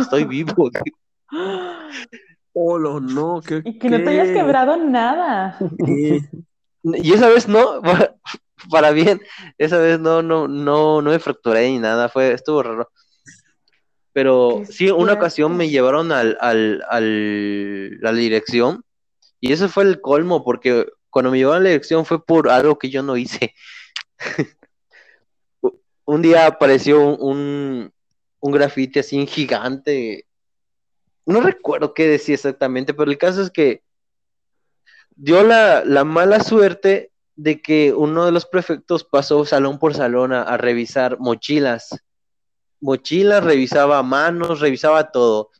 estoy 0.00 0.24
vivo. 0.24 0.70
Oh, 2.52 3.00
no, 3.00 3.40
que, 3.40 3.62
y 3.64 3.78
que 3.78 3.90
no 3.90 4.02
te 4.02 4.10
hayas 4.10 4.28
quebrado 4.28 4.76
nada. 4.76 5.58
Y 6.84 7.12
esa 7.12 7.28
vez 7.28 7.48
no, 7.48 7.80
para 8.70 8.92
bien, 8.92 9.20
esa 9.58 9.78
vez 9.78 9.98
no, 9.98 10.22
no, 10.22 10.46
no, 10.46 11.02
no 11.02 11.10
me 11.10 11.18
fracturé 11.18 11.68
ni 11.68 11.78
nada, 11.78 12.08
fue, 12.08 12.32
estuvo 12.32 12.62
raro. 12.62 12.88
Pero 14.12 14.62
sí, 14.68 14.90
una 14.90 15.14
ocasión 15.14 15.56
me 15.56 15.70
llevaron 15.70 16.12
al, 16.12 16.38
al, 16.40 16.84
al, 16.88 17.98
a 18.04 18.12
la 18.12 18.18
dirección 18.18 18.84
y 19.40 19.52
eso 19.52 19.68
fue 19.68 19.82
el 19.82 20.00
colmo, 20.00 20.44
porque 20.44 20.86
cuando 21.14 21.30
me 21.30 21.38
llevaron 21.38 21.60
a 21.60 21.64
la 21.64 21.70
dirección 21.70 22.04
fue 22.04 22.24
por 22.24 22.50
algo 22.50 22.76
que 22.76 22.90
yo 22.90 23.02
no 23.02 23.16
hice. 23.16 23.54
un 26.04 26.20
día 26.20 26.46
apareció 26.46 27.14
un, 27.14 27.92
un 28.40 28.52
grafiti 28.52 28.98
así 28.98 29.24
gigante. 29.26 30.26
No 31.24 31.40
recuerdo 31.40 31.94
qué 31.94 32.08
decía 32.08 32.34
exactamente, 32.34 32.92
pero 32.92 33.10
el 33.10 33.16
caso 33.16 33.42
es 33.42 33.50
que 33.50 33.84
dio 35.14 35.44
la, 35.44 35.84
la 35.84 36.02
mala 36.02 36.40
suerte 36.40 37.12
de 37.36 37.62
que 37.62 37.92
uno 37.92 38.26
de 38.26 38.32
los 38.32 38.44
prefectos 38.44 39.04
pasó 39.04 39.44
salón 39.44 39.78
por 39.78 39.94
salón 39.94 40.32
a 40.32 40.56
revisar 40.56 41.18
mochilas 41.20 42.04
mochilas, 42.84 43.42
revisaba 43.42 44.02
manos, 44.02 44.60
revisaba 44.60 45.10
todo. 45.10 45.50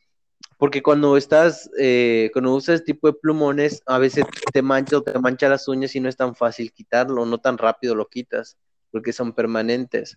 Porque 0.65 0.83
cuando 0.83 1.19
estás, 1.19 1.71
eh, 1.79 2.31
cuando 2.33 2.55
usas 2.55 2.85
tipo 2.85 3.07
de 3.07 3.13
plumones, 3.13 3.83
a 3.85 3.99
veces 3.99 4.25
te 4.51 4.63
mancha 4.63 4.97
o 4.97 5.03
te 5.03 5.19
mancha 5.19 5.47
las 5.47 5.69
uñas 5.69 5.95
y 5.95 6.01
no 6.01 6.09
es 6.09 6.17
tan 6.17 6.35
fácil 6.35 6.73
quitarlo, 6.73 7.27
no 7.27 7.37
tan 7.37 7.59
rápido 7.59 7.95
lo 7.95 8.09
quitas, 8.09 8.57
porque 8.91 9.13
son 9.13 9.35
permanentes. 9.35 10.17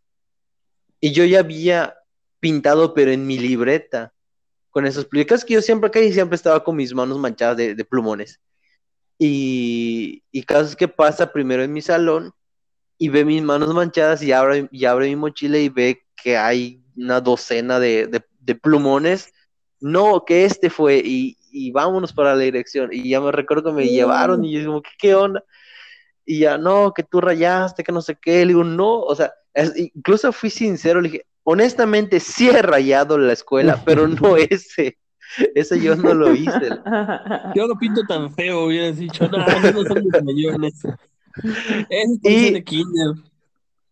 Y 1.02 1.12
yo 1.12 1.26
ya 1.26 1.40
había 1.40 1.98
pintado, 2.40 2.94
pero 2.94 3.12
en 3.12 3.28
mi 3.28 3.38
libreta, 3.38 4.14
con 4.70 4.86
esos 4.86 5.06
plicas 5.06 5.44
que 5.44 5.56
yo 5.56 5.62
siempre 5.62 5.92
y 6.06 6.14
siempre 6.14 6.38
estaba 6.38 6.64
con 6.64 6.78
mis 6.78 6.94
manos 6.94 7.20
manchadas 7.20 7.58
de, 7.58 7.84
plumones. 7.84 8.40
Y, 9.20 10.24
y 10.32 10.44
casos 10.44 10.78
que 10.78 10.88
pasa 10.88 11.34
primero 11.34 11.62
en 11.62 11.74
mi 11.74 11.82
salón 11.82 12.32
y 12.98 13.10
ve 13.10 13.26
mis 13.26 13.44
manos 13.44 13.74
manchadas 13.74 14.24
y 14.24 14.32
abre, 14.32 14.70
y 14.72 14.86
abre 14.86 15.08
mi 15.10 15.18
mochila 15.18 15.58
y 15.58 15.68
ve 15.68 16.06
que 16.16 16.38
hay 16.38 16.82
una 16.96 17.20
docena 17.20 17.82
de, 17.82 18.24
plumones. 18.62 19.34
No, 19.80 20.24
que 20.26 20.46
este 20.46 20.70
fue, 20.70 21.02
y, 21.04 21.36
vámonos 21.72 22.14
para 22.14 22.36
la 22.36 22.42
dirección. 22.42 22.90
Y 22.92 23.10
ya 23.10 23.22
me 23.22 23.32
recuerdo 23.32 23.72
que 23.72 23.82
me 23.82 23.88
llevaron 23.88 24.44
y 24.44 24.54
yo 24.54 24.60
digo, 24.60 24.82
¿qué, 24.82 24.90
¿qué, 25.00 25.16
onda? 25.16 25.44
Y 26.26 26.40
ya, 26.40 26.58
no, 26.58 26.94
que 26.94 27.04
tú 27.04 27.22
rayaste, 27.22 27.84
que 27.84 27.92
no 27.92 28.02
sé 28.02 28.18
qué. 28.22 28.46
Le 28.46 28.48
digo, 28.48 28.64
no, 28.64 29.00
o 29.00 29.16
sea, 29.16 29.34
incluso 29.76 30.32
fui 30.32 30.50
sincero, 30.50 31.02
le 31.02 31.10
dije, 31.10 31.26
honestamente 31.44 32.20
sí 32.20 32.50
he 32.50 32.62
rayado 32.62 33.18
la 33.18 33.34
escuela, 33.34 33.82
pero 33.86 34.08
no 34.08 34.38
ese. 34.38 34.98
Ese 35.56 35.80
yo 35.82 35.96
no 35.96 36.14
lo 36.14 36.34
hice. 36.34 36.70
Yo 37.56 37.68
lo 37.68 37.78
pinto 37.78 38.02
tan 38.08 38.34
feo, 38.34 38.66
hubieras 38.66 38.98
dicho, 38.98 39.28
no, 39.28 39.40
no 39.40 39.84
son 39.84 40.04
mis 40.06 40.24
millones. 40.24 40.82
Es 41.90 42.22
de 42.22 42.64
kinder. 42.64 43.14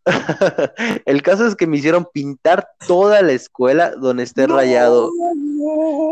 el 1.05 1.21
caso 1.21 1.47
es 1.47 1.55
que 1.55 1.67
me 1.67 1.77
hicieron 1.77 2.07
pintar 2.13 2.69
toda 2.87 3.21
la 3.21 3.33
escuela 3.33 3.91
donde 3.91 4.23
esté 4.23 4.47
rayado. 4.47 5.11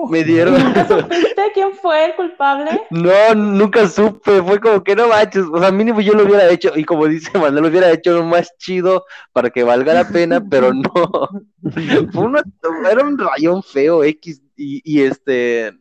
Me 0.09 0.23
dieron. 0.23 0.53
¿Nunca 0.63 0.87
supiste 0.87 1.51
quién 1.53 1.73
fue 1.73 2.05
el 2.05 2.15
culpable? 2.15 2.81
No, 2.89 3.35
nunca 3.35 3.87
supe. 3.87 4.41
Fue 4.41 4.59
como 4.59 4.83
que 4.83 4.95
no 4.95 5.07
manches. 5.07 5.45
O 5.51 5.59
sea, 5.59 5.71
mínimo 5.71 6.01
yo 6.01 6.13
lo 6.13 6.23
hubiera 6.23 6.49
hecho. 6.49 6.71
Y 6.75 6.83
como 6.83 7.07
dice 7.07 7.31
Manuel, 7.37 7.63
lo 7.63 7.69
hubiera 7.69 7.91
hecho 7.91 8.13
lo 8.13 8.23
más 8.23 8.55
chido 8.57 9.05
para 9.31 9.49
que 9.49 9.63
valga 9.63 9.93
la 9.93 10.07
pena, 10.07 10.43
pero 10.49 10.73
no. 10.73 11.29
Fue 12.11 12.91
era 12.91 13.03
un 13.03 13.17
rayón 13.17 13.63
feo 13.63 14.03
X. 14.03 14.41
Y, 14.55 15.01
este. 15.01 15.73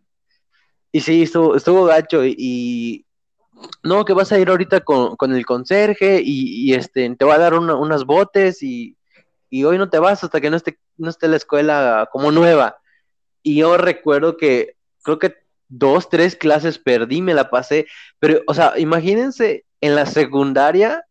Y 0.91 1.01
sí, 1.01 1.23
estuvo, 1.23 1.57
estuvo 1.57 1.85
gacho. 1.85 2.25
y, 2.25 3.07
no, 3.83 4.05
que 4.05 4.13
vas 4.13 4.33
a 4.33 4.39
ir 4.39 4.49
ahorita 4.49 4.81
con, 4.81 5.17
el 5.33 5.47
conserje 5.47 6.21
y, 6.25 6.73
este, 6.75 7.15
te 7.17 7.25
va 7.25 7.35
a 7.35 7.39
dar 7.39 7.55
unas 7.55 8.05
botes 8.05 8.63
y, 8.63 8.97
hoy 9.65 9.79
no 9.79 9.91
te 9.91 9.99
vas 9.99 10.25
hasta 10.25 10.41
que 10.41 10.51
no 10.51 10.57
esté, 10.57 10.79
no 10.97 11.11
esté 11.11 11.29
la 11.29 11.37
escuela 11.37 12.09
como 12.11 12.31
nueva. 12.33 12.79
Y 13.43 13.57
yo 13.57 13.77
recuerdo 13.77 14.37
que 14.37 14.77
creo 15.03 15.19
que 15.19 15.35
dos, 15.69 16.09
tres 16.09 16.37
clases 16.37 16.79
perdí, 16.79 17.23
me 17.23 17.35
la 17.35 17.51
pasé, 17.51 17.87
pero, 18.19 18.41
o 18.47 18.55
sea, 18.55 18.79
imagínense 18.79 19.65
en 19.81 19.95
la 19.95 20.07
secundaria 20.07 21.05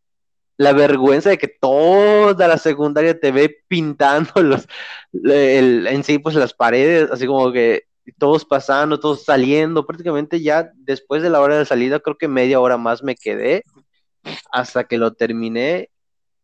la 0.58 0.74
vergüenza 0.74 1.32
de 1.32 1.40
que 1.40 1.48
toda 1.48 2.48
la 2.48 2.58
secundaria 2.58 3.20
te 3.20 3.32
ve 3.32 3.64
pintando 3.68 4.32
los, 4.44 4.68
en 5.12 6.04
sí, 6.04 6.20
pues 6.20 6.36
las 6.36 6.54
paredes, 6.54 7.10
así 7.12 7.26
como 7.26 7.52
que 7.52 7.86
todos 8.18 8.46
pasando, 8.46 9.00
todos 9.00 9.24
saliendo, 9.24 9.86
prácticamente 9.86 10.42
ya 10.42 10.72
después 10.76 11.24
de 11.24 11.30
la 11.30 11.42
hora 11.42 11.58
de 11.58 11.66
salida, 11.66 12.00
creo 12.00 12.18
que 12.18 12.28
media 12.28 12.60
hora 12.60 12.78
más 12.78 13.04
me 13.04 13.16
quedé 13.16 13.64
hasta 14.52 14.84
que 14.84 14.98
lo 14.98 15.14
terminé 15.14 15.90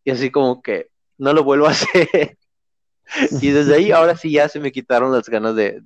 y 0.04 0.12
así 0.12 0.32
como 0.32 0.62
que 0.62 0.88
no 1.18 1.34
lo 1.34 1.44
vuelvo 1.44 1.68
a 1.68 1.72
hacer. 1.72 2.38
y 3.42 3.52
desde 3.52 3.76
ahí 3.76 3.92
ahora 3.92 4.16
sí 4.16 4.32
ya 4.32 4.50
se 4.50 4.60
me 4.60 4.72
quitaron 4.72 5.12
las 5.12 5.30
ganas 5.30 5.56
de, 5.56 5.82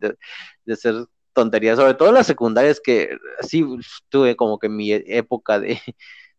hacer 0.67 1.05
tonterías, 1.33 1.77
sobre 1.77 1.93
todo 1.93 2.09
en 2.09 2.15
las 2.15 2.27
secundarias 2.27 2.79
que 2.83 3.17
sí 3.41 3.65
tuve 4.09 4.35
como 4.35 4.59
que 4.59 4.69
mi 4.69 4.91
época 4.91 5.59
de, 5.59 5.79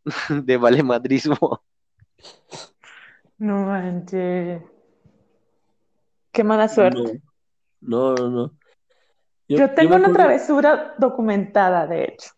de 0.45 0.57
valemadrismo. 0.57 1.63
No 3.39 3.67
manches. 3.67 4.63
Qué 6.31 6.45
mala 6.45 6.69
suerte. 6.69 7.23
no, 7.81 8.15
no. 8.15 8.29
no. 8.29 8.57
Yo, 9.49 9.75
tengo 9.75 9.97
una 9.97 10.13
travesura 10.13 10.95
documentada, 10.99 11.87
de 11.87 12.05
hecho. 12.05 12.31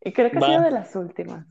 Y 0.00 0.12
creo 0.12 0.30
que 0.30 0.38
ha 0.38 0.40
sido 0.40 0.62
de 0.62 0.70
las 0.70 0.96
últimas. 0.96 1.46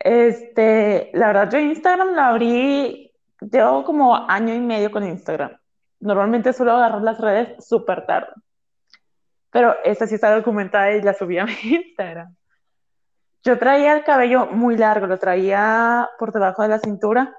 Este, 0.00 1.10
la 1.14 1.28
verdad, 1.28 1.50
yo 1.50 1.58
Instagram 1.58 2.14
la 2.14 2.28
abrí, 2.28 3.13
llevo 3.50 3.84
como 3.84 4.14
año 4.28 4.54
y 4.54 4.60
medio 4.60 4.90
con 4.90 5.04
Instagram. 5.04 5.56
Normalmente 6.00 6.52
suelo 6.52 6.72
agarrar 6.72 7.02
las 7.02 7.18
redes 7.20 7.64
súper 7.64 8.06
tarde. 8.06 8.32
pero 9.50 9.76
esta 9.84 10.06
sí 10.06 10.16
está 10.16 10.34
documentada 10.34 10.92
y 10.92 11.02
la 11.02 11.14
subí 11.14 11.38
a 11.38 11.46
mi 11.46 11.52
Instagram. 11.62 12.34
Yo 13.44 13.58
traía 13.58 13.94
el 13.94 14.04
cabello 14.04 14.46
muy 14.46 14.76
largo, 14.76 15.06
lo 15.06 15.18
traía 15.18 16.08
por 16.18 16.32
debajo 16.32 16.62
de 16.62 16.68
la 16.68 16.78
cintura 16.78 17.36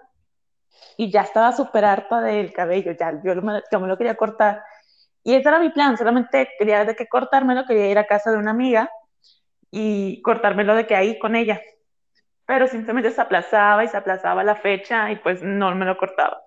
y 0.97 1.12
ya 1.12 1.22
estaba 1.22 1.51
súper 1.51 1.86
harta 1.86 2.22
del 2.22 2.53
cabello, 2.53 2.91
ya 2.93 3.20
yo 3.24 3.36
me, 3.41 3.62
me 3.72 3.88
lo 3.88 3.97
quería 3.97 4.16
cortar. 4.16 4.64
Y 5.24 5.34
ese 5.34 5.49
era 5.49 5.60
mi 5.60 5.70
plan, 5.70 5.97
solamente 5.97 6.49
quería 6.60 6.86
de 6.86 6.95
que 6.95 7.08
cortármelo, 7.08 7.66
quería 7.66 7.89
ir 7.89 7.97
a 7.97 8.06
casa 8.06 8.32
de 8.32 8.38
una 8.38 8.51
amiga 8.51 8.89
y 9.72 10.22
cortármelo 10.22 10.76
de 10.76 10.86
que 10.88 10.95
ahí 10.95 11.20
con 11.20 11.36
ella. 11.36 11.60
Pero 12.46 12.68
simplemente 12.68 13.12
se 13.12 13.22
aplazaba 13.22 13.84
y 13.84 13.88
se 13.88 13.98
aplazaba 13.98 14.43
la 14.43 14.56
fecha 14.56 15.12
y 15.12 15.16
pues 15.18 15.41
no 15.41 15.74
me 15.76 15.86
lo 15.86 15.98
cortaba. 15.98 16.41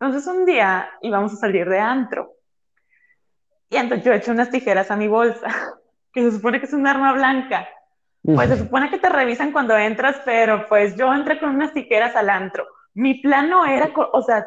Entonces 0.00 0.26
un 0.26 0.44
día 0.44 0.90
íbamos 1.02 1.32
a 1.32 1.36
salir 1.36 1.68
de 1.68 1.78
antro. 1.78 2.34
Y 3.70 3.76
entonces 3.76 4.04
yo 4.04 4.12
eché 4.12 4.30
unas 4.30 4.50
tijeras 4.50 4.90
a 4.90 4.96
mi 4.96 5.08
bolsa, 5.08 5.48
que 6.12 6.22
se 6.22 6.32
supone 6.32 6.60
que 6.60 6.66
es 6.66 6.72
un 6.72 6.86
arma 6.86 7.12
blanca. 7.12 7.68
Pues 8.22 8.50
se 8.50 8.58
supone 8.58 8.90
que 8.90 8.98
te 8.98 9.08
revisan 9.08 9.52
cuando 9.52 9.76
entras, 9.78 10.20
pero 10.24 10.66
pues 10.68 10.96
yo 10.96 11.12
entré 11.14 11.38
con 11.38 11.50
unas 11.50 11.72
tijeras 11.72 12.14
al 12.14 12.28
antro. 12.28 12.66
Mi 12.92 13.14
plan 13.14 13.48
no 13.48 13.64
era, 13.64 13.90
o 13.94 14.22
sea, 14.22 14.46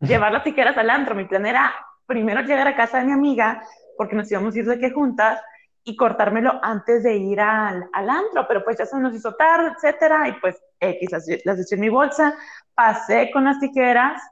llevar 0.00 0.32
las 0.32 0.42
tijeras 0.42 0.76
al 0.76 0.90
antro, 0.90 1.14
mi 1.14 1.26
plan 1.26 1.46
era 1.46 1.72
primero 2.06 2.40
llegar 2.40 2.66
a 2.66 2.74
casa 2.74 2.98
de 2.98 3.04
mi 3.04 3.12
amiga, 3.12 3.62
porque 3.96 4.16
nos 4.16 4.30
íbamos 4.32 4.54
a 4.54 4.58
ir 4.58 4.64
de 4.64 4.80
que 4.80 4.90
juntas, 4.90 5.40
y 5.84 5.96
cortármelo 5.96 6.60
antes 6.62 7.02
de 7.02 7.16
ir 7.16 7.40
al, 7.40 7.88
al 7.92 8.10
antro, 8.10 8.46
pero 8.46 8.62
pues 8.64 8.78
ya 8.78 8.86
se 8.86 8.98
nos 8.98 9.14
hizo 9.14 9.34
tarde, 9.34 9.72
etcétera, 9.74 10.28
y 10.28 10.32
pues 10.40 10.62
X, 10.78 11.10
las, 11.10 11.26
las 11.44 11.58
eché 11.58 11.74
en 11.74 11.80
mi 11.80 11.88
bolsa, 11.88 12.34
pasé 12.74 13.30
con 13.32 13.44
las 13.44 13.58
tijeras 13.60 14.22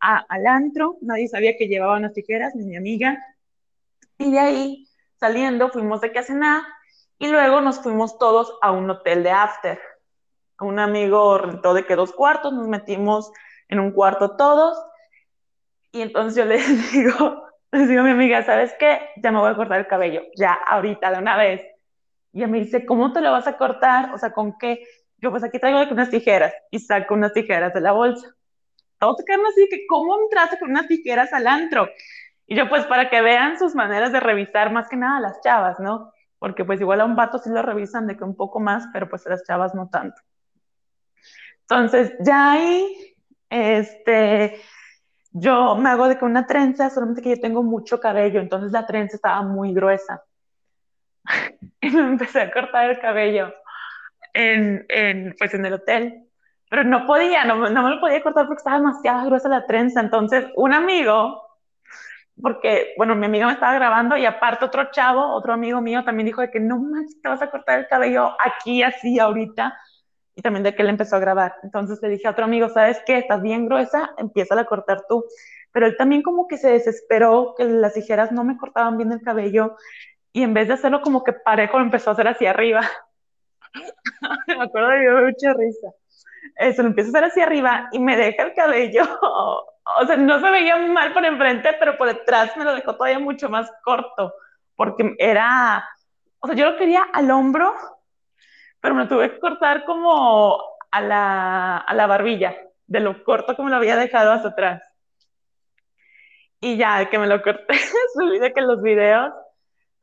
a, 0.00 0.18
al 0.28 0.46
antro, 0.46 0.96
nadie 1.00 1.28
sabía 1.28 1.56
que 1.56 1.68
llevaba 1.68 1.96
unas 1.96 2.12
tijeras, 2.12 2.54
ni 2.54 2.64
mi 2.64 2.76
amiga, 2.76 3.18
y 4.18 4.30
de 4.32 4.38
ahí, 4.38 4.88
saliendo, 5.18 5.70
fuimos 5.70 6.00
de 6.00 6.12
que 6.12 6.18
a 6.18 6.22
cenar, 6.22 6.62
y 7.18 7.28
luego 7.28 7.60
nos 7.60 7.80
fuimos 7.80 8.18
todos 8.18 8.52
a 8.62 8.70
un 8.70 8.88
hotel 8.90 9.22
de 9.22 9.30
after. 9.30 9.80
Un 10.60 10.78
amigo 10.78 11.38
rentó 11.38 11.74
de 11.74 11.84
que 11.84 11.96
dos 11.96 12.12
cuartos, 12.12 12.52
nos 12.52 12.68
metimos 12.68 13.32
en 13.68 13.80
un 13.80 13.92
cuarto 13.92 14.36
todos, 14.36 14.78
y 15.92 16.02
entonces 16.02 16.36
yo 16.36 16.44
le 16.44 16.58
digo, 16.92 17.47
le 17.72 17.86
digo 17.86 18.00
a 18.00 18.04
mi 18.04 18.10
amiga, 18.10 18.42
¿sabes 18.44 18.74
qué? 18.78 19.10
Ya 19.16 19.30
me 19.30 19.38
voy 19.38 19.50
a 19.50 19.56
cortar 19.56 19.80
el 19.80 19.86
cabello, 19.86 20.22
ya, 20.36 20.52
ahorita, 20.52 21.10
de 21.10 21.18
una 21.18 21.36
vez. 21.36 21.62
Y 22.32 22.38
ella 22.38 22.48
me 22.48 22.60
dice, 22.60 22.86
¿cómo 22.86 23.12
te 23.12 23.20
lo 23.20 23.32
vas 23.32 23.46
a 23.46 23.56
cortar? 23.56 24.12
O 24.14 24.18
sea, 24.18 24.32
¿con 24.32 24.58
qué? 24.58 24.84
Yo, 25.18 25.30
pues 25.30 25.42
aquí 25.42 25.58
traigo 25.58 25.80
unas 25.92 26.10
tijeras 26.10 26.52
y 26.70 26.78
saco 26.78 27.14
unas 27.14 27.32
tijeras 27.32 27.74
de 27.74 27.80
la 27.80 27.92
bolsa. 27.92 28.34
Todos 28.98 29.18
se 29.18 29.24
quedaron 29.24 29.46
así, 29.46 29.68
que 29.70 29.86
¿cómo 29.88 30.18
entraste 30.22 30.58
con 30.58 30.70
unas 30.70 30.88
tijeras 30.88 31.32
al 31.32 31.46
antro? 31.46 31.88
Y 32.46 32.56
yo, 32.56 32.68
pues 32.68 32.86
para 32.86 33.10
que 33.10 33.20
vean 33.20 33.58
sus 33.58 33.74
maneras 33.74 34.12
de 34.12 34.20
revisar 34.20 34.72
más 34.72 34.88
que 34.88 34.96
nada 34.96 35.20
las 35.20 35.40
chavas, 35.42 35.78
¿no? 35.80 36.12
Porque 36.38 36.64
pues 36.64 36.80
igual 36.80 37.00
a 37.00 37.04
un 37.04 37.16
vato 37.16 37.38
sí 37.38 37.50
lo 37.50 37.62
revisan 37.62 38.06
de 38.06 38.16
que 38.16 38.24
un 38.24 38.36
poco 38.36 38.60
más, 38.60 38.86
pero 38.92 39.08
pues 39.08 39.26
a 39.26 39.30
las 39.30 39.44
chavas 39.44 39.74
no 39.74 39.88
tanto. 39.88 40.20
Entonces, 41.62 42.14
ya 42.20 42.52
ahí, 42.52 43.14
este, 43.50 44.60
yo 45.30 45.76
me 45.76 45.90
hago 45.90 46.08
de 46.08 46.18
que 46.18 46.24
una 46.24 46.46
trenza, 46.46 46.90
solamente 46.90 47.22
que 47.22 47.36
yo 47.36 47.40
tengo 47.40 47.62
mucho 47.62 48.00
cabello, 48.00 48.40
entonces 48.40 48.72
la 48.72 48.86
trenza 48.86 49.16
estaba 49.16 49.42
muy 49.42 49.72
gruesa. 49.72 50.22
y 51.80 51.90
me 51.90 52.00
empecé 52.00 52.40
a 52.40 52.52
cortar 52.52 52.90
el 52.90 52.98
cabello 52.98 53.52
en, 54.32 54.84
en, 54.88 55.34
pues 55.38 55.54
en 55.54 55.66
el 55.66 55.74
hotel. 55.74 56.24
Pero 56.70 56.84
no 56.84 57.06
podía, 57.06 57.44
no, 57.44 57.68
no 57.70 57.82
me 57.82 57.90
lo 57.90 58.00
podía 58.00 58.22
cortar 58.22 58.46
porque 58.46 58.60
estaba 58.60 58.76
demasiado 58.76 59.26
gruesa 59.26 59.48
la 59.48 59.66
trenza. 59.66 60.00
Entonces, 60.00 60.46
un 60.54 60.74
amigo, 60.74 61.42
porque, 62.40 62.94
bueno, 62.96 63.14
mi 63.14 63.26
amiga 63.26 63.46
me 63.46 63.54
estaba 63.54 63.74
grabando 63.74 64.16
y 64.16 64.26
aparte 64.26 64.66
otro 64.66 64.90
chavo, 64.90 65.34
otro 65.34 65.54
amigo 65.54 65.80
mío 65.80 66.04
también 66.04 66.26
dijo 66.26 66.42
de 66.42 66.50
que 66.50 66.60
no 66.60 66.78
manches, 66.78 67.20
te 67.22 67.28
vas 67.28 67.40
a 67.42 67.50
cortar 67.50 67.80
el 67.80 67.88
cabello 67.88 68.36
aquí, 68.38 68.82
así, 68.82 69.18
ahorita 69.18 69.78
y 70.38 70.40
también 70.40 70.62
de 70.62 70.72
que 70.72 70.82
él 70.82 70.88
empezó 70.88 71.16
a 71.16 71.18
grabar. 71.18 71.56
Entonces 71.64 71.98
le 72.00 72.10
dije 72.10 72.28
a 72.28 72.30
otro 72.30 72.44
amigo, 72.44 72.68
¿sabes 72.68 73.02
qué? 73.04 73.18
Estás 73.18 73.42
bien 73.42 73.66
gruesa, 73.66 74.14
empieza 74.18 74.58
a 74.58 74.64
cortar 74.66 75.02
tú. 75.08 75.24
Pero 75.72 75.86
él 75.86 75.96
también 75.96 76.22
como 76.22 76.46
que 76.46 76.56
se 76.56 76.70
desesperó, 76.70 77.54
que 77.58 77.64
las 77.64 77.94
tijeras 77.94 78.30
no 78.30 78.44
me 78.44 78.56
cortaban 78.56 78.96
bien 78.96 79.10
el 79.10 79.20
cabello 79.20 79.74
y 80.32 80.44
en 80.44 80.54
vez 80.54 80.68
de 80.68 80.74
hacerlo 80.74 81.02
como 81.02 81.24
que 81.24 81.32
parejo, 81.32 81.78
lo 81.78 81.84
empezó 81.84 82.10
a 82.10 82.12
hacer 82.12 82.28
hacia 82.28 82.50
arriba. 82.50 82.82
me 84.46 84.62
acuerdo 84.62 84.90
de 84.90 85.10
me 85.10 85.24
mucha 85.24 85.52
risa. 85.54 85.88
Eso, 86.54 86.82
lo 86.82 86.88
empiezo 86.90 87.08
a 87.08 87.10
hacer 87.10 87.24
hacia 87.24 87.42
arriba 87.42 87.88
y 87.90 87.98
me 87.98 88.16
deja 88.16 88.44
el 88.44 88.54
cabello. 88.54 89.02
o 89.22 90.06
sea, 90.06 90.16
no 90.16 90.40
se 90.40 90.50
veía 90.52 90.76
mal 90.76 91.12
por 91.12 91.24
enfrente, 91.24 91.70
pero 91.80 91.98
por 91.98 92.06
detrás 92.06 92.56
me 92.56 92.62
lo 92.62 92.76
dejó 92.76 92.94
todavía 92.94 93.18
mucho 93.18 93.48
más 93.48 93.68
corto, 93.82 94.32
porque 94.76 95.16
era, 95.18 95.84
o 96.38 96.46
sea, 96.46 96.54
yo 96.54 96.70
lo 96.70 96.78
quería 96.78 97.08
al 97.12 97.28
hombro 97.32 97.74
pero 98.80 98.94
me 98.94 99.06
tuve 99.06 99.32
que 99.32 99.40
cortar 99.40 99.84
como 99.84 100.58
a 100.90 101.00
la, 101.00 101.78
a 101.78 101.94
la 101.94 102.06
barbilla, 102.06 102.56
de 102.86 103.00
lo 103.00 103.22
corto 103.24 103.60
me 103.62 103.70
lo 103.70 103.76
había 103.76 103.96
dejado 103.96 104.32
hasta 104.32 104.48
atrás. 104.48 104.82
Y 106.60 106.76
ya 106.76 107.08
que 107.08 107.18
me 107.18 107.26
lo 107.26 107.42
corté, 107.42 107.74
subí 108.14 108.38
de 108.38 108.52
que 108.52 108.60
los 108.60 108.82
videos 108.82 109.32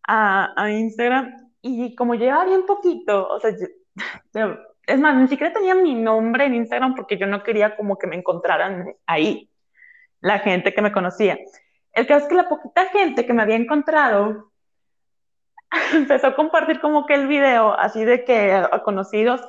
a, 0.07 0.53
a 0.55 0.71
Instagram 0.71 1.51
y 1.61 1.95
como 1.95 2.13
llevaba 2.13 2.45
bien 2.45 2.65
poquito, 2.65 3.27
o 3.27 3.39
sea, 3.39 3.51
es 4.87 4.99
más, 4.99 5.15
ni 5.15 5.27
siquiera 5.27 5.53
tenía 5.53 5.73
mi 5.73 5.95
nombre 5.95 6.45
en 6.45 6.55
Instagram 6.55 6.95
porque 6.95 7.17
yo 7.17 7.27
no 7.27 7.43
quería 7.43 7.75
como 7.75 7.97
que 7.97 8.07
me 8.07 8.15
encontraran 8.15 8.93
ahí 9.07 9.49
la 10.21 10.39
gente 10.39 10.73
que 10.73 10.81
me 10.81 10.91
conocía. 10.91 11.37
El 11.91 12.07
caso 12.07 12.25
es 12.25 12.29
que 12.29 12.35
la 12.35 12.49
poquita 12.49 12.85
gente 12.89 13.25
que 13.25 13.33
me 13.33 13.41
había 13.41 13.55
encontrado 13.55 14.51
empezó 15.93 16.27
a 16.27 16.35
compartir 16.35 16.79
como 16.79 17.05
que 17.05 17.15
el 17.15 17.27
video, 17.27 17.77
así 17.77 18.03
de 18.03 18.23
que 18.23 18.53
a, 18.53 18.83
conocidos, 18.83 19.41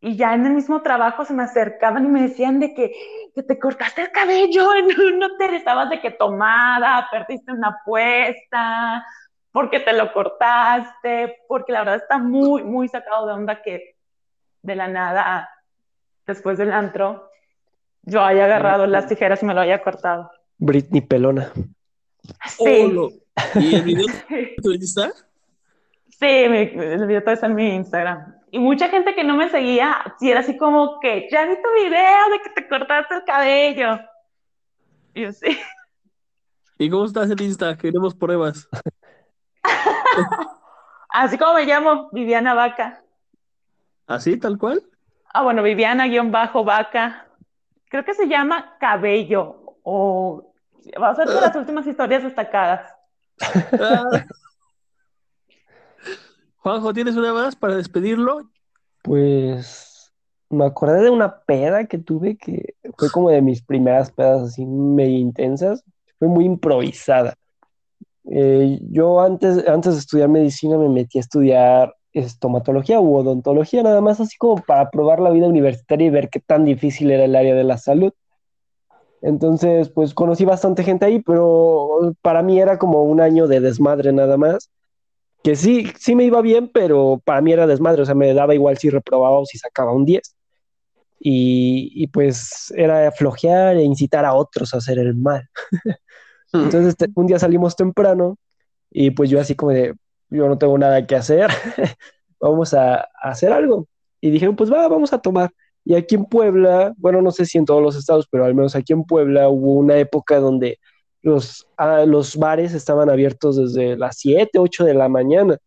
y 0.00 0.16
ya 0.16 0.34
en 0.34 0.46
el 0.46 0.52
mismo 0.52 0.82
trabajo 0.82 1.24
se 1.24 1.34
me 1.34 1.42
acercaban 1.42 2.04
y 2.04 2.08
me 2.08 2.22
decían 2.22 2.60
de 2.60 2.72
que, 2.74 2.92
que 3.34 3.42
te 3.42 3.58
cortaste 3.58 4.02
el 4.02 4.12
cabello 4.12 4.74
en 4.76 5.00
un 5.00 5.22
hotel, 5.22 5.54
estabas 5.54 5.90
de 5.90 6.00
que 6.00 6.10
tomada, 6.10 7.08
perdiste 7.10 7.52
una 7.52 7.68
apuesta, 7.80 9.04
porque 9.50 9.80
te 9.80 9.92
lo 9.92 10.12
cortaste, 10.12 11.38
porque 11.48 11.72
la 11.72 11.80
verdad 11.80 11.96
está 11.96 12.18
muy, 12.18 12.62
muy 12.62 12.88
sacado 12.88 13.26
de 13.26 13.32
onda 13.32 13.62
que 13.62 13.96
de 14.62 14.76
la 14.76 14.88
nada, 14.88 15.48
después 16.26 16.58
del 16.58 16.72
antro, 16.72 17.30
yo 18.02 18.22
haya 18.22 18.44
agarrado 18.44 18.86
las 18.86 19.06
tijeras 19.06 19.42
y 19.42 19.46
me 19.46 19.54
lo 19.54 19.60
haya 19.60 19.82
cortado. 19.82 20.30
Britney 20.58 21.00
Pelona. 21.00 21.52
Sí. 22.46 22.92
Oh, 22.96 23.10
¿Y 23.54 23.74
el 23.74 23.82
video 23.82 24.06
está? 24.80 25.12
Sí, 26.18 26.26
el 26.26 27.06
video 27.06 27.22
todo 27.22 27.34
está 27.34 27.46
en 27.46 27.54
mi 27.54 27.74
Instagram. 27.74 28.34
Y 28.50 28.58
mucha 28.58 28.88
gente 28.88 29.14
que 29.14 29.22
no 29.22 29.36
me 29.36 29.50
seguía, 29.50 29.98
sí 30.18 30.30
era 30.30 30.40
así 30.40 30.56
como 30.56 30.98
que, 31.00 31.28
ya 31.30 31.44
vi 31.46 31.54
tu 31.54 31.68
video 31.74 32.30
de 32.30 32.40
que 32.42 32.50
te 32.50 32.68
cortaste 32.68 33.14
el 33.14 33.24
cabello. 33.24 34.00
Y 35.14 35.22
yo 35.22 35.32
sí. 35.32 35.58
¿Y 36.78 36.90
cómo 36.90 37.04
estás 37.04 37.30
en 37.30 37.42
Insta? 37.42 37.76
Queremos 37.76 38.14
pruebas. 38.14 38.68
así 41.10 41.38
como 41.38 41.54
me 41.54 41.66
llamo, 41.66 42.08
Viviana 42.10 42.54
Vaca. 42.54 43.02
¿Así, 44.08 44.38
tal 44.38 44.58
cual? 44.58 44.82
Ah, 45.32 45.42
bueno, 45.42 45.62
Viviana-Vaca. 45.62 47.26
Creo 47.90 48.04
que 48.04 48.14
se 48.14 48.26
llama 48.26 48.76
Cabello. 48.80 49.76
O 49.82 50.52
va 51.00 51.10
a 51.10 51.14
ser 51.14 51.28
de 51.28 51.40
las 51.40 51.54
últimas 51.56 51.86
historias 51.86 52.22
destacadas. 52.22 52.90
Juanjo, 56.58 56.92
¿tienes 56.92 57.16
una 57.16 57.32
más 57.32 57.56
para 57.56 57.76
despedirlo? 57.76 58.48
Pues 59.02 60.12
me 60.50 60.64
acordé 60.64 61.02
de 61.02 61.10
una 61.10 61.40
peda 61.40 61.86
que 61.86 61.98
tuve 61.98 62.36
que 62.36 62.74
fue 62.96 63.10
como 63.10 63.30
de 63.30 63.42
mis 63.42 63.62
primeras 63.62 64.10
pedas 64.10 64.42
así 64.42 64.66
medio 64.66 65.18
intensas. 65.18 65.84
Fue 66.18 66.28
muy 66.28 66.44
improvisada. 66.44 67.34
Eh, 68.30 68.78
yo 68.90 69.20
antes, 69.20 69.66
antes 69.68 69.94
de 69.94 70.00
estudiar 70.00 70.28
medicina 70.28 70.76
me 70.76 70.88
metí 70.88 71.18
a 71.18 71.20
estudiar 71.20 71.94
estomatología 72.12 73.00
u 73.00 73.16
odontología, 73.16 73.82
nada 73.82 74.00
más 74.00 74.20
así 74.20 74.36
como 74.36 74.56
para 74.62 74.90
probar 74.90 75.20
la 75.20 75.30
vida 75.30 75.46
universitaria 75.46 76.08
y 76.08 76.10
ver 76.10 76.28
qué 76.28 76.40
tan 76.40 76.64
difícil 76.64 77.10
era 77.10 77.24
el 77.24 77.36
área 77.36 77.54
de 77.54 77.64
la 77.64 77.78
salud. 77.78 78.12
Entonces, 79.22 79.88
pues 79.88 80.14
conocí 80.14 80.44
bastante 80.44 80.82
gente 80.82 81.06
ahí, 81.06 81.20
pero 81.20 82.14
para 82.22 82.42
mí 82.42 82.60
era 82.60 82.78
como 82.78 83.02
un 83.04 83.20
año 83.20 83.46
de 83.46 83.60
desmadre 83.60 84.12
nada 84.12 84.36
más 84.36 84.70
que 85.42 85.56
sí, 85.56 85.90
sí 85.98 86.14
me 86.14 86.24
iba 86.24 86.40
bien, 86.42 86.68
pero 86.68 87.20
para 87.24 87.40
mí 87.40 87.52
era 87.52 87.66
desmadre, 87.66 88.02
o 88.02 88.04
sea, 88.04 88.14
me 88.14 88.34
daba 88.34 88.54
igual 88.54 88.78
si 88.78 88.90
reprobaba 88.90 89.38
o 89.38 89.46
si 89.46 89.58
sacaba 89.58 89.92
un 89.92 90.04
10. 90.04 90.34
Y, 91.20 92.06
pues 92.08 92.72
era 92.76 93.10
flojear 93.10 93.76
e 93.76 93.82
incitar 93.82 94.24
a 94.24 94.34
otros 94.34 94.72
a 94.72 94.78
hacer 94.78 94.98
el 94.98 95.14
mal. 95.16 95.48
Entonces 96.52 96.94
un 97.14 97.26
día 97.26 97.38
salimos 97.38 97.76
temprano 97.76 98.38
y 98.90 99.10
pues 99.10 99.28
yo 99.28 99.40
así 99.40 99.54
como 99.54 99.72
de, 99.72 99.94
yo 100.30 100.48
no 100.48 100.56
tengo 100.58 100.78
nada 100.78 101.06
que 101.06 101.16
hacer, 101.16 101.50
vamos 102.40 102.74
a, 102.74 103.08
hacer 103.22 103.52
algo. 103.52 103.88
Y 104.20 104.30
dijeron, 104.30 104.56
pues 104.56 104.72
va, 104.72 104.88
vamos 104.88 105.12
a 105.12 105.18
tomar. 105.18 105.50
Y 105.84 105.94
aquí 105.94 106.14
en 106.14 106.24
Puebla, 106.24 106.94
bueno, 106.96 107.22
no 107.22 107.30
sé 107.30 107.46
si 107.46 107.58
en 107.58 107.64
todos 107.64 107.82
los 107.82 107.96
estados, 107.96 108.26
pero 108.30 108.44
al 108.44 108.54
menos 108.54 108.74
aquí 108.76 108.92
en 108.92 109.04
Puebla 109.04 109.48
hubo 109.48 109.74
una 109.74 109.96
época 109.96 110.38
donde 110.38 110.78
los, 111.22 111.66
los 112.06 112.36
bares 112.36 112.74
estaban 112.74 113.10
abiertos 113.10 113.56
desde 113.56 113.96
las 113.96 114.18
7, 114.18 114.58
8 114.58 114.84
de 114.84 114.94
la 114.94 115.08
mañana. 115.08 115.58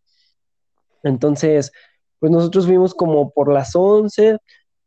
Entonces, 1.04 1.72
pues 2.20 2.32
nosotros 2.32 2.66
fuimos 2.66 2.93
como 2.93 3.32
por 3.32 3.52
las 3.52 3.76
11, 3.76 4.38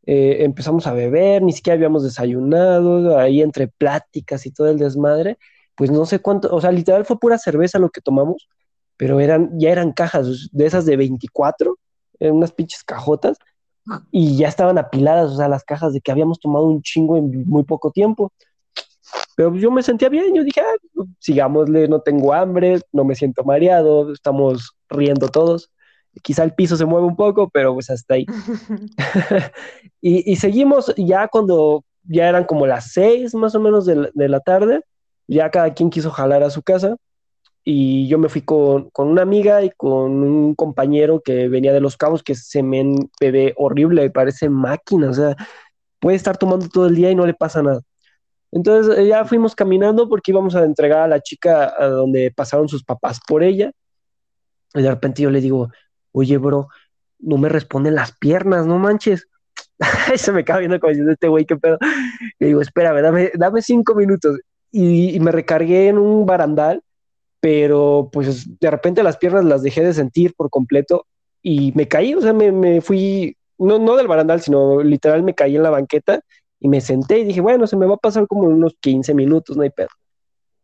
eh, 0.06 0.36
empezamos 0.40 0.86
a 0.86 0.92
beber, 0.92 1.42
ni 1.42 1.52
siquiera 1.52 1.74
habíamos 1.74 2.04
desayunado, 2.04 3.18
ahí 3.18 3.42
entre 3.42 3.68
pláticas 3.68 4.46
y 4.46 4.52
todo 4.52 4.68
el 4.68 4.78
desmadre, 4.78 5.38
pues 5.74 5.90
no 5.90 6.06
sé 6.06 6.20
cuánto, 6.20 6.54
o 6.54 6.60
sea, 6.60 6.70
literal 6.70 7.04
fue 7.04 7.18
pura 7.18 7.38
cerveza 7.38 7.78
lo 7.78 7.90
que 7.90 8.00
tomamos, 8.00 8.48
pero 8.96 9.18
eran, 9.20 9.58
ya 9.58 9.70
eran 9.70 9.92
cajas 9.92 10.48
de 10.52 10.66
esas 10.66 10.86
de 10.86 10.96
24, 10.96 11.76
eran 12.20 12.36
unas 12.36 12.52
pinches 12.52 12.84
cajotas, 12.84 13.38
y 14.10 14.36
ya 14.36 14.48
estaban 14.48 14.78
apiladas, 14.78 15.32
o 15.32 15.36
sea, 15.36 15.48
las 15.48 15.64
cajas 15.64 15.92
de 15.92 16.00
que 16.00 16.10
habíamos 16.10 16.40
tomado 16.40 16.66
un 16.66 16.82
chingo 16.82 17.16
en 17.16 17.46
muy 17.46 17.64
poco 17.64 17.90
tiempo. 17.90 18.32
Pero 19.36 19.54
yo 19.56 19.70
me 19.70 19.82
sentía 19.82 20.08
bien, 20.08 20.34
yo 20.34 20.44
dije, 20.44 20.60
ah, 20.60 21.04
sigámosle, 21.18 21.88
no 21.88 22.00
tengo 22.00 22.32
hambre, 22.32 22.80
no 22.92 23.04
me 23.04 23.14
siento 23.14 23.44
mareado, 23.44 24.12
estamos 24.12 24.76
riendo 24.88 25.28
todos. 25.28 25.70
Quizá 26.22 26.44
el 26.44 26.54
piso 26.54 26.76
se 26.76 26.84
mueve 26.84 27.06
un 27.06 27.16
poco, 27.16 27.48
pero 27.50 27.74
pues 27.74 27.90
hasta 27.90 28.14
ahí. 28.14 28.26
y, 30.00 30.36
seguimos 30.36 30.94
ya 30.96 31.28
cuando 31.28 31.84
ya 32.04 32.28
eran 32.28 32.44
como 32.44 32.66
las 32.66 32.92
seis 32.92 33.34
más 33.34 33.54
o 33.54 33.60
menos 33.60 33.86
de 33.86 34.28
la, 34.28 34.40
tarde, 34.40 34.82
ya 35.26 35.50
cada 35.50 35.72
quien 35.74 35.90
quiso 35.90 36.10
jalar 36.10 36.42
a 36.42 36.50
su 36.50 36.62
casa 36.62 36.96
y 37.64 38.06
yo 38.08 38.18
me 38.18 38.28
fui 38.28 38.42
con, 38.42 38.90
con, 38.90 39.08
una 39.08 39.22
amiga 39.22 39.62
y 39.64 39.70
con 39.70 40.22
un 40.22 40.54
compañero 40.54 41.22
que 41.24 41.48
venía 41.48 41.72
de 41.72 41.80
Los 41.80 41.96
Cabos, 41.96 42.22
que 42.22 42.34
se 42.34 42.62
me 42.62 42.94
ve 43.18 43.54
horrible, 43.56 44.10
parece 44.10 44.50
máquina, 44.50 45.08
o 45.08 45.14
sea, 45.14 45.34
puede 45.98 46.16
estar 46.18 46.36
tomando 46.36 46.68
todo 46.68 46.86
el 46.86 46.94
día 46.94 47.10
y 47.10 47.14
no 47.14 47.26
le 47.26 47.32
pasa 47.32 47.62
nada. 47.62 47.80
Entonces 48.54 48.96
eh, 48.96 49.08
ya 49.08 49.24
fuimos 49.24 49.56
caminando 49.56 50.08
porque 50.08 50.30
íbamos 50.30 50.54
a 50.54 50.64
entregar 50.64 51.00
a 51.00 51.08
la 51.08 51.20
chica 51.20 51.74
a 51.76 51.86
donde 51.86 52.30
pasaron 52.30 52.68
sus 52.68 52.84
papás 52.84 53.20
por 53.26 53.42
ella. 53.42 53.72
Y 54.74 54.80
de 54.80 54.90
repente 54.90 55.22
yo 55.22 55.30
le 55.30 55.40
digo, 55.40 55.70
oye, 56.12 56.38
bro, 56.38 56.68
no 57.18 57.36
me 57.36 57.48
responden 57.48 57.96
las 57.96 58.16
piernas, 58.16 58.64
no 58.64 58.78
manches. 58.78 59.26
se 60.14 60.30
me 60.30 60.42
acaba 60.42 60.60
viendo 60.60 60.78
como 60.78 60.90
diciendo 60.90 61.12
este 61.12 61.26
güey, 61.26 61.44
qué 61.46 61.56
pedo. 61.56 61.78
Le 62.38 62.46
digo, 62.46 62.60
espérame, 62.60 63.02
dame, 63.02 63.32
dame 63.34 63.60
cinco 63.60 63.96
minutos. 63.96 64.38
Y, 64.70 65.18
me 65.18 65.32
recargué 65.32 65.88
en 65.88 65.98
un 65.98 66.24
barandal, 66.24 66.80
pero 67.40 68.08
pues 68.12 68.58
de 68.60 68.70
repente 68.70 69.02
las 69.02 69.16
piernas 69.16 69.44
las 69.44 69.62
dejé 69.62 69.82
de 69.82 69.94
sentir 69.94 70.32
por 70.34 70.48
completo 70.50 71.06
y 71.42 71.72
me 71.74 71.88
caí, 71.88 72.14
o 72.14 72.20
sea, 72.20 72.32
me, 72.32 72.52
me 72.52 72.80
fui, 72.80 73.36
no, 73.58 73.78
no 73.78 73.96
del 73.96 74.08
barandal, 74.08 74.40
sino 74.40 74.82
literal 74.82 75.22
me 75.24 75.34
caí 75.34 75.56
en 75.56 75.62
la 75.62 75.70
banqueta 75.70 76.22
y 76.64 76.68
me 76.68 76.80
senté 76.80 77.18
y 77.18 77.24
dije, 77.24 77.42
bueno, 77.42 77.66
se 77.66 77.76
me 77.76 77.84
va 77.84 77.96
a 77.96 77.98
pasar 77.98 78.26
como 78.26 78.48
unos 78.48 78.74
15 78.80 79.12
minutos, 79.12 79.54
no 79.54 79.64
hay 79.64 79.68
pedo. 79.68 79.90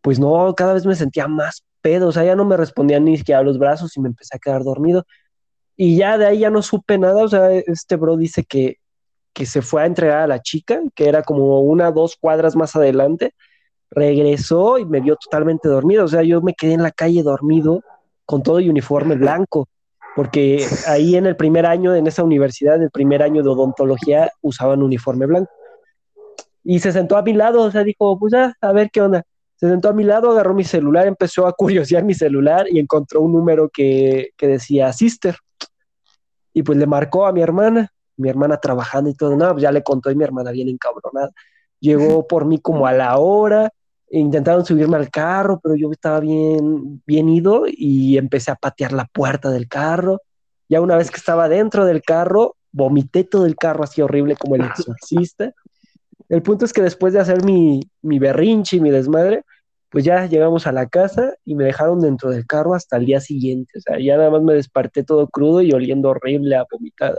Pues 0.00 0.18
no, 0.18 0.54
cada 0.54 0.72
vez 0.72 0.86
me 0.86 0.94
sentía 0.94 1.28
más 1.28 1.62
pedo, 1.82 2.08
o 2.08 2.12
sea, 2.12 2.24
ya 2.24 2.34
no 2.34 2.46
me 2.46 2.56
respondían 2.56 3.04
ni 3.04 3.18
siquiera 3.18 3.42
los 3.42 3.58
brazos 3.58 3.94
y 3.98 4.00
me 4.00 4.08
empecé 4.08 4.34
a 4.34 4.38
quedar 4.38 4.64
dormido. 4.64 5.04
Y 5.76 5.98
ya 5.98 6.16
de 6.16 6.24
ahí 6.24 6.38
ya 6.38 6.48
no 6.48 6.62
supe 6.62 6.96
nada, 6.96 7.22
o 7.22 7.28
sea, 7.28 7.52
este 7.52 7.96
bro 7.96 8.16
dice 8.16 8.44
que, 8.44 8.78
que 9.34 9.44
se 9.44 9.60
fue 9.60 9.82
a 9.82 9.86
entregar 9.86 10.20
a 10.20 10.26
la 10.26 10.40
chica, 10.40 10.80
que 10.94 11.06
era 11.06 11.22
como 11.22 11.60
una, 11.60 11.90
dos 11.90 12.16
cuadras 12.18 12.56
más 12.56 12.74
adelante, 12.74 13.34
regresó 13.90 14.78
y 14.78 14.86
me 14.86 15.02
vio 15.02 15.16
totalmente 15.16 15.68
dormido, 15.68 16.06
o 16.06 16.08
sea, 16.08 16.22
yo 16.22 16.40
me 16.40 16.54
quedé 16.54 16.72
en 16.72 16.82
la 16.82 16.92
calle 16.92 17.22
dormido 17.22 17.82
con 18.24 18.42
todo 18.42 18.58
y 18.58 18.70
uniforme 18.70 19.16
blanco, 19.16 19.68
porque 20.16 20.64
ahí 20.86 21.16
en 21.16 21.26
el 21.26 21.36
primer 21.36 21.66
año, 21.66 21.94
en 21.94 22.06
esa 22.06 22.24
universidad, 22.24 22.76
en 22.76 22.84
el 22.84 22.90
primer 22.90 23.22
año 23.22 23.42
de 23.42 23.50
odontología, 23.50 24.30
usaban 24.40 24.82
uniforme 24.82 25.26
blanco 25.26 25.50
y 26.64 26.78
se 26.80 26.92
sentó 26.92 27.16
a 27.16 27.22
mi 27.22 27.32
lado, 27.32 27.62
o 27.62 27.70
sea, 27.70 27.84
dijo, 27.84 28.18
pues 28.18 28.34
ah, 28.34 28.54
a 28.60 28.72
ver 28.72 28.90
qué 28.90 29.00
onda. 29.00 29.22
Se 29.56 29.68
sentó 29.68 29.90
a 29.90 29.92
mi 29.92 30.04
lado, 30.04 30.30
agarró 30.30 30.54
mi 30.54 30.64
celular, 30.64 31.06
empezó 31.06 31.46
a 31.46 31.52
curiosear 31.52 32.04
mi 32.04 32.14
celular 32.14 32.66
y 32.70 32.78
encontró 32.78 33.20
un 33.20 33.32
número 33.32 33.68
que, 33.68 34.30
que 34.36 34.46
decía 34.46 34.92
Sister. 34.92 35.36
Y 36.54 36.62
pues 36.62 36.78
le 36.78 36.86
marcó 36.86 37.26
a 37.26 37.32
mi 37.32 37.42
hermana, 37.42 37.92
mi 38.16 38.28
hermana 38.28 38.58
trabajando 38.58 39.10
y 39.10 39.14
todo, 39.14 39.36
no, 39.36 39.50
pues 39.52 39.62
ya 39.62 39.72
le 39.72 39.82
contó 39.82 40.10
y 40.10 40.14
mi 40.16 40.24
hermana 40.24 40.50
bien 40.50 40.68
encabronada. 40.68 41.30
Llegó 41.78 42.26
por 42.26 42.44
mí 42.46 42.58
como 42.58 42.86
a 42.86 42.92
la 42.92 43.18
hora, 43.18 43.70
e 44.10 44.18
intentaron 44.18 44.66
subirme 44.66 44.96
al 44.96 45.08
carro, 45.08 45.60
pero 45.62 45.76
yo 45.76 45.90
estaba 45.92 46.18
bien, 46.18 47.00
bien 47.06 47.28
ido 47.28 47.62
y 47.68 48.18
empecé 48.18 48.50
a 48.50 48.56
patear 48.56 48.92
la 48.92 49.04
puerta 49.04 49.50
del 49.50 49.68
carro. 49.68 50.20
Ya 50.68 50.80
una 50.80 50.96
vez 50.96 51.12
que 51.12 51.16
estaba 51.16 51.48
dentro 51.48 51.84
del 51.84 52.02
carro, 52.02 52.56
vomité 52.72 53.22
todo 53.22 53.46
el 53.46 53.54
carro 53.54 53.84
así 53.84 54.02
horrible 54.02 54.34
como 54.34 54.56
el 54.56 54.62
exorcista. 54.62 55.52
El 56.30 56.42
punto 56.42 56.64
es 56.64 56.72
que 56.72 56.80
después 56.80 57.12
de 57.12 57.18
hacer 57.18 57.44
mi, 57.44 57.80
mi 58.02 58.20
berrinche 58.20 58.76
y 58.76 58.80
mi 58.80 58.90
desmadre, 58.90 59.44
pues 59.90 60.04
ya 60.04 60.26
llegamos 60.26 60.68
a 60.68 60.72
la 60.72 60.88
casa 60.88 61.34
y 61.44 61.56
me 61.56 61.64
dejaron 61.64 62.00
dentro 62.00 62.30
del 62.30 62.46
carro 62.46 62.74
hasta 62.74 62.96
el 62.96 63.04
día 63.04 63.20
siguiente. 63.20 63.78
O 63.78 63.80
sea, 63.80 63.98
ya 63.98 64.16
nada 64.16 64.30
más 64.30 64.40
me 64.42 64.54
desperté 64.54 65.02
todo 65.02 65.26
crudo 65.28 65.60
y 65.60 65.72
oliendo 65.72 66.10
horrible 66.10 66.54
a 66.54 66.64
vomitada. 66.70 67.18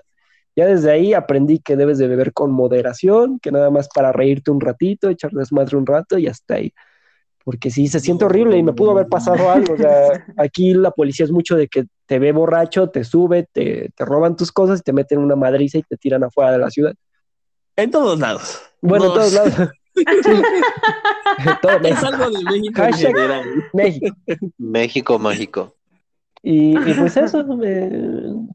Ya 0.55 0.65
desde 0.65 0.91
ahí 0.91 1.13
aprendí 1.13 1.59
que 1.59 1.75
debes 1.75 1.97
de 1.97 2.07
beber 2.07 2.31
con 2.31 2.51
moderación, 2.51 3.39
que 3.39 3.51
nada 3.51 3.69
más 3.69 3.89
para 3.93 4.13
reírte 4.13 4.49
un 4.49 4.61
ratito, 4.61 5.09
echar 5.09 5.31
desmadre 5.31 5.75
un 5.75 5.85
rato 5.85 6.17
y 6.17 6.27
hasta 6.27 6.55
ahí. 6.55 6.73
Porque 7.43 7.69
sí, 7.69 7.87
se 7.87 7.99
siente 7.99 8.23
horrible 8.23 8.57
y 8.57 8.63
me 8.63 8.71
pudo 8.71 8.91
haber 8.91 9.07
pasado 9.07 9.51
algo. 9.51 9.73
O 9.73 9.77
sea, 9.77 10.25
aquí 10.37 10.73
la 10.73 10.91
policía 10.91 11.25
es 11.25 11.31
mucho 11.31 11.57
de 11.57 11.67
que 11.67 11.85
te 12.05 12.17
ve 12.17 12.31
borracho, 12.31 12.89
te 12.89 13.03
sube, 13.03 13.45
te, 13.51 13.89
te 13.93 14.05
roban 14.05 14.37
tus 14.37 14.53
cosas 14.53 14.79
y 14.79 14.83
te 14.83 14.93
meten 14.93 15.19
una 15.19 15.35
madriza 15.35 15.79
y 15.79 15.83
te 15.83 15.97
tiran 15.97 16.23
afuera 16.23 16.53
de 16.53 16.59
la 16.59 16.69
ciudad. 16.69 16.93
En 17.75 17.91
todos 17.91 18.17
lados. 18.17 18.70
Bueno, 18.81 19.05
en 19.05 19.13
todos 19.13 19.33
lados. 19.33 19.69
Todo 21.61 21.71
es 21.83 22.03
algo 22.03 22.29
de 22.29 22.43
México 22.43 22.81
México. 23.73 24.15
México 24.57 25.19
mágico. 25.19 25.75
Y, 26.43 26.75
pues 26.75 27.17
eso 27.17 27.45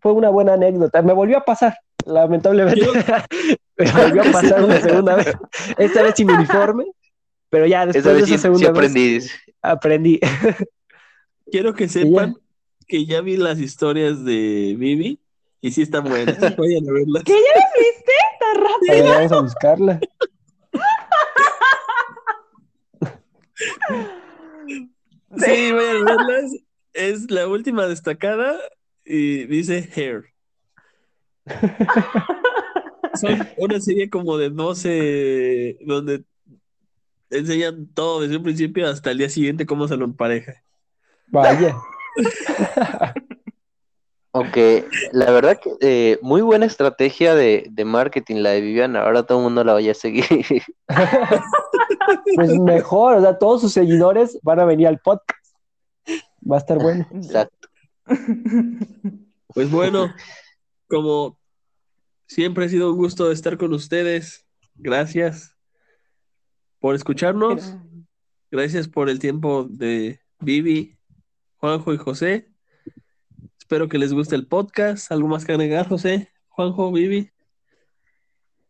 fue 0.03 0.12
una 0.12 0.31
buena 0.31 0.55
anécdota. 0.55 1.03
Me 1.03 1.12
volvió 1.12 1.39
a 1.39 1.45
pasar, 1.45 1.79
lamentablemente. 2.05 2.81
me 3.77 3.93
volvió 3.93 4.22
a 4.22 4.33
pasar 4.33 4.64
una 4.64 4.81
segunda 4.81 5.16
vez. 5.16 5.33
Esta 5.79 6.03
vez 6.03 6.14
sin 6.16 6.31
uniforme, 6.31 6.87
pero 7.49 7.66
ya 7.66 7.87
después 7.87 8.16
de 8.16 8.35
esa 8.35 8.39
segunda 8.39 8.70
aprendí. 8.70 9.14
vez 9.14 9.31
aprendí. 9.62 10.20
Quiero 11.51 11.74
que 11.74 11.89
sepan 11.89 12.35
que 12.89 13.05
ya 13.07 13.20
vi 13.20 13.37
las 13.37 13.59
historias 13.59 14.24
de 14.24 14.74
Vivi 14.79 15.20
y 15.61 15.70
sí 15.72 15.83
están 15.83 16.05
buenas. 16.05 16.39
Vayan 16.57 16.89
a 16.89 16.93
verlas. 16.93 17.22
¿Qué 17.24 17.33
ya 17.33 17.61
las 17.61 17.70
viste? 17.79 18.12
Tan 18.41 18.64
rápido. 18.64 19.14
vamos 19.14 19.33
a 19.33 19.41
buscarla. 19.41 20.01
Sí, 25.57 25.73
vayan 25.73 26.09
a 26.09 26.17
verlas. 26.17 26.53
Es 26.93 27.31
la 27.31 27.49
última 27.49 27.87
destacada 27.87 28.59
y 29.05 29.47
dice 29.47 29.89
Hair. 29.95 30.24
Son 33.15 33.49
una 33.57 33.81
serie 33.81 34.11
como 34.11 34.37
de 34.37 34.51
12 34.51 35.78
donde 35.87 36.24
enseñan 37.31 37.87
todo 37.95 38.20
desde 38.20 38.37
un 38.37 38.43
principio 38.43 38.87
hasta 38.87 39.11
el 39.12 39.19
día 39.19 39.31
siguiente 39.31 39.65
cómo 39.65 39.89
se 39.89 39.97
lo 39.97 40.05
empareja. 40.05 40.62
Vaya. 41.28 41.74
Aunque 44.35 44.85
la 45.12 45.31
verdad 45.31 45.59
que 45.59 45.70
eh, 45.81 46.19
muy 46.20 46.43
buena 46.43 46.66
estrategia 46.66 47.35
de, 47.35 47.73
marketing 47.87 48.43
la 48.43 48.51
de 48.51 48.61
Viviana, 48.61 49.05
ahora 49.05 49.23
todo 49.23 49.39
el 49.39 49.45
mundo 49.45 49.65
la 49.65 49.73
vaya 49.73 49.93
a 49.93 49.95
seguir. 49.95 50.27
pues 52.35 52.59
mejor, 52.59 53.16
o 53.16 53.20
sea, 53.23 53.39
todos 53.39 53.62
sus 53.62 53.73
seguidores 53.73 54.39
van 54.43 54.61
a 54.61 54.66
venir 54.66 54.89
al 54.89 54.99
podcast. 54.99 55.45
Va 56.41 56.57
a 56.57 56.59
estar 56.59 56.79
bueno. 56.79 57.07
Exacto. 57.13 57.69
Pues 59.55 59.71
bueno, 59.71 60.13
como 60.87 61.39
siempre 62.27 62.67
ha 62.67 62.69
sido 62.69 62.91
un 62.93 62.99
gusto 62.99 63.33
estar 63.33 63.57
con 63.57 63.73
ustedes. 63.73 64.47
Gracias 64.75 65.57
por 66.79 66.95
escucharnos. 66.95 67.75
Gracias 68.51 68.87
por 68.87 69.09
el 69.09 69.19
tiempo 69.19 69.65
de 69.65 70.21
Vivi, 70.41 70.99
Juanjo 71.57 71.95
y 71.95 71.97
José. 71.97 72.53
Espero 73.59 73.89
que 73.89 73.97
les 73.97 74.13
guste 74.13 74.37
el 74.37 74.47
podcast. 74.47 75.11
¿Algo 75.11 75.29
más 75.29 75.47
que 75.47 75.53
agregar, 75.53 75.89
José? 75.89 76.31
Juanjo, 76.49 76.93
Vivi. 76.93 77.31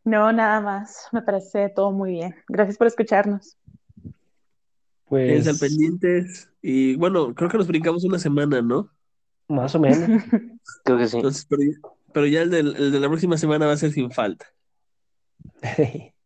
No, 0.04 0.32
nada 0.32 0.60
más. 0.60 1.08
Me 1.10 1.20
parece 1.20 1.68
todo 1.68 1.90
muy 1.90 2.12
bien. 2.12 2.36
Gracias 2.48 2.78
por 2.78 2.86
escucharnos. 2.86 3.58
Pues. 5.06 5.46
al 5.46 5.58
pendientes. 5.58 6.50
Y 6.62 6.96
bueno, 6.96 7.34
creo 7.34 7.48
que 7.48 7.58
nos 7.58 7.68
brincamos 7.68 8.04
una 8.04 8.18
semana, 8.18 8.60
¿no? 8.60 8.90
Más 9.48 9.74
o 9.74 9.80
menos. 9.80 9.98
creo 10.84 10.98
que 10.98 11.06
sí. 11.06 11.18
pero, 12.12 12.26
ya 12.26 12.42
el, 12.42 12.52
el 12.54 12.92
de 12.92 13.00
la 13.00 13.08
próxima 13.08 13.36
semana 13.36 13.66
va 13.66 13.72
a 13.72 13.76
ser 13.76 13.92
sin 13.92 14.10
falta. 14.10 14.46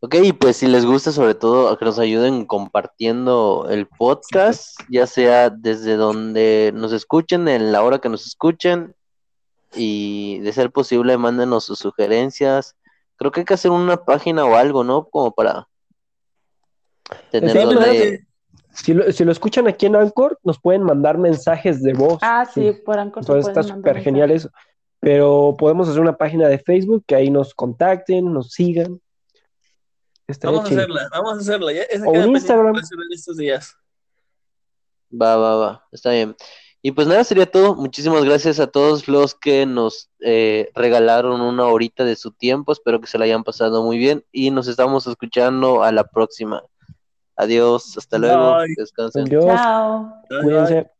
Ok, 0.00 0.14
y 0.22 0.32
pues 0.34 0.58
si 0.58 0.66
les 0.66 0.84
gusta, 0.84 1.10
sobre 1.10 1.34
todo, 1.34 1.70
a 1.70 1.78
que 1.78 1.86
nos 1.86 1.98
ayuden 1.98 2.44
compartiendo 2.44 3.66
el 3.70 3.86
podcast, 3.86 4.78
ya 4.90 5.06
sea 5.06 5.48
desde 5.48 5.96
donde 5.96 6.70
nos 6.74 6.92
escuchen, 6.92 7.48
en 7.48 7.72
la 7.72 7.82
hora 7.82 7.98
que 7.98 8.10
nos 8.10 8.26
escuchen, 8.26 8.94
y 9.74 10.38
de 10.40 10.52
ser 10.52 10.70
posible, 10.70 11.16
mándenos 11.16 11.64
sus 11.64 11.78
sugerencias. 11.78 12.76
Creo 13.16 13.32
que 13.32 13.40
hay 13.40 13.46
que 13.46 13.54
hacer 13.54 13.70
una 13.70 13.96
página 13.96 14.44
o 14.44 14.54
algo, 14.54 14.84
¿no? 14.84 15.06
Como 15.06 15.34
para 15.34 15.66
tener 17.30 18.20
Si 18.72 18.92
lo, 18.92 19.10
si 19.10 19.24
lo 19.24 19.32
escuchan 19.32 19.66
aquí 19.68 19.86
en 19.86 19.96
Anchor, 19.96 20.38
nos 20.44 20.60
pueden 20.60 20.82
mandar 20.82 21.18
mensajes 21.18 21.82
de 21.82 21.92
voz. 21.92 22.18
Ah, 22.22 22.46
sí, 22.52 22.72
por 22.84 22.98
Anchor 22.98 23.24
se 23.24 23.32
Entonces 23.32 23.48
está 23.48 23.62
súper 23.62 24.00
genial 24.00 24.30
eso. 24.30 24.50
Pero 25.00 25.54
podemos 25.58 25.88
hacer 25.88 26.00
una 26.00 26.16
página 26.16 26.48
de 26.48 26.58
Facebook 26.58 27.04
que 27.06 27.14
ahí 27.14 27.30
nos 27.30 27.54
contacten, 27.54 28.32
nos 28.32 28.52
sigan. 28.52 29.00
Estaría 30.26 30.56
Vamos 30.56 30.70
a 30.70 30.74
hacerla, 30.74 31.08
vamos 31.12 31.32
a 31.32 31.40
hacerla. 31.40 31.72
Ya, 31.72 31.82
esa 31.82 32.06
O 32.06 32.10
un 32.10 32.30
Instagram. 32.30 32.72
para 32.72 32.84
hacerla 32.84 33.04
en 33.08 33.14
estos 33.14 33.36
días. 33.36 33.76
Va, 35.10 35.36
va, 35.36 35.56
va, 35.56 35.84
está 35.92 36.10
bien. 36.10 36.34
Y 36.82 36.92
pues 36.92 37.06
nada, 37.06 37.24
sería 37.24 37.46
todo. 37.46 37.74
Muchísimas 37.74 38.24
gracias 38.24 38.60
a 38.60 38.68
todos 38.68 39.08
los 39.08 39.34
que 39.34 39.66
nos 39.66 40.10
eh, 40.20 40.70
regalaron 40.74 41.40
una 41.40 41.66
horita 41.66 42.04
de 42.04 42.16
su 42.16 42.30
tiempo. 42.30 42.72
Espero 42.72 43.00
que 43.00 43.06
se 43.08 43.18
la 43.18 43.24
hayan 43.24 43.44
pasado 43.44 43.82
muy 43.82 43.98
bien 43.98 44.24
y 44.30 44.50
nos 44.50 44.68
estamos 44.68 45.06
escuchando 45.06 45.82
a 45.82 45.90
la 45.90 46.04
próxima. 46.04 46.62
Adiós, 47.36 47.96
hasta 47.98 48.18
luego, 48.18 48.54
Bye. 48.54 48.74
descansen. 48.76 49.24
Adiós, 49.24 49.44
Chao. 49.44 50.22
Cuídense. 50.42 50.90